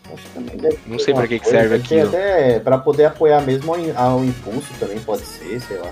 [0.87, 2.09] Não sei pra que que serve aquilo.
[2.09, 5.89] Até pra poder apoiar mesmo ao, im- ao impulso também pode ser, sei lá.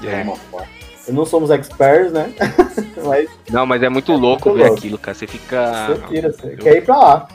[0.00, 0.18] De É.
[0.18, 0.66] alguma forma.
[1.06, 2.32] Eu não somos experts, né?
[3.04, 4.78] Mas Não, mas é muito louco muito ver louco.
[4.78, 5.14] aquilo, cara.
[5.14, 5.86] Você fica.
[5.88, 7.28] você tira, você quer ir pra lá.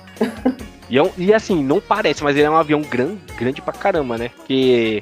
[0.89, 3.71] E, é um- e assim, não parece, mas ele é um avião gran, grande pra
[3.73, 4.31] caramba, né?
[4.35, 5.01] Porque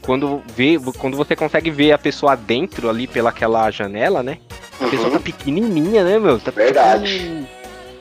[0.00, 4.38] quando, vê, quando você consegue ver a pessoa dentro ali pelaquela janela, né?
[4.80, 5.22] A pessoa tá Uhum.
[5.22, 6.40] pequenininha, né, meu?
[6.40, 7.46] Tá Verdade.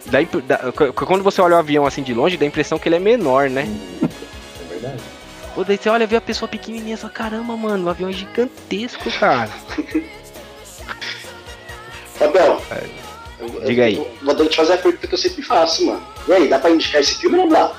[0.05, 0.19] dá
[0.93, 3.49] quando você olha o avião assim de longe, dá a impressão que ele é menor,
[3.49, 3.67] né?
[4.01, 5.01] É verdade.
[5.55, 9.09] Pô, daí você olha, vê a pessoa pequenininha, só caramba, mano, o avião é gigantesco,
[9.19, 9.49] cara.
[12.15, 12.61] Fabião,
[13.39, 13.65] eu- É.
[13.65, 13.95] Diga aí.
[13.97, 16.01] eu Vou ter que te fazer a pergunta que eu sempre faço, mano.
[16.27, 17.71] E aí, dá pra indicar esse filme ou não dá?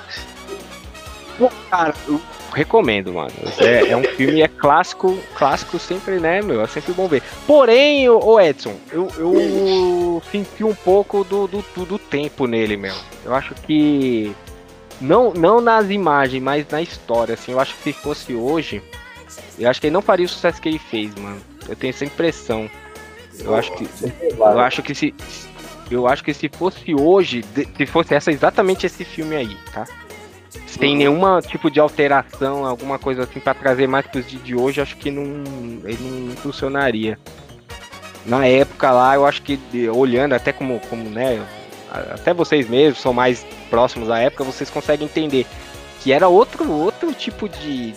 [1.38, 2.20] Pô, cara, eu
[2.54, 3.30] recomendo, mano.
[3.58, 6.62] É, é um filme, é clássico, clássico sempre, né, meu?
[6.62, 7.22] É sempre bom ver.
[7.46, 12.76] Porém, ô, ô Edson, eu, eu senti um pouco do, do, do, do tempo nele,
[12.76, 12.94] meu.
[13.24, 14.34] Eu acho que.
[15.00, 17.52] Não, não nas imagens, mas na história, assim.
[17.52, 18.82] Eu acho que se fosse hoje,
[19.58, 21.40] eu acho que ele não faria o sucesso que ele fez, mano.
[21.68, 22.70] Eu tenho essa impressão.
[23.38, 23.88] Eu acho que.
[24.40, 25.14] Eu acho que se.
[25.90, 27.44] Eu acho que se fosse hoje,
[27.76, 29.84] se fosse essa exatamente esse filme aí, tá?
[30.66, 30.96] Sem Uhum.
[30.98, 34.96] nenhuma tipo de alteração, alguma coisa assim pra trazer mais pros dias de hoje, acho
[34.96, 35.22] que não
[35.84, 37.18] ele não funcionaria.
[38.24, 39.60] Na época lá, eu acho que
[39.94, 41.40] olhando até como como, né,
[42.14, 45.46] até vocês mesmos são mais próximos da época, vocês conseguem entender
[46.02, 47.94] que era outro outro tipo de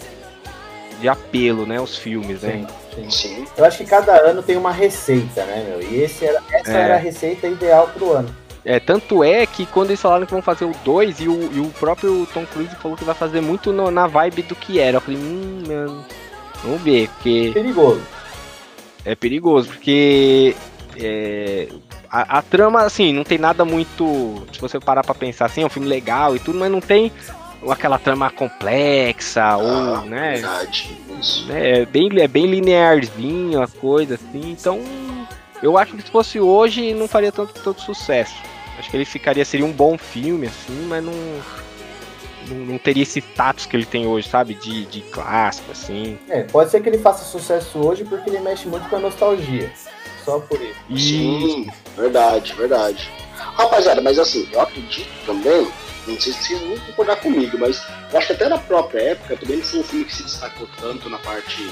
[1.00, 2.68] de apelo, né, os filmes, né?
[2.94, 3.46] Sim, sim.
[3.56, 5.82] Eu acho que cada ano tem uma receita, né, meu?
[5.82, 6.82] E esse era, essa É.
[6.82, 8.36] era a receita ideal pro ano.
[8.66, 11.60] É, tanto é que quando eles falaram que vão fazer o 2 e o, e
[11.62, 14.98] o próprio Tom Cruise falou que vai fazer muito no- na vibe do que era.
[14.98, 16.06] Eu falei, hum, mano,
[16.62, 18.02] vamos ver, porque Perigoso.
[19.06, 20.54] é perigoso, porque
[21.02, 21.70] é,
[22.12, 24.46] a, a trama, assim, não tem nada muito.
[24.52, 27.12] Se você parar pra pensar assim, é um filme legal e tudo, mas não tem
[27.70, 30.34] aquela trama complexa, Ah, ou, né?
[30.34, 30.98] Verdade.
[31.20, 31.46] Isso.
[31.48, 34.52] né, É bem, é bem linearzinho a coisa, assim.
[34.52, 34.80] Então,
[35.62, 38.36] eu acho que se fosse hoje, não faria tanto, tanto sucesso.
[38.78, 41.12] Acho que ele ficaria, seria um bom filme, assim, mas não,
[42.48, 44.54] não, não teria esse status que ele tem hoje, sabe?
[44.54, 46.18] De, de clássico, assim.
[46.30, 49.70] É, pode ser que ele faça sucesso hoje porque ele mexe muito com a nostalgia.
[50.24, 50.76] Só por isso.
[50.90, 53.10] E Sim, verdade, verdade.
[53.38, 55.68] Rapaziada, mas assim, eu acredito também,
[56.08, 57.82] não sei se vocês vão concordar comigo, mas
[58.12, 60.68] eu acho que até na própria época também não foi um filme que se destacou
[60.80, 61.70] tanto na parte,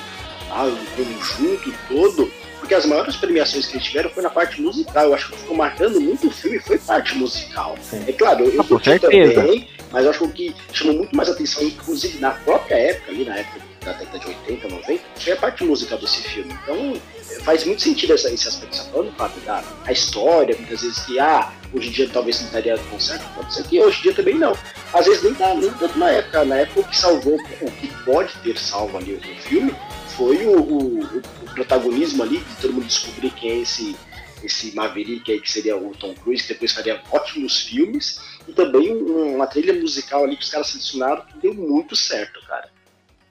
[0.51, 5.05] ah, o conjunto todo, porque as maiores premiações que eles tiveram foi na parte musical.
[5.05, 7.77] Eu acho que ficou marcando muito o filme foi parte musical.
[7.81, 8.03] Sim.
[8.07, 11.29] É claro, eu, Ah, curti também, mas eu acho que o que chamou muito mais
[11.29, 15.37] atenção, inclusive na própria época, ali na época da década de 80, 90, foi a
[15.37, 16.53] parte musical desse filme.
[16.63, 16.99] Então,
[17.43, 21.17] faz muito sentido essa, esse aspecto você falando, Fábio, da a história, muitas vezes que,
[21.19, 24.13] ah, hoje em dia talvez não estaria tão certo, pode ser que hoje em dia
[24.13, 24.53] também não.
[24.93, 26.43] Às vezes nem tá nem tanto na época.
[26.45, 29.73] Na época o que salvou, o que pode ter salvo ali o filme
[30.17, 31.21] foi o, o, o-
[31.53, 33.95] protagonismo ali, de todo mundo descobrir quem é esse,
[34.43, 38.93] esse Maverick aí, que seria o Tom Cruise, que depois faria ótimos filmes, e também
[38.95, 42.69] um- uma trilha musical ali que os caras selecionaram que deu muito certo, cara.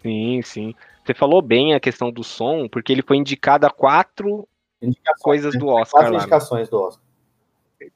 [0.07, 0.75] Sim, sim.
[1.05, 4.47] Você falou bem a questão do som, porque ele foi indicado a quatro
[4.83, 5.61] Indicações, coisas né?
[5.61, 6.19] do Oscar Quatro lá.
[6.19, 6.25] né?
[6.25, 7.03] indicações do Oscar.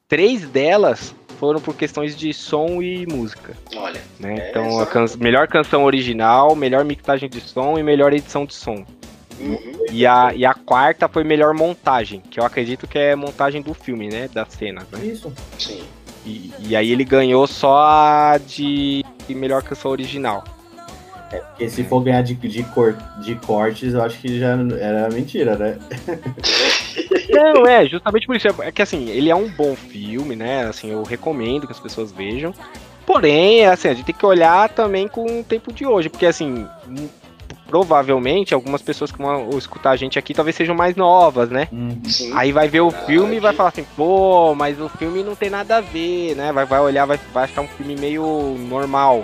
[0.07, 3.55] Três delas foram por questões de som e música.
[3.75, 4.35] Olha, Né?
[4.39, 8.53] É, então, a can- melhor canção original, melhor mixagem de som e melhor edição de
[8.53, 8.85] som.
[9.39, 13.61] uhum, E a, e a quarta foi melhor montagem, que eu acredito que é montagem
[13.61, 14.27] do filme, né?
[14.27, 15.03] Das cenas, né?
[15.05, 15.33] Isso.
[15.57, 15.83] sim.
[16.23, 20.43] E, e aí ele ganhou só a de melhor canção original.
[21.31, 25.09] É, porque se for ganhar de, de, cor, de cortes, eu acho que já era
[25.09, 25.77] mentira, né?
[27.29, 28.47] Não, é, justamente por isso.
[28.61, 30.65] É que assim, ele é um bom filme, né?
[30.65, 32.53] Assim, eu recomendo que as pessoas vejam.
[33.05, 36.67] Porém, assim, a gente tem que olhar também com o tempo de hoje, porque assim,
[37.71, 41.69] provavelmente algumas pessoas que vão escutar a gente aqui talvez sejam mais novas, né?
[41.71, 42.01] Uhum.
[42.35, 45.49] Aí vai ver o filme e vai falar assim, pô, mas o filme não tem
[45.49, 46.51] nada a ver, né?
[46.51, 49.23] Vai, vai olhar, vai, vai achar um filme meio normal.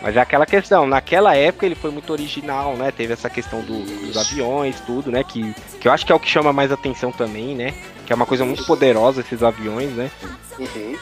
[0.00, 2.92] Mas é aquela questão, naquela época ele foi muito original, né?
[2.92, 5.24] Teve essa questão do, dos aviões, tudo, né?
[5.24, 7.74] Que, que eu acho que é o que chama mais atenção também, né?
[8.06, 10.10] Que é uma coisa muito poderosa esses aviões, né?
[10.58, 10.96] Uhum.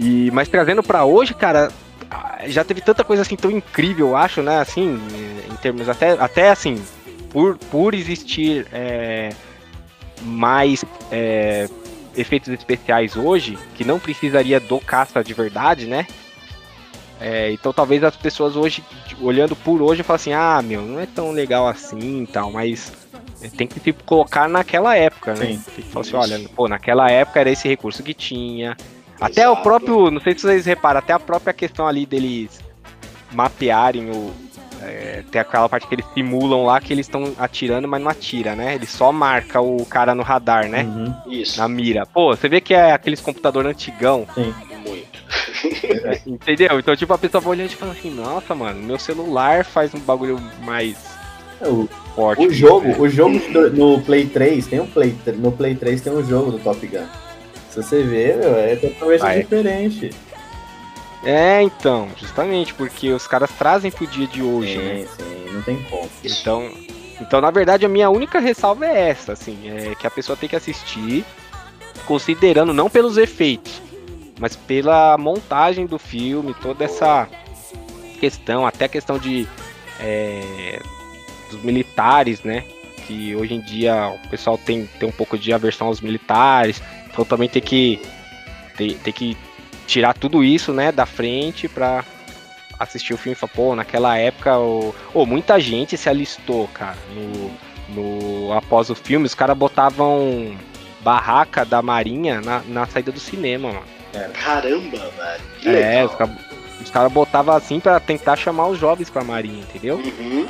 [0.00, 1.70] E, mas trazendo para hoje, cara,
[2.46, 4.60] já teve tanta coisa assim tão incrível, eu acho, né?
[4.60, 4.98] Assim,
[5.50, 6.82] em termos até, até assim,
[7.30, 9.30] por, por existir é,
[10.22, 11.68] mais é,
[12.16, 16.06] efeitos especiais hoje, que não precisaria do caça de verdade, né?
[17.20, 18.82] É, então talvez as pessoas hoje,
[19.20, 22.92] olhando por hoje, falem assim, ah, meu, não é tão legal assim e tal, mas
[23.56, 25.46] tem que tipo, colocar naquela época, né?
[25.46, 25.62] Sim.
[25.74, 28.76] Tem que falar assim, olha, pô, naquela época era esse recurso que tinha.
[29.20, 29.60] Até Exato.
[29.60, 32.60] o próprio, não sei se vocês reparam, até a própria questão ali deles
[33.32, 34.32] mapearem o.
[34.80, 38.54] É, tem aquela parte que eles simulam lá que eles estão atirando, mas não atira,
[38.54, 38.76] né?
[38.76, 40.84] Ele só marca o cara no radar, né?
[40.84, 41.14] Uhum.
[41.32, 41.58] Isso.
[41.58, 42.06] Na mira.
[42.06, 44.24] Pô, você vê que é aqueles computador antigão.
[44.36, 44.54] Sim.
[46.04, 46.78] É, entendeu?
[46.78, 49.98] Então, tipo, a pessoa vai olhando e fala assim, nossa, mano, meu celular faz um
[50.00, 50.96] bagulho mais
[51.60, 52.46] O, forte.
[52.46, 53.38] o jogo, o jogo
[53.72, 57.06] no Play 3, tem um Play, no Play 3 tem um jogo do Top Gun.
[57.70, 59.42] Se você ver, meu, é totalmente Vai.
[59.42, 60.10] diferente.
[61.24, 65.04] É, então, justamente, porque os caras trazem pro dia de hoje, né?
[65.16, 66.08] Sim, sim, não tem como.
[66.24, 66.70] Então,
[67.20, 70.48] então, na verdade, a minha única ressalva é essa, assim, é que a pessoa tem
[70.48, 71.24] que assistir
[72.06, 73.82] considerando não pelos efeitos,
[74.38, 77.28] mas pela montagem do filme, toda essa
[78.20, 79.46] questão, até a questão de
[80.00, 80.80] é,
[81.50, 82.64] dos militares, né?
[83.06, 87.24] Que hoje em dia o pessoal tem, tem um pouco de aversão aos militares, então
[87.24, 88.00] também tem que
[88.76, 89.36] tem, tem que
[89.86, 92.04] tirar tudo isso, né, da frente pra
[92.78, 94.94] assistir o filme e falar, pô, naquela época, o...
[95.12, 97.50] ô, muita gente se alistou, cara, no,
[97.88, 100.56] no após o filme, os caras botavam
[101.00, 103.97] barraca da marinha na, na saída do cinema, mano.
[104.32, 105.40] Caramba, velho.
[105.60, 105.72] Que É,
[106.02, 106.06] legal.
[106.06, 106.34] os caras
[106.92, 109.96] cara botavam assim pra tentar chamar os jovens pra marinha, entendeu?
[109.96, 110.46] Uhum.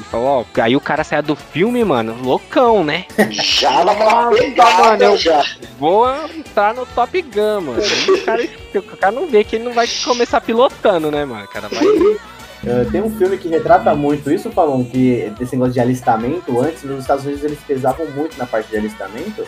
[0.00, 3.04] E falou, ó, aí o cara saia do filme, mano, loucão, né?
[3.30, 5.44] Já naquela Nossa, pegada, mano, eu- já.
[5.78, 7.82] Vou entrar no Top Gun, mano.
[7.82, 11.44] O cara, o cara não vê que ele não vai começar pilotando, né, mano?
[11.44, 11.80] O cara vai.
[12.58, 16.82] Uh, tem um filme que retrata muito isso, falando que desse negócio de alistamento, antes
[16.82, 19.46] nos Estados Unidos eles pesavam muito na parte de alistamento.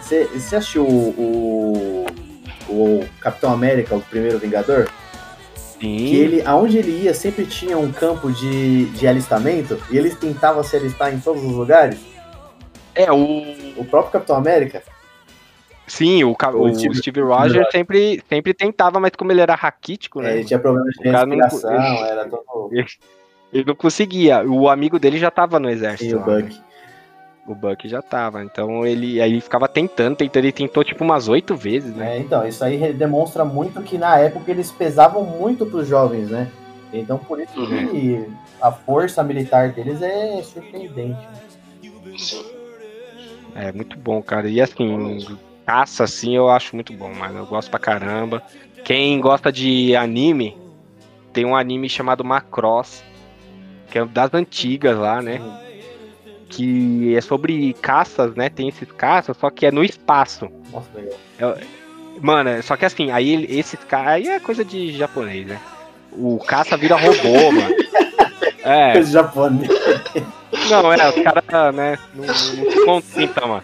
[0.00, 2.06] Você, você assistiu o, o,
[2.68, 4.88] o Capitão América, o primeiro Vingador?
[5.78, 6.14] Que Sim.
[6.14, 10.76] ele, aonde ele ia, sempre tinha um campo de, de alistamento, e eles tentavam se
[10.76, 11.98] alistar em todos os lugares.
[12.94, 13.42] É, o.
[13.76, 14.82] O próprio Capitão América,
[15.86, 20.20] Sim, o, O o Steve- Steve, Rogers sempre, sempre tentava, mas como ele era raquítico,
[20.20, 20.34] é, né?
[20.36, 22.70] ele tinha problemas de O cara não- respiração, era todo.
[23.52, 24.42] Ele não conseguia.
[24.48, 26.10] O amigo dele já tava no exército.
[26.10, 26.48] E o lá, né?
[27.46, 28.42] O Buck já tava.
[28.44, 30.44] Então ele aí ele ficava tentando, tentando.
[30.44, 32.16] Ele tentou tipo umas oito vezes, né?
[32.16, 36.48] É, então, isso aí demonstra muito que na época eles pesavam muito pros jovens, né?
[36.92, 37.88] Então por isso Uhum.
[37.88, 38.26] que
[38.60, 41.18] a força militar deles é surpreendente.
[43.54, 44.48] É muito bom, cara.
[44.48, 45.18] E assim,
[45.66, 47.40] caça assim eu acho muito bom, mano.
[47.40, 48.42] Eu gosto pra caramba.
[48.84, 50.56] Quem gosta de anime,
[51.32, 53.02] tem um anime chamado Macross,
[53.90, 55.40] que é das antigas lá, né?
[56.52, 58.48] Que é sobre caças, né?
[58.48, 60.48] Tem esses caças, só que é no espaço.
[60.72, 61.56] Nossa, legal.
[62.20, 64.08] Mano, é- só que assim, aí esses caras.
[64.08, 65.58] Aí é coisa de japonês, né?
[66.12, 67.74] O caça vira robô, mano.
[68.64, 69.70] É, Coisa japonês.
[70.70, 71.98] não, é, os caras, né?
[72.14, 73.62] Não, não se contentam, mano.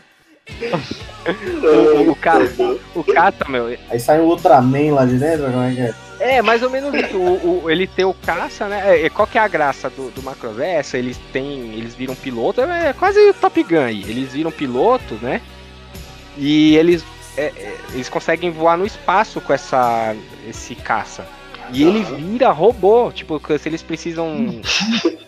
[2.07, 2.51] O, o, cara,
[2.95, 5.95] o caça, meu, Aí sai um Ultraman lá de dentro, como é que é?
[6.21, 7.17] É, mais ou menos isso.
[7.17, 9.05] O, o- ele tem o caça, né?
[9.05, 10.59] É, qual que é a graça do, do Macross?
[10.59, 11.75] É essa, eles têm.
[11.75, 14.03] Eles viram piloto, é quase o Top Gun aí.
[14.03, 15.41] Eles viram piloto, né?
[16.37, 17.05] E eles.
[17.37, 20.13] é, é, eles conseguem voar no espaço com essa,
[20.49, 21.25] esse caça.
[21.73, 24.61] E ele vira robô, tipo, se eles precisam.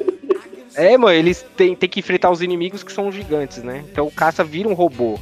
[0.80, 3.84] É, mano, eles têm, têm que enfrentar os inimigos que são gigantes, né?
[3.90, 5.18] Então o caça vira um robô.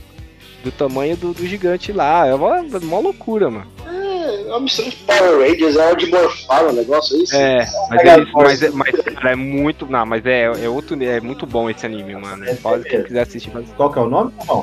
[0.63, 2.27] Do tamanho do, do gigante lá.
[2.27, 3.71] É uma, uma loucura, mano.
[3.87, 7.37] É uma mistura de Power Rangers, é onde morfaram o negócio, é isso?
[7.37, 9.87] É, mas, mas, é- mas, cara, é muito.
[9.87, 11.01] Não, mas é, é outro.
[11.03, 12.45] É muito bom esse anime, mano.
[12.45, 14.33] É Pode, quem quiser assistir, faz Qual que é o nome?
[14.47, 14.63] Bom,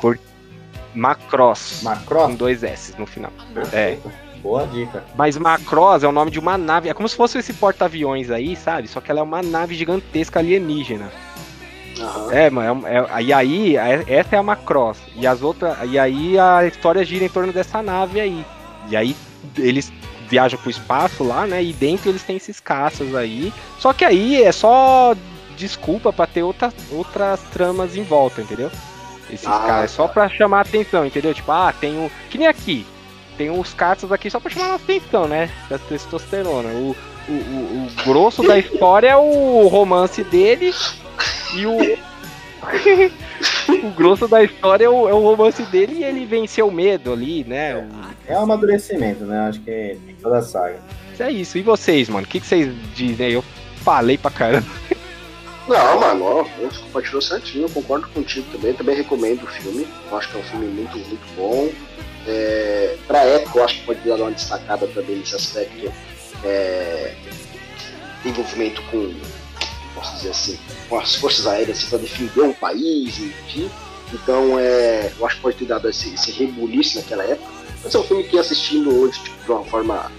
[0.94, 1.82] Macross.
[1.82, 2.26] Macross.
[2.26, 3.32] Com dois S no final.
[3.72, 3.96] É.
[4.42, 5.02] Boa dica.
[5.16, 6.88] Mas Macross é o nome de uma nave.
[6.88, 8.86] É como se fosse esse porta-aviões aí, sabe?
[8.88, 11.10] Só que ela é uma nave gigantesca alienígena.
[11.98, 12.32] Aham.
[12.32, 12.86] É, mano.
[12.86, 14.98] É, é- e aí, é- essa é a Macross.
[15.16, 15.76] E as outras.
[15.90, 18.44] E aí a história gira em torno dessa nave aí.
[18.88, 19.16] E aí
[19.58, 19.92] eles
[20.28, 21.62] viajam pro espaço lá, né?
[21.62, 23.52] E dentro eles têm esses caças aí.
[23.78, 25.14] Só que aí é só
[25.56, 28.70] desculpa pra ter outra, outras tramas em volta, entendeu?
[29.30, 30.12] Esses Ah, caras, é só tá.
[30.12, 31.32] pra chamar a atenção, entendeu?
[31.34, 32.10] Tipo, ah, tem o.
[32.30, 32.86] Que nem aqui.
[33.36, 35.50] Tem os caças aqui só pra chamar a atenção, né?
[35.68, 36.70] Da testosterona.
[36.70, 36.96] O,
[37.28, 40.72] o, o, o grosso da história é o romance dele
[41.54, 41.76] e o.
[43.86, 47.12] o grosso da história é o, é o romance dele e ele venceu o medo
[47.12, 47.76] ali, né?
[47.76, 49.48] O- É um amadurecimento, né?
[49.48, 50.78] Acho que é em toda a saga.
[51.12, 51.58] Isso é isso.
[51.58, 52.26] E vocês, mano?
[52.26, 53.32] O que, que vocês dizem aí?
[53.34, 53.44] Eu
[53.82, 54.66] falei pra caramba.
[55.68, 58.72] Não, mano, eu compartilhou certinho, eu concordo contigo também.
[58.72, 59.86] Também recomendo o filme.
[60.10, 61.68] Eu acho que é um filme muito, muito bom.
[62.26, 65.92] É, pra época, eu acho que pode dar uma destacada também nesse aspecto.
[66.44, 67.14] É,
[68.24, 69.14] envolvimento com,
[69.94, 70.58] posso dizer assim,
[70.88, 73.70] com as forças aéreas assim, para defender um país, enfim.
[74.12, 77.50] Então, é, eu acho que pode ter dado esse, esse rebuliço naquela época.
[77.82, 80.10] Mas é um filme que assistindo hoje, tipo, de uma forma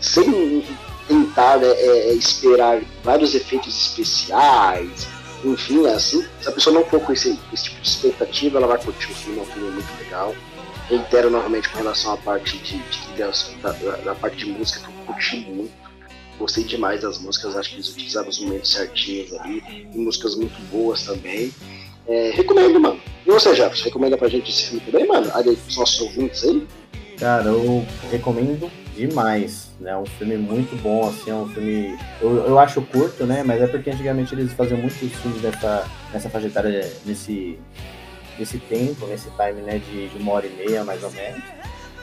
[0.00, 0.64] sem
[1.06, 5.08] tentar né, é, é, esperar vários efeitos especiais,
[5.44, 6.24] enfim, é assim.
[6.40, 9.14] Se a pessoa não for com esse, esse tipo de expectativa, ela vai curtir o
[9.14, 10.34] filme, é um filme muito legal.
[10.90, 13.16] Reitero novamente com relação à parte de, de-
[13.62, 15.72] da, da- da parte de música que eu curti muito.
[16.38, 19.62] Gostei demais das músicas, acho que eles utilizaram os momentos certinhos ali,
[19.94, 21.52] músicas muito boas também.
[22.08, 23.00] É, recomendo, mano.
[23.26, 25.30] E você, Jefferson, recomenda pra gente esse filme também, mano?
[25.34, 26.66] Ali pros nossos ouvintes aí?
[27.18, 29.90] Cara, eu recomendo demais, né?
[29.90, 31.96] É um filme muito bom, assim, é um filme.
[32.22, 33.42] Eu, eu acho curto, né?
[33.44, 37.58] Mas é porque antigamente eles faziam muitos filmes nessa, nessa faixa etária, nesse,
[38.40, 39.78] nesse tempo, nesse time, né?
[39.78, 41.40] De, de uma hora e meia, mais ou menos.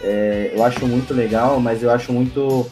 [0.02, 2.70] É, eu acho muito legal, mas eu acho muito.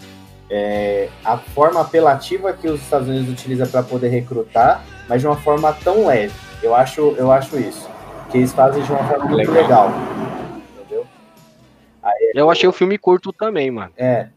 [0.50, 5.36] é, a forma apelativa que os Estados Unidos utilizam para poder recrutar, mas de uma
[5.36, 6.34] forma tão leve.
[6.64, 7.90] Eu acho, eu acho isso.
[8.32, 9.90] Que eles fazem de uma forma muito Legal.
[9.90, 9.92] legal.
[10.80, 11.08] Entendeu?
[12.34, 13.92] Eu achei o filme curto também, mano.
[13.98, 14.28] É,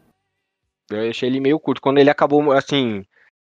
[0.91, 1.81] Eu achei ele meio curto.
[1.81, 3.05] Quando ele acabou, assim.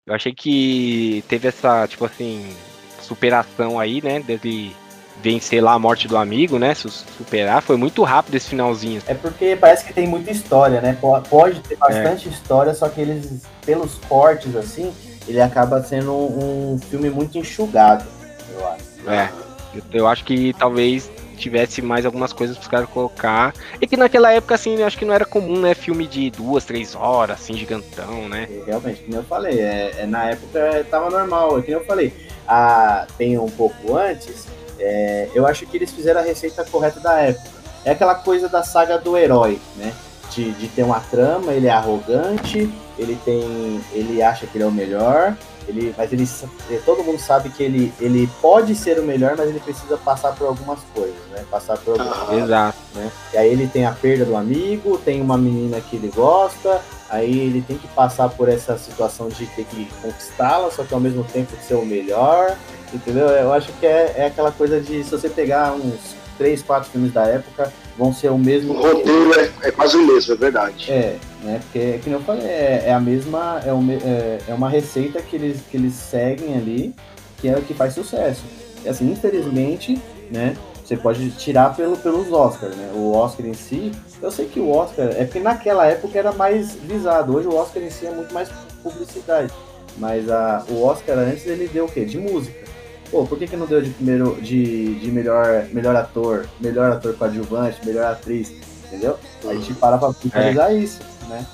[0.08, 2.56] Eu achei que teve essa, tipo assim,
[3.02, 4.20] superação aí, né?
[4.20, 4.76] Dele
[5.22, 6.74] vencer lá a morte do amigo, né?
[6.76, 7.62] su- Superar.
[7.62, 9.02] Foi muito rápido esse finalzinho.
[9.08, 10.98] É porque parece que tem muita história, né?
[11.00, 14.94] Po- Pode ter bastante história, só que eles, pelos cortes, assim,
[15.28, 18.06] ele acaba sendo um, filme muito enxugado,
[18.54, 19.10] eu acho.
[19.10, 19.30] É.
[19.74, 23.54] Eu, eu acho que talvez tivesse mais algumas coisas pros caras colocar.
[23.82, 25.74] E que naquela época, assim, eu acho que não era comum, né?
[25.74, 28.48] Filme de duas, três horas, assim, gigantão, né?
[28.50, 31.84] E realmente, como eu falei, é, é- na época é, tava normal, é que eu
[31.84, 32.14] falei.
[32.48, 34.46] A, tem um pouco antes,
[34.80, 37.56] é, eu acho que eles fizeram a receita correta da época.
[37.84, 39.94] É aquela coisa da saga do herói, né?
[40.32, 43.80] De, de ter uma trama, ele é arrogante, ele tem.
[43.94, 45.36] ele acha que ele é o melhor,
[45.68, 46.28] ele, mas ele,
[46.72, 50.34] eh, todo mundo sabe que ele, ele pode ser o melhor, mas ele precisa passar
[50.36, 51.44] por algumas coisas, né?
[51.50, 52.78] Passar por algumas Ah, Exato.
[52.96, 53.12] né?
[53.34, 57.40] E aí ele tem a perda do amigo, tem uma menina que ele gosta, aí
[57.40, 61.24] ele tem que passar por essa situação de ter que conquistá-la, só que ao mesmo
[61.24, 62.56] tempo ser o melhor,
[62.96, 63.28] entendeu?
[63.28, 67.14] Eu acho que é, é aquela coisa de se você pegar uns três, quatro filmes
[67.14, 68.74] da época, vão ser o mesmo.
[68.74, 70.92] O roteiro é, é quase o mesmo, é verdade.
[70.92, 71.60] É, né?
[71.64, 73.62] Porque, que nem eu falei, é, é a mesma.
[73.66, 76.94] É, me- é, é uma receita que eles, que eles seguem ali,
[77.38, 78.42] que é o que faz sucesso.
[78.84, 80.02] E assim, infelizmente,
[80.32, 80.56] né?
[80.84, 82.92] Você pode tirar pelo, pelos Oscars, né?
[82.94, 83.92] O Oscar em si,
[84.22, 85.08] eu sei que o Oscar.
[85.18, 87.36] É porque naquela época era mais visado.
[87.36, 88.50] Hoje o Oscar em si é muito mais
[88.84, 89.52] publicidade.
[89.98, 92.06] Mas a, o Oscar antes ele deu o quê?
[92.06, 92.65] De música.
[93.12, 97.16] Pô, por que, que não deu de primeiro de, de melhor, melhor ator, melhor ator
[97.16, 98.52] coadjuvante, melhor atriz?
[98.86, 99.18] Entendeu?
[99.48, 101.46] A gente para pra visualizar isso, né?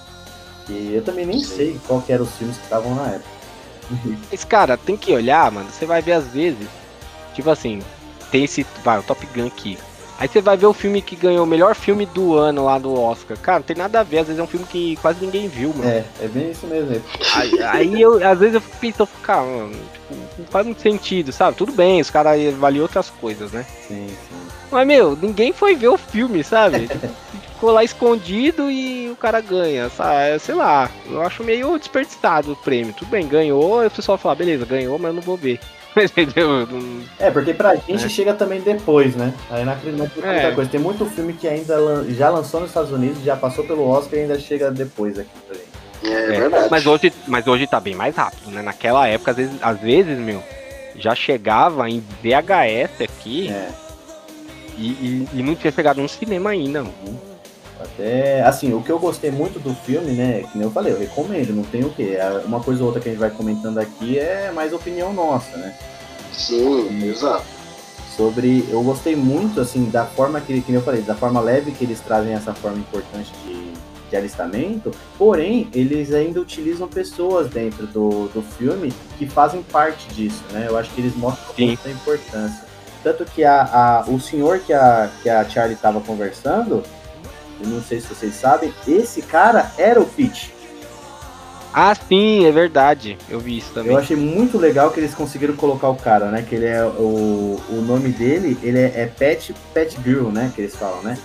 [0.70, 3.30] E eu também nem sei qual que eram os filmes que estavam na época.
[4.32, 5.70] Mas, cara, tem que olhar, mano.
[5.70, 6.68] Você vai ver às vezes.
[7.34, 7.82] Tipo assim,
[8.32, 8.66] tem esse.
[8.84, 9.78] Vai, o Top Gun aqui.
[10.22, 12.94] Aí você vai ver o filme que ganhou o melhor filme do ano lá do
[12.94, 13.36] Oscar.
[13.40, 14.20] Cara, não tem nada a ver.
[14.20, 15.90] Às vezes é um filme que quase ninguém viu, mano.
[15.90, 16.94] É, é bem isso mesmo.
[16.94, 17.02] é.
[17.34, 21.32] Aí, aí eu, às vezes eu fico pensando, cara, mano, tipo, não faz muito sentido,
[21.32, 21.58] sabe?
[21.58, 23.66] Tudo bem, os caras avaliam outras coisas, né?
[23.88, 24.36] Sim, sim.
[24.70, 26.88] Mas, meu, ninguém foi ver o filme, sabe?
[27.56, 30.38] Ficou lá escondido e o cara ganha, sabe?
[30.38, 32.94] Sei lá, eu acho meio desperdiçado o prêmio.
[32.94, 35.60] Tudo bem, ganhou, o pessoal fala, beleza, ganhou, mas eu não vou ver.
[35.98, 36.68] Entendeu?
[37.20, 38.10] É, porque pra gente É.
[38.10, 39.34] chega também depois, né?
[39.50, 40.32] Aí na não tem É.
[40.34, 40.70] muita coisa.
[40.70, 44.20] Tem muito filme que ainda lan- já lançou nos Estados Unidos, já passou pelo Oscar
[44.20, 45.72] e ainda chega depois aqui pra gente.
[46.04, 46.68] É, É, verdade.
[46.72, 48.62] Mas hoje, mas hoje tá bem mais rápido, né?
[48.62, 50.42] Naquela época, às vezes, às vezes meu,
[50.96, 53.70] já chegava em VHS aqui É.
[54.78, 57.31] e, e- e não tinha chegado no cinema ainda, mano.
[57.82, 61.00] Até, assim, o que eu gostei muito do filme, né, que nem eu falei, eu
[61.00, 62.18] recomendo, não tem o quê.
[62.18, 65.58] É, uma coisa ou outra que a gente vai comentando aqui é mais opinião nossa,
[65.58, 65.76] né?
[66.32, 67.46] Sim, exato.
[68.16, 71.84] Sobre, eu gostei muito, assim, da forma que, que eu falei, da forma leve que
[71.84, 73.74] eles trazem essa forma importante de,
[74.10, 80.44] de alistamento, porém, eles ainda utilizam pessoas dentro do, do filme que fazem parte disso,
[80.52, 80.68] né?
[80.70, 81.68] Eu acho que eles mostram Sim.
[81.68, 82.72] muita importância.
[83.04, 86.84] Tanto que a, a, o senhor que a, que a Charlie estava conversando,
[87.64, 90.54] eu não sei se vocês sabem, esse cara era o Pete.
[91.74, 93.18] Ah, sim, é verdade.
[93.30, 93.92] Eu vi isso também.
[93.94, 96.42] Eu achei muito legal que eles conseguiram colocar o cara, né?
[96.48, 100.52] Que ele é o, o nome dele, ele é, é Pet Pet Girl, né?
[100.54, 101.18] Que eles falam, né?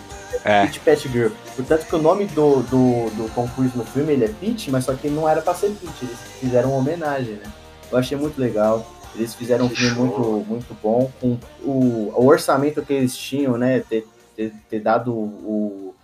[0.44, 0.64] É.
[0.66, 1.32] Pete Pet Girl.
[1.56, 4.84] Portanto que o nome do, do, do Tom Cruise no filme ele é Pete, mas
[4.84, 7.50] só que não era pra ser Pete, eles fizeram uma homenagem, né?
[7.90, 8.86] Eu achei muito legal.
[9.16, 13.80] Eles fizeram um filme muito, muito bom, com o, o orçamento que eles tinham, né?
[13.80, 14.06] Ter,
[14.36, 15.94] ter, ter dado o.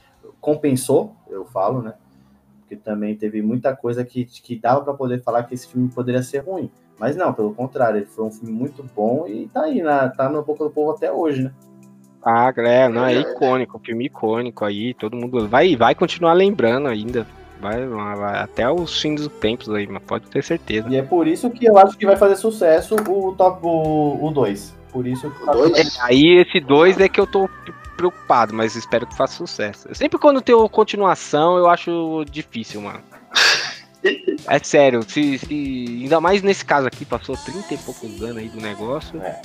[0.43, 1.95] compensou, eu falo, né?
[2.61, 6.23] Porque também teve muita coisa que, que dava pra poder falar que esse filme poderia
[6.23, 6.71] ser ruim.
[6.99, 10.29] Mas não, pelo contrário, ele foi um filme muito bom e tá aí, na, tá
[10.29, 11.53] na boca do povo até hoje, né?
[12.25, 17.27] Ah, é, não, é icônico, filme icônico aí, todo mundo vai, vai continuar lembrando ainda.
[17.61, 20.89] Vai, vai até os fins dos tempos aí, mas pode ter certeza.
[20.89, 24.77] E é por isso que eu acho que vai fazer sucesso o top o 2.
[24.93, 25.97] Por isso que O dois?
[25.97, 27.49] É, aí esse dois é que eu tô
[27.97, 29.89] preocupado, mas espero que faça sucesso.
[29.95, 33.03] Sempre quando tem continuação, eu acho difícil, mano.
[34.49, 38.49] É sério, se, se- ainda mais nesse caso aqui, passou 30 e poucos anos aí
[38.49, 39.21] do negócio.
[39.23, 39.41] É.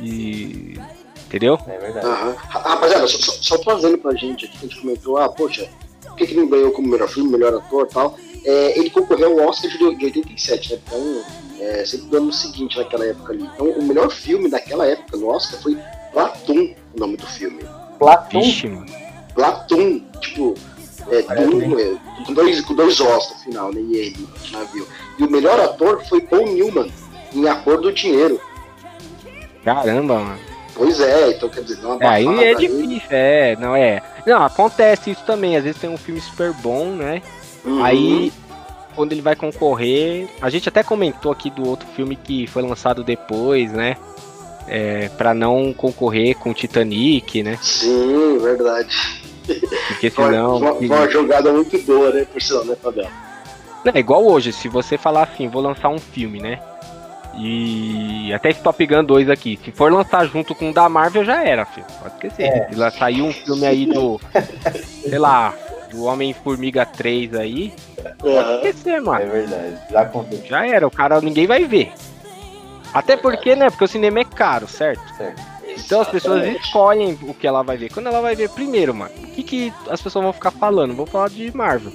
[0.00, 0.78] E.
[1.26, 1.58] Entendeu?
[1.66, 2.06] É verdade.
[2.06, 5.68] Ra- Rapaziada, só, só, trazendo pra gente aqui, que a gente comentou, ah, poxa,
[6.02, 8.16] por que, que não ganhou como melhor filme, melhor ator e tal?
[8.44, 10.80] É, ele concorreu ao Oscar de, de 87, né?
[10.86, 11.24] Então,
[11.58, 13.42] é, sempre do ano seguinte, naquela época ali.
[13.52, 15.76] Então, o melhor filme daquela época no Oscar foi
[16.12, 17.64] Platum, o nome do filme.
[17.98, 18.86] Platum, Vixe, mano.
[19.34, 20.54] Platum, tipo,
[21.08, 23.80] é, é, com, dois, com dois Oscars no final, né?
[23.80, 24.86] E ele, navio.
[25.18, 26.90] E o melhor ator foi Paul Newman,
[27.34, 28.40] em A Cor do Dinheiro.
[29.64, 30.38] Caramba, mano.
[30.74, 32.56] Pois é, então quer dizer, uma É, aí é aí.
[32.56, 34.02] difícil, é, não é.
[34.26, 35.56] Não, acontece isso também.
[35.56, 37.22] Às vezes tem um filme super bom, né?
[37.64, 37.82] Uhum.
[37.82, 38.32] Aí,
[38.94, 43.02] quando ele vai concorrer, a gente até comentou aqui do outro filme que foi lançado
[43.02, 43.96] depois, né?
[44.68, 47.58] É, para não concorrer com Titanic, né?
[47.62, 49.22] Sim, verdade.
[49.88, 50.56] Porque senão.
[50.56, 53.10] uma, foi uma jogada muito boa, né, por sinal, né, Fabiano?
[53.94, 56.58] É igual hoje, se você falar assim, vou lançar um filme, né?
[57.38, 61.24] E até esse Top Gun 2 aqui, se for lançar junto com o da Marvel,
[61.24, 61.86] já era, filho.
[62.00, 62.44] Pode esquecer.
[62.44, 62.68] É.
[62.68, 64.20] Se lá saiu um filme aí do.
[65.02, 65.54] sei lá,
[65.90, 67.72] do Homem-Formiga 3 aí,
[68.18, 69.30] pode esquecer, é mano.
[69.30, 69.78] verdade.
[69.90, 70.46] Já aconteceu.
[70.46, 71.92] Já era, o cara ninguém vai ver.
[72.96, 73.68] Até porque, né?
[73.68, 75.14] Porque o cinema é caro, certo?
[75.14, 75.42] Certo.
[75.66, 77.92] Então as pessoas escolhem o que ela vai ver.
[77.92, 80.94] Quando ela vai ver primeiro, mano, o que, que as pessoas vão ficar falando?
[80.94, 81.92] Vão falar de Marvel.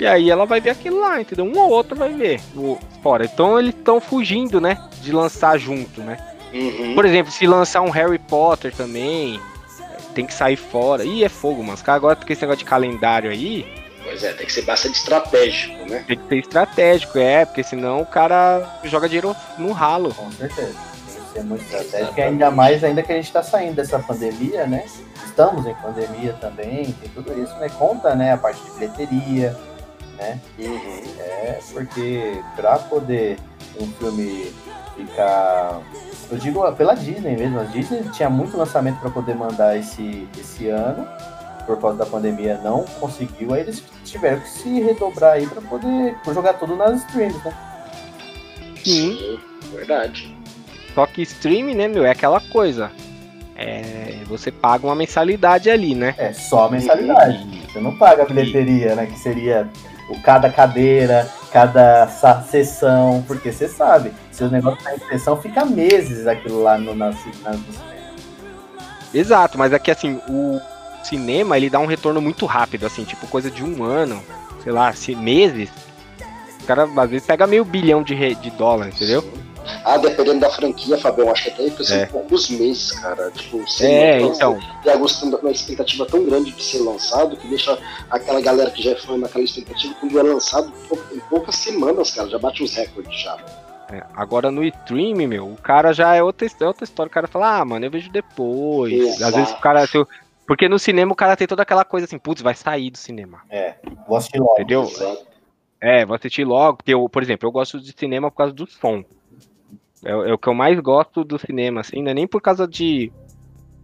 [0.00, 1.44] E aí ela vai ver aquilo lá, entendeu?
[1.44, 3.26] Um ou outro vai ver o fora.
[3.26, 4.76] Então eles estão fugindo, né?
[5.00, 6.16] De lançar junto, né?
[6.52, 6.96] Uhum.
[6.96, 9.40] Por exemplo, se lançar um Harry Potter também,
[10.16, 11.04] tem que sair fora.
[11.04, 11.74] Ih, é fogo, mano.
[11.74, 13.64] Os caras agora com esse negócio de calendário aí,
[14.16, 16.02] Pois é, tem que ser bastante estratégico, né?
[16.08, 20.14] tem que ser estratégico, é, porque senão o cara joga dinheiro no ralo.
[20.14, 20.72] Com certeza.
[20.72, 22.18] Tem que ser muito estratégico.
[22.18, 24.86] E ainda mais ainda que a gente está saindo dessa pandemia, né?
[25.22, 27.68] Estamos em pandemia também, tem tudo isso, né?
[27.68, 28.32] Conta, né?
[28.32, 29.54] A parte de bilheteria,
[30.16, 30.40] né?
[30.58, 31.02] Uhum.
[31.20, 33.36] É, porque para poder
[33.78, 34.50] um filme
[34.96, 35.82] ficar.
[36.30, 40.68] Eu digo pela Disney mesmo, a Disney tinha muito lançamento para poder mandar esse, esse
[40.68, 41.06] ano,
[41.66, 46.16] por causa da pandemia não conseguiu, aí eles tiveram que se redobrar aí para poder
[46.32, 47.54] jogar tudo nas streams, né?
[48.84, 49.38] Sim.
[49.72, 50.34] verdade.
[50.94, 52.90] Só que streaming, né, meu, é aquela coisa.
[53.56, 56.14] É, você paga uma mensalidade ali, né?
[56.18, 57.64] É só a mensalidade.
[57.66, 59.06] Você não paga a bilheteria, né?
[59.06, 59.68] Que seria
[60.08, 62.06] o cada cadeira, cada
[62.42, 66.94] sessão, porque você sabe, se o negócio tá em sessão, fica meses aquilo lá no,
[66.94, 67.10] na,
[67.42, 67.58] na.
[69.12, 70.60] Exato, mas aqui assim, o
[71.08, 74.22] cinema ele dá um retorno muito rápido, assim, tipo coisa de um ano,
[74.62, 75.70] sei lá, se- meses.
[76.62, 79.22] O cara às vezes pega meio bilhão de, de dólar, entendeu?
[79.84, 82.02] Ah, dependendo da franquia, Fabião, acho que até coisa É.
[82.04, 83.30] em poucos meses, cara.
[83.32, 84.58] Tipo, sem É, então.
[84.82, 87.76] Tem a gostando uma expectativa tão grande de ser lançado que deixa
[88.10, 90.72] aquela galera que já é fã naquela expectativa quando é lançado
[91.12, 93.36] em poucas semanas, cara, já bate uns recordes já.
[93.92, 97.08] É, agora no stream, meu, o cara já é outra, é outra história.
[97.08, 98.92] O cara fala, ah, mano, eu vejo depois.
[98.92, 99.36] Às Exato.
[99.36, 99.86] vezes o cara.
[99.86, 100.08] se eu-
[100.46, 103.42] Porque no cinema o cara tem toda aquela coisa assim, putz, vai sair do cinema.
[104.06, 104.52] Vou assistir logo.
[104.54, 104.82] Entendeu?
[104.84, 105.26] Exato.
[105.80, 108.66] É, vou assistir logo, porque eu, por exemplo, eu gosto de cinema por causa do
[108.66, 109.04] som.
[110.04, 112.40] É, o- é o que eu mais gosto do cinema, assim, não é nem por
[112.40, 113.12] causa de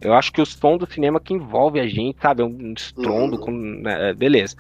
[0.05, 2.43] Eu acho que o som do cinema que envolve a gente, sabe?
[2.43, 3.41] É um estrondo, Uhum.
[3.41, 4.57] com, né, é, beleza.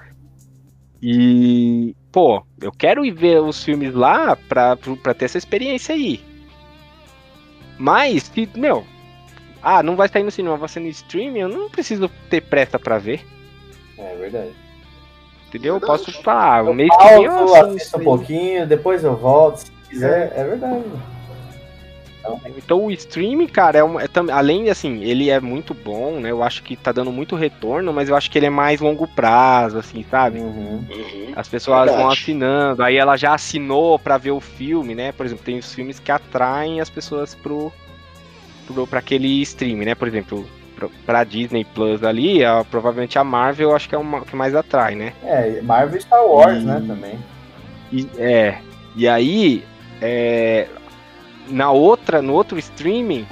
[1.02, 6.20] E, pô, eu quero ir ver os filmes lá pra, pra ter essa experiência aí.
[7.76, 8.84] Mas, meu,
[9.62, 12.78] ah, não vai sair no cinema, vai ser no streaming, eu não preciso ter pressa
[12.78, 13.24] pra ver.
[13.98, 14.50] É verdade.
[15.48, 15.74] Entendeu?
[15.74, 16.04] Eu Verdade.
[16.04, 19.58] posso falar, o Eu mês que vem eu assisto assisto um pouquinho, depois eu volto,
[19.58, 20.32] se quiser.
[20.34, 20.84] É verdade.
[22.56, 26.20] Então o streaming, cara, é, uma, é tam- além de assim, ele é muito bom,
[26.20, 26.30] né?
[26.30, 29.08] Eu acho que tá dando muito retorno, mas eu acho que ele é mais longo
[29.08, 30.38] prazo, assim, sabe?
[30.38, 30.84] Uhum.
[30.88, 31.32] Uhum.
[31.34, 32.20] As pessoas vão Verdade.
[32.20, 35.10] assinando, aí ela já assinou pra ver o filme, né?
[35.10, 37.72] Por exemplo, tem os filmes que atraem as pessoas pro,
[38.66, 39.94] pro pra aquele streaming, né?
[39.94, 40.46] Por exemplo,
[41.06, 44.54] pra Disney Plus ali, a- provavelmente a Marvel eu acho que é uma que mais
[44.54, 45.12] atrai, né?
[45.22, 47.18] É, Marvel e Star Wars, E- né, também.
[47.92, 48.58] E, é,
[48.96, 49.64] e aí,
[50.00, 50.66] é,
[51.48, 53.26] na outra, no outro streaming,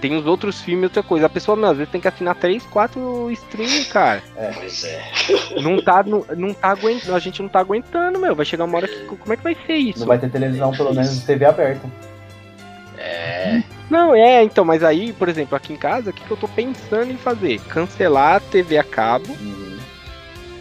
[0.00, 1.24] tem os outros filmes e outra coisa.
[1.24, 4.22] A pessoa, meu, às vezes tem que assinar 3, 4 streaming, cara.
[4.54, 5.02] Pois é.
[5.62, 8.34] Não tá, não, não tá aguentando, a gente não tá aguentando, meu.
[8.36, 10.00] Vai chegar uma hora que, como é que vai ser isso?
[10.00, 11.88] Não vai ter televisão, pelo menos TV aberta.
[13.94, 13.98] É.
[13.98, 16.48] Não, é, então, mas aí, por exemplo, aqui em casa, o que, que eu tô
[16.48, 17.60] pensando em fazer?
[17.68, 19.78] Cancelar a TV a cabo, Uhum.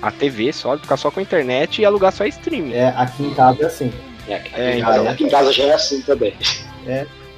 [0.01, 2.73] a TV só, ficar só com a internet e alugar só streaming.
[2.73, 3.93] É, aqui em casa é assim.
[4.27, 5.11] É, aqui, É, em casa, então.
[5.11, 6.33] aqui em casa já é assim também.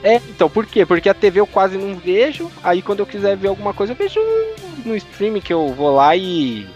[0.03, 0.85] É, então, por quê?
[0.85, 3.97] Porque a TV eu quase não vejo, aí quando eu quiser ver alguma coisa, eu
[3.97, 4.19] vejo
[4.85, 6.67] no streaming que eu vou lá e,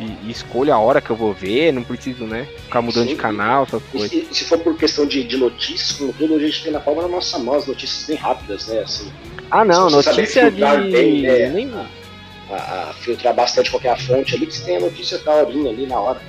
[0.00, 3.12] e, e escolho a hora que eu vou ver, não preciso, né, ficar mudando de
[3.12, 3.16] Sim.
[3.18, 4.10] canal, essas E coisas.
[4.10, 7.02] se, se for por questão de, de notícias, como tudo, a gente tem na palma
[7.02, 8.80] da nossa mão as notícias bem rápidas, né?
[8.80, 9.12] Assim,
[9.50, 10.60] Ah, não, notícia de...
[10.90, 11.48] bem, é.
[11.50, 11.70] Nem...
[12.50, 15.86] a, a filtrar bastante qualquer fonte ali, que você tem a notícia da horinha ali
[15.86, 16.20] na hora.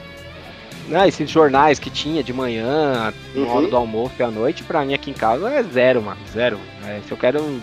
[0.93, 3.69] Ah, esses jornais que tinha de manhã, na hora Uhum.
[3.69, 6.59] do almoço e à noite, pra mim aqui em casa é zero, mano, zero.
[6.85, 7.61] É, se eu quero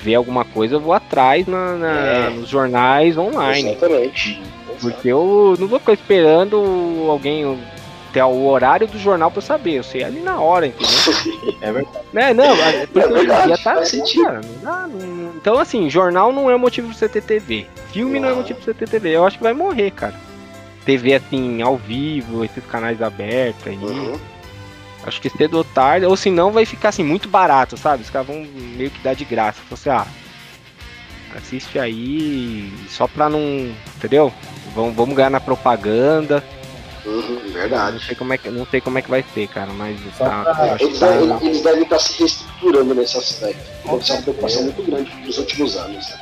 [0.00, 2.30] ver alguma coisa, eu vou atrás na, na- É.
[2.30, 3.70] nos jornais online.
[3.70, 4.42] Exatamente.
[4.80, 6.56] Porque eu não vou ficar esperando
[7.08, 7.58] alguém
[8.12, 9.74] ter o horário do jornal pra eu saber.
[9.78, 10.88] Eu sei ali na hora, entendeu?
[11.62, 11.96] É verdade.
[12.12, 12.34] né?
[12.34, 15.88] Não, é porque É hoje em verdade, dia tá assim, cara, não não- Então, assim,
[15.88, 17.66] jornal não é motivo pra você ter TV.
[17.92, 18.38] Filme não é Não.
[18.38, 19.10] motivo pra você ter TV.
[19.16, 20.14] Eu acho que vai morrer, cara.
[20.84, 23.76] TV, assim, ao vivo, esses canais abertos aí.
[23.76, 24.18] Uhum.
[25.04, 28.02] Acho que cedo ou tarde, ou senão vai ficar assim, muito barato, sabe?
[28.02, 28.44] Os caras vão
[28.76, 29.60] meio que dar de graça.
[29.70, 30.06] Você, ah,
[31.36, 33.70] assiste aí só pra não.
[33.96, 34.32] Entendeu?
[34.74, 36.42] Vamos, vamos ganhar na propaganda.
[37.04, 38.04] Uhum, Não verdade.
[38.06, 40.66] sei como é que, não sei como é que vai ser, cara, mas tá, pra-
[40.68, 43.60] eu acho que Eles, tá- devem, eles devem estar se reestruturando nesse aspecto.
[43.82, 46.08] Com Deve ser uma preocupação muito grande nos últimos anos.
[46.10, 46.16] Né?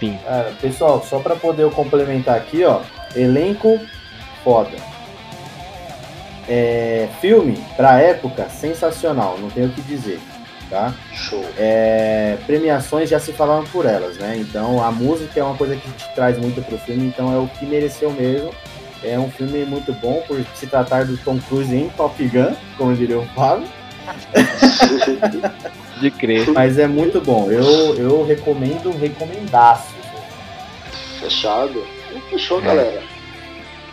[0.00, 0.18] sim.
[0.24, 2.80] Cara, pessoal, só pra poder eu complementar aqui, ó.
[3.14, 3.78] Elenco
[4.42, 4.76] foda.
[6.48, 10.20] É, filme, pra época, sensacional, não tenho o que dizer,
[10.70, 10.92] tá?
[11.12, 11.44] Show.
[11.58, 14.36] É, premiações já se falaram por elas, né?
[14.38, 17.46] Então a música é uma coisa que te traz muito pro filme, então é o
[17.46, 18.50] que mereceu mesmo.
[19.04, 22.94] É um filme muito bom por se tratar do Tom Cruise em Top Gun, como
[22.94, 23.68] diria o Fábio,
[26.00, 26.48] De crer.
[26.52, 27.50] mas é muito bom.
[27.50, 29.94] Eu, eu recomendo, recomendaço.
[31.20, 31.82] Fechado.
[32.30, 32.62] Fechou, É.
[32.62, 33.02] galera.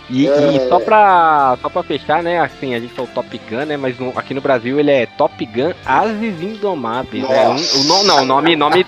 [0.10, 0.52] E, É.
[0.58, 2.40] e só pra, só pra fechar, né?
[2.40, 3.78] Assim, a gente falou Top Gun, né?
[3.78, 7.24] Mas no- aqui no Brasil ele é Top Gun Ases Indomáveis.
[7.30, 7.78] É um, Nossa.
[7.78, 8.86] o, no- não, o nome, nome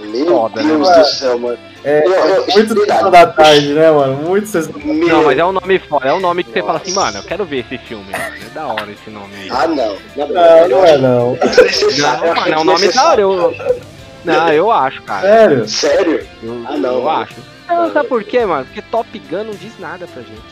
[0.00, 1.58] Meu Foda, né, Deus do céu, mano.
[1.84, 2.92] É, Eu- eu- muito verdade.
[2.92, 4.14] sessão da tarde, né, mano?
[4.28, 6.78] Muito sessão Meu- Não, mas é um nome foda, é um nome que você fala
[6.78, 7.06] assim, Nossa.
[7.06, 8.24] mano, eu quero ver esse filme, mano.
[8.46, 9.48] É da hora esse nome aí.
[9.50, 9.96] Ah, não.
[10.16, 11.38] Não, Não, não é não.
[11.42, 12.26] É desnecessário.
[12.26, 13.20] Não, mano, é um nome da hora.
[13.20, 13.54] Eu...
[14.24, 15.22] Não, eu acho, cara.
[15.22, 15.68] Sério?
[15.68, 16.26] Sério?
[16.42, 17.22] Eu, Ah, não, eu mano.
[17.22, 17.34] acho.
[17.68, 18.64] Não, sabe por quê, mano?
[18.66, 20.42] Porque Top Gun não diz nada pra gente.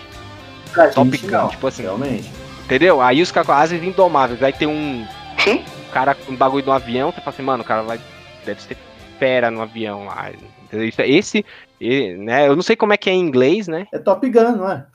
[0.73, 1.83] Pra Top gente, Gun, não, tipo assim.
[1.83, 2.31] Realmente.
[2.65, 3.01] Entendeu?
[3.01, 4.43] Aí os caras com asas indomáveis.
[4.43, 5.07] Aí tem um,
[5.47, 5.53] Hum?
[5.55, 8.01] um cara com um bagulho no avião, você fala assim, mano, o cara vai.
[8.45, 8.77] Deve ser
[9.19, 10.31] fera no avião lá.
[10.65, 10.89] Entendeu?
[10.89, 11.45] Isso- Esse,
[11.81, 12.47] e, né?
[12.49, 13.87] Eu não sei como é que é em inglês, né?
[13.93, 14.87] É Top Gun, não é?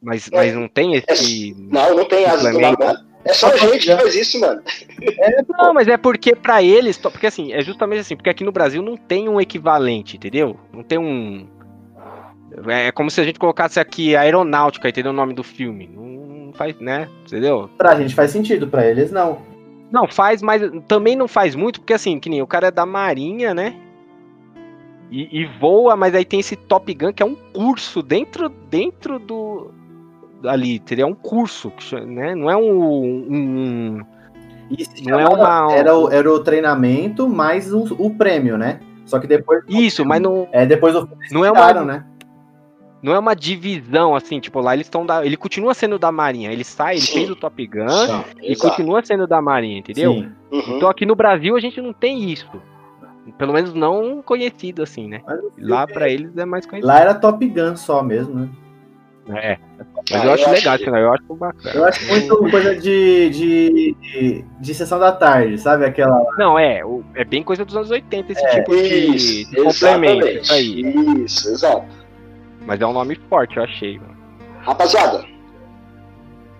[0.00, 1.54] Mas, mas não tem esse.
[1.58, 2.76] Não, não tem asas lado.
[3.24, 4.62] É só a gente que faz isso, mano.
[5.48, 6.98] Não, mas é porque pra eles.
[6.98, 10.58] Porque assim, é justamente assim, porque aqui no Brasil não tem um equivalente, entendeu?
[10.72, 11.46] Não tem um.
[12.66, 15.12] É como se a gente colocasse aqui aeronáutica, entendeu?
[15.12, 15.88] O nome do filme.
[15.88, 17.08] Não faz, né?
[17.26, 17.70] Entendeu?
[17.78, 19.38] Pra gente faz sentido, pra eles não.
[19.90, 22.86] Não, faz, mas também não faz muito, porque assim, que nem o cara é da
[22.86, 23.74] Marinha, né?
[25.10, 29.18] E, e voa, mas aí tem esse Top Gun que é um curso dentro, dentro
[29.18, 29.70] do.
[30.44, 31.72] Ali, teria um curso,
[32.06, 32.34] né?
[32.34, 32.82] Não é um.
[33.30, 34.00] um-
[34.78, 38.80] se Não é uma- Era o, era o treinamento mais o, o prêmio, né?
[39.04, 39.62] Só que depois.
[39.68, 41.84] isso, mas não, É, depois do não é uma.
[41.84, 42.04] né?
[43.02, 45.26] Não é uma divisão, assim, tipo, lá eles estão da.
[45.26, 46.52] Ele continua sendo da Marinha.
[46.52, 47.12] Ele sai, ele Sim.
[47.14, 48.68] fez o Top Gun Sim, e exato.
[48.70, 50.12] continua sendo da Marinha, entendeu?
[50.12, 50.30] Sim.
[50.52, 50.76] Uhum.
[50.76, 52.48] Então aqui no Brasil a gente não tem isso.
[53.36, 55.20] Pelo menos não conhecido assim, né?
[55.58, 56.86] Lá filme- pra eles é mais conhecido.
[56.88, 58.48] Lá era Top Gun só mesmo, né?
[59.28, 59.56] É.
[60.10, 61.74] Mas Ah, eu eu acho acho legal, assim, eu acho bacana.
[61.76, 65.84] Eu acho muito coisa de, de, de, de sessão da tarde, sabe?
[65.84, 66.20] Aquela.
[66.36, 66.82] Não, é,
[67.14, 70.40] é bem coisa dos anos 80 esse É, tipo de, Isso, de complemento, exatamente.
[70.42, 71.24] isso aí.
[71.24, 71.86] Isso, exato.
[72.66, 74.16] Mas é um nome forte, eu achei, mano.
[74.62, 75.24] Rapaziada,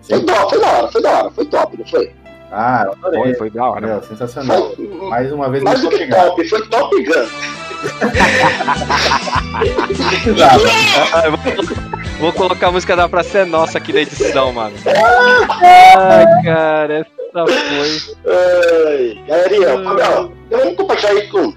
[0.01, 2.11] foi top, foi da hora, foi da hora, foi top, não foi?
[2.51, 2.85] Ah.
[3.01, 3.87] Foi, foi da hora.
[3.87, 4.71] Meu, sensacional.
[4.75, 7.27] Foi Mais uma vez mais do que top, foi Top Gun.
[12.19, 14.75] Vou, colocar a música da Praça é Nossa aqui na edição, mano.
[15.97, 17.09] Ai, cara, essa
[17.45, 17.99] foi.
[18.25, 21.53] Ai, galerinha, Fabião, então vamos compartilhar aí com,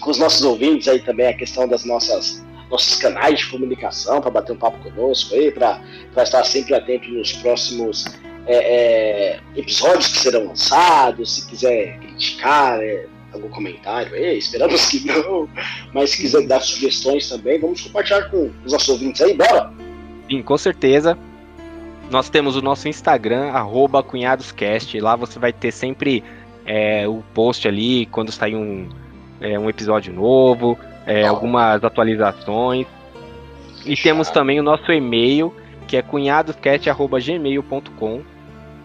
[0.00, 4.30] com os nossos ouvintes aí também a questão das nossas nossos canais de comunicação para
[4.30, 5.80] bater um papo conosco aí, para
[6.16, 8.06] estar sempre atento nos próximos
[8.46, 15.04] é, é, episódios que serão lançados, se quiser criticar, é, algum comentário aí, esperamos que
[15.06, 15.48] não,
[15.92, 19.72] mas se quiser dar sugestões também, vamos compartilhar com os nossos ouvintes aí, bora!
[20.30, 21.18] Sim, com certeza.
[22.10, 24.98] Nós temos o nosso Instagram, arroba cunhadoscast.
[25.00, 26.22] Lá você vai ter sempre
[26.64, 28.88] é, o post ali quando sair um,
[29.40, 32.86] é, um episódio novo, é, algumas atualizações.
[33.84, 35.52] E temos também o nosso e-mail,
[35.88, 38.22] que é cunhadoscast.gmail.com.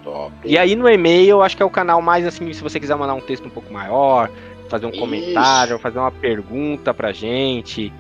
[0.08, 0.32] Top.
[0.46, 2.96] E aí no e-mail, eu acho que é o canal mais assim, se você quiser
[2.96, 4.30] mandar um texto um pouco maior,
[4.70, 5.00] fazer um Isso.
[5.00, 7.92] comentário, fazer uma pergunta pra gente,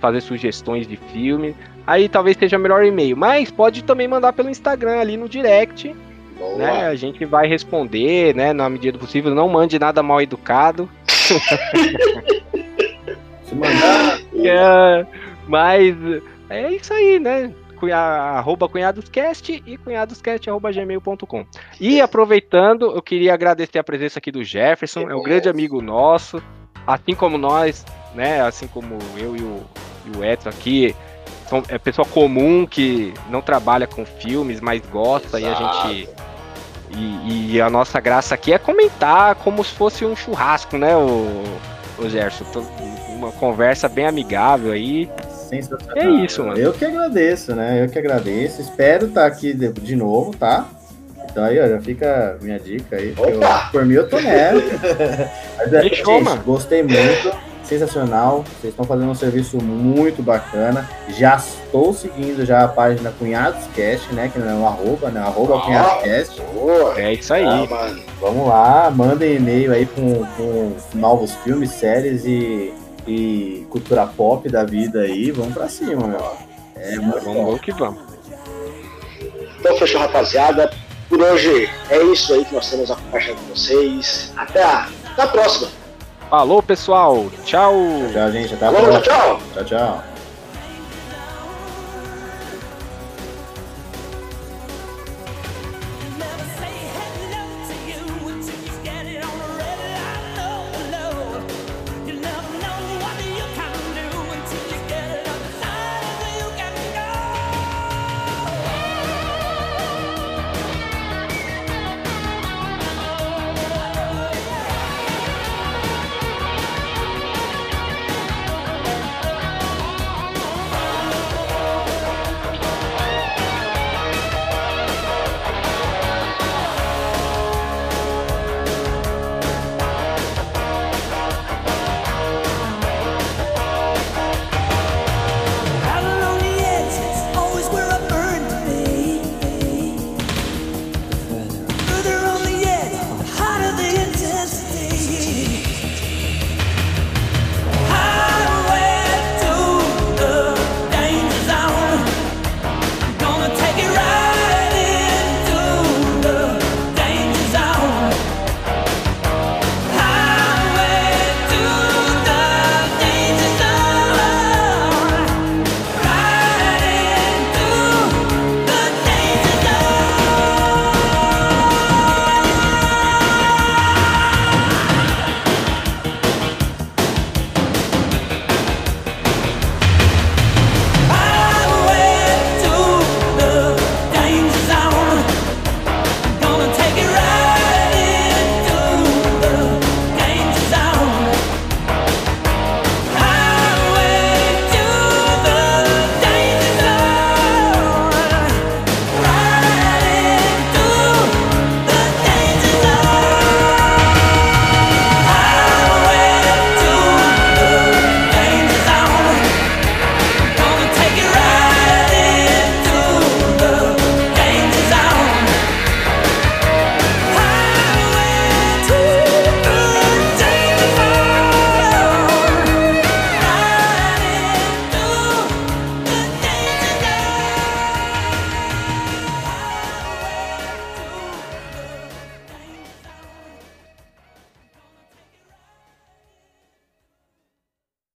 [0.00, 3.16] fazer sugestões de filme, aí talvez seja melhor e-mail.
[3.16, 5.92] Mas pode também mandar pelo Instagram ali no direct,
[6.38, 6.56] Boa.
[6.56, 6.86] né?
[6.86, 9.34] A gente vai responder, né, na medida do possível.
[9.34, 10.88] Não mande nada mal educado.
[13.44, 14.20] Se mandar.
[14.48, 15.04] É,
[15.48, 15.96] mas
[16.48, 17.50] é isso aí, né?
[17.76, 21.46] Cunha, arroba cunhadoscast e cunhadoscast.gmail.com.
[21.80, 26.42] E aproveitando, eu queria agradecer a presença aqui do Jefferson, é um grande amigo nosso,
[26.86, 27.84] assim como nós,
[28.14, 28.40] né?
[28.40, 29.62] Assim como eu e o,
[30.06, 30.96] e o Edson aqui,
[31.48, 35.88] são, é pessoa comum que não trabalha com filmes, mas gosta e a Exato.
[35.88, 36.08] gente.
[36.90, 41.44] E, e a nossa graça aqui é comentar como se fosse um churrasco, né, o,
[41.98, 42.44] o Gerson?
[43.10, 45.10] Uma conversa bem amigável aí.
[45.48, 45.96] Sensacional.
[45.96, 46.58] É isso, mano.
[46.58, 47.84] Eu que agradeço, né?
[47.84, 48.60] Eu que agradeço.
[48.60, 50.66] Espero estar aqui de, de novo, tá?
[51.30, 53.14] Então aí, ó, já fica a minha dica aí.
[53.16, 53.40] eu-
[53.70, 54.56] por mim eu tô nessa.
[55.58, 56.42] Mas, é, Fechou, gente, mano.
[56.44, 57.32] Gostei muito.
[57.64, 58.44] Sensacional.
[58.60, 60.88] Vocês estão fazendo um serviço muito bacana.
[61.08, 64.30] Já estou seguindo já a página Cunhadoscast, né?
[64.32, 65.20] Que não é um arroba, né?
[65.20, 65.60] Arroba Ah.
[65.62, 66.40] Cunhadoscast.
[66.54, 66.94] Boa!
[67.00, 67.44] É isso aí.
[67.44, 68.02] Ah, mano.
[68.20, 72.72] Vamos lá, mandem e-mail aí com, com novos filmes, séries e,
[73.06, 75.30] e cultura pop da vida aí.
[75.30, 76.36] Vamos pra cima, meu.
[76.76, 77.44] É muito Vamos, bom.
[77.46, 78.00] vamos que vamos.
[79.60, 80.70] Então fechou, rapaziada.
[81.08, 84.32] Por hoje é isso aí que nós temos a compartilhar com vocês.
[84.36, 85.68] Até a, até a próxima.
[86.28, 87.26] Falou, pessoal.
[87.44, 87.74] Tchau.
[88.12, 88.54] Tchau, gente.
[88.54, 89.14] Até a Falou, próxima.
[89.16, 89.40] tchau!
[89.54, 90.15] Tchau, tchau.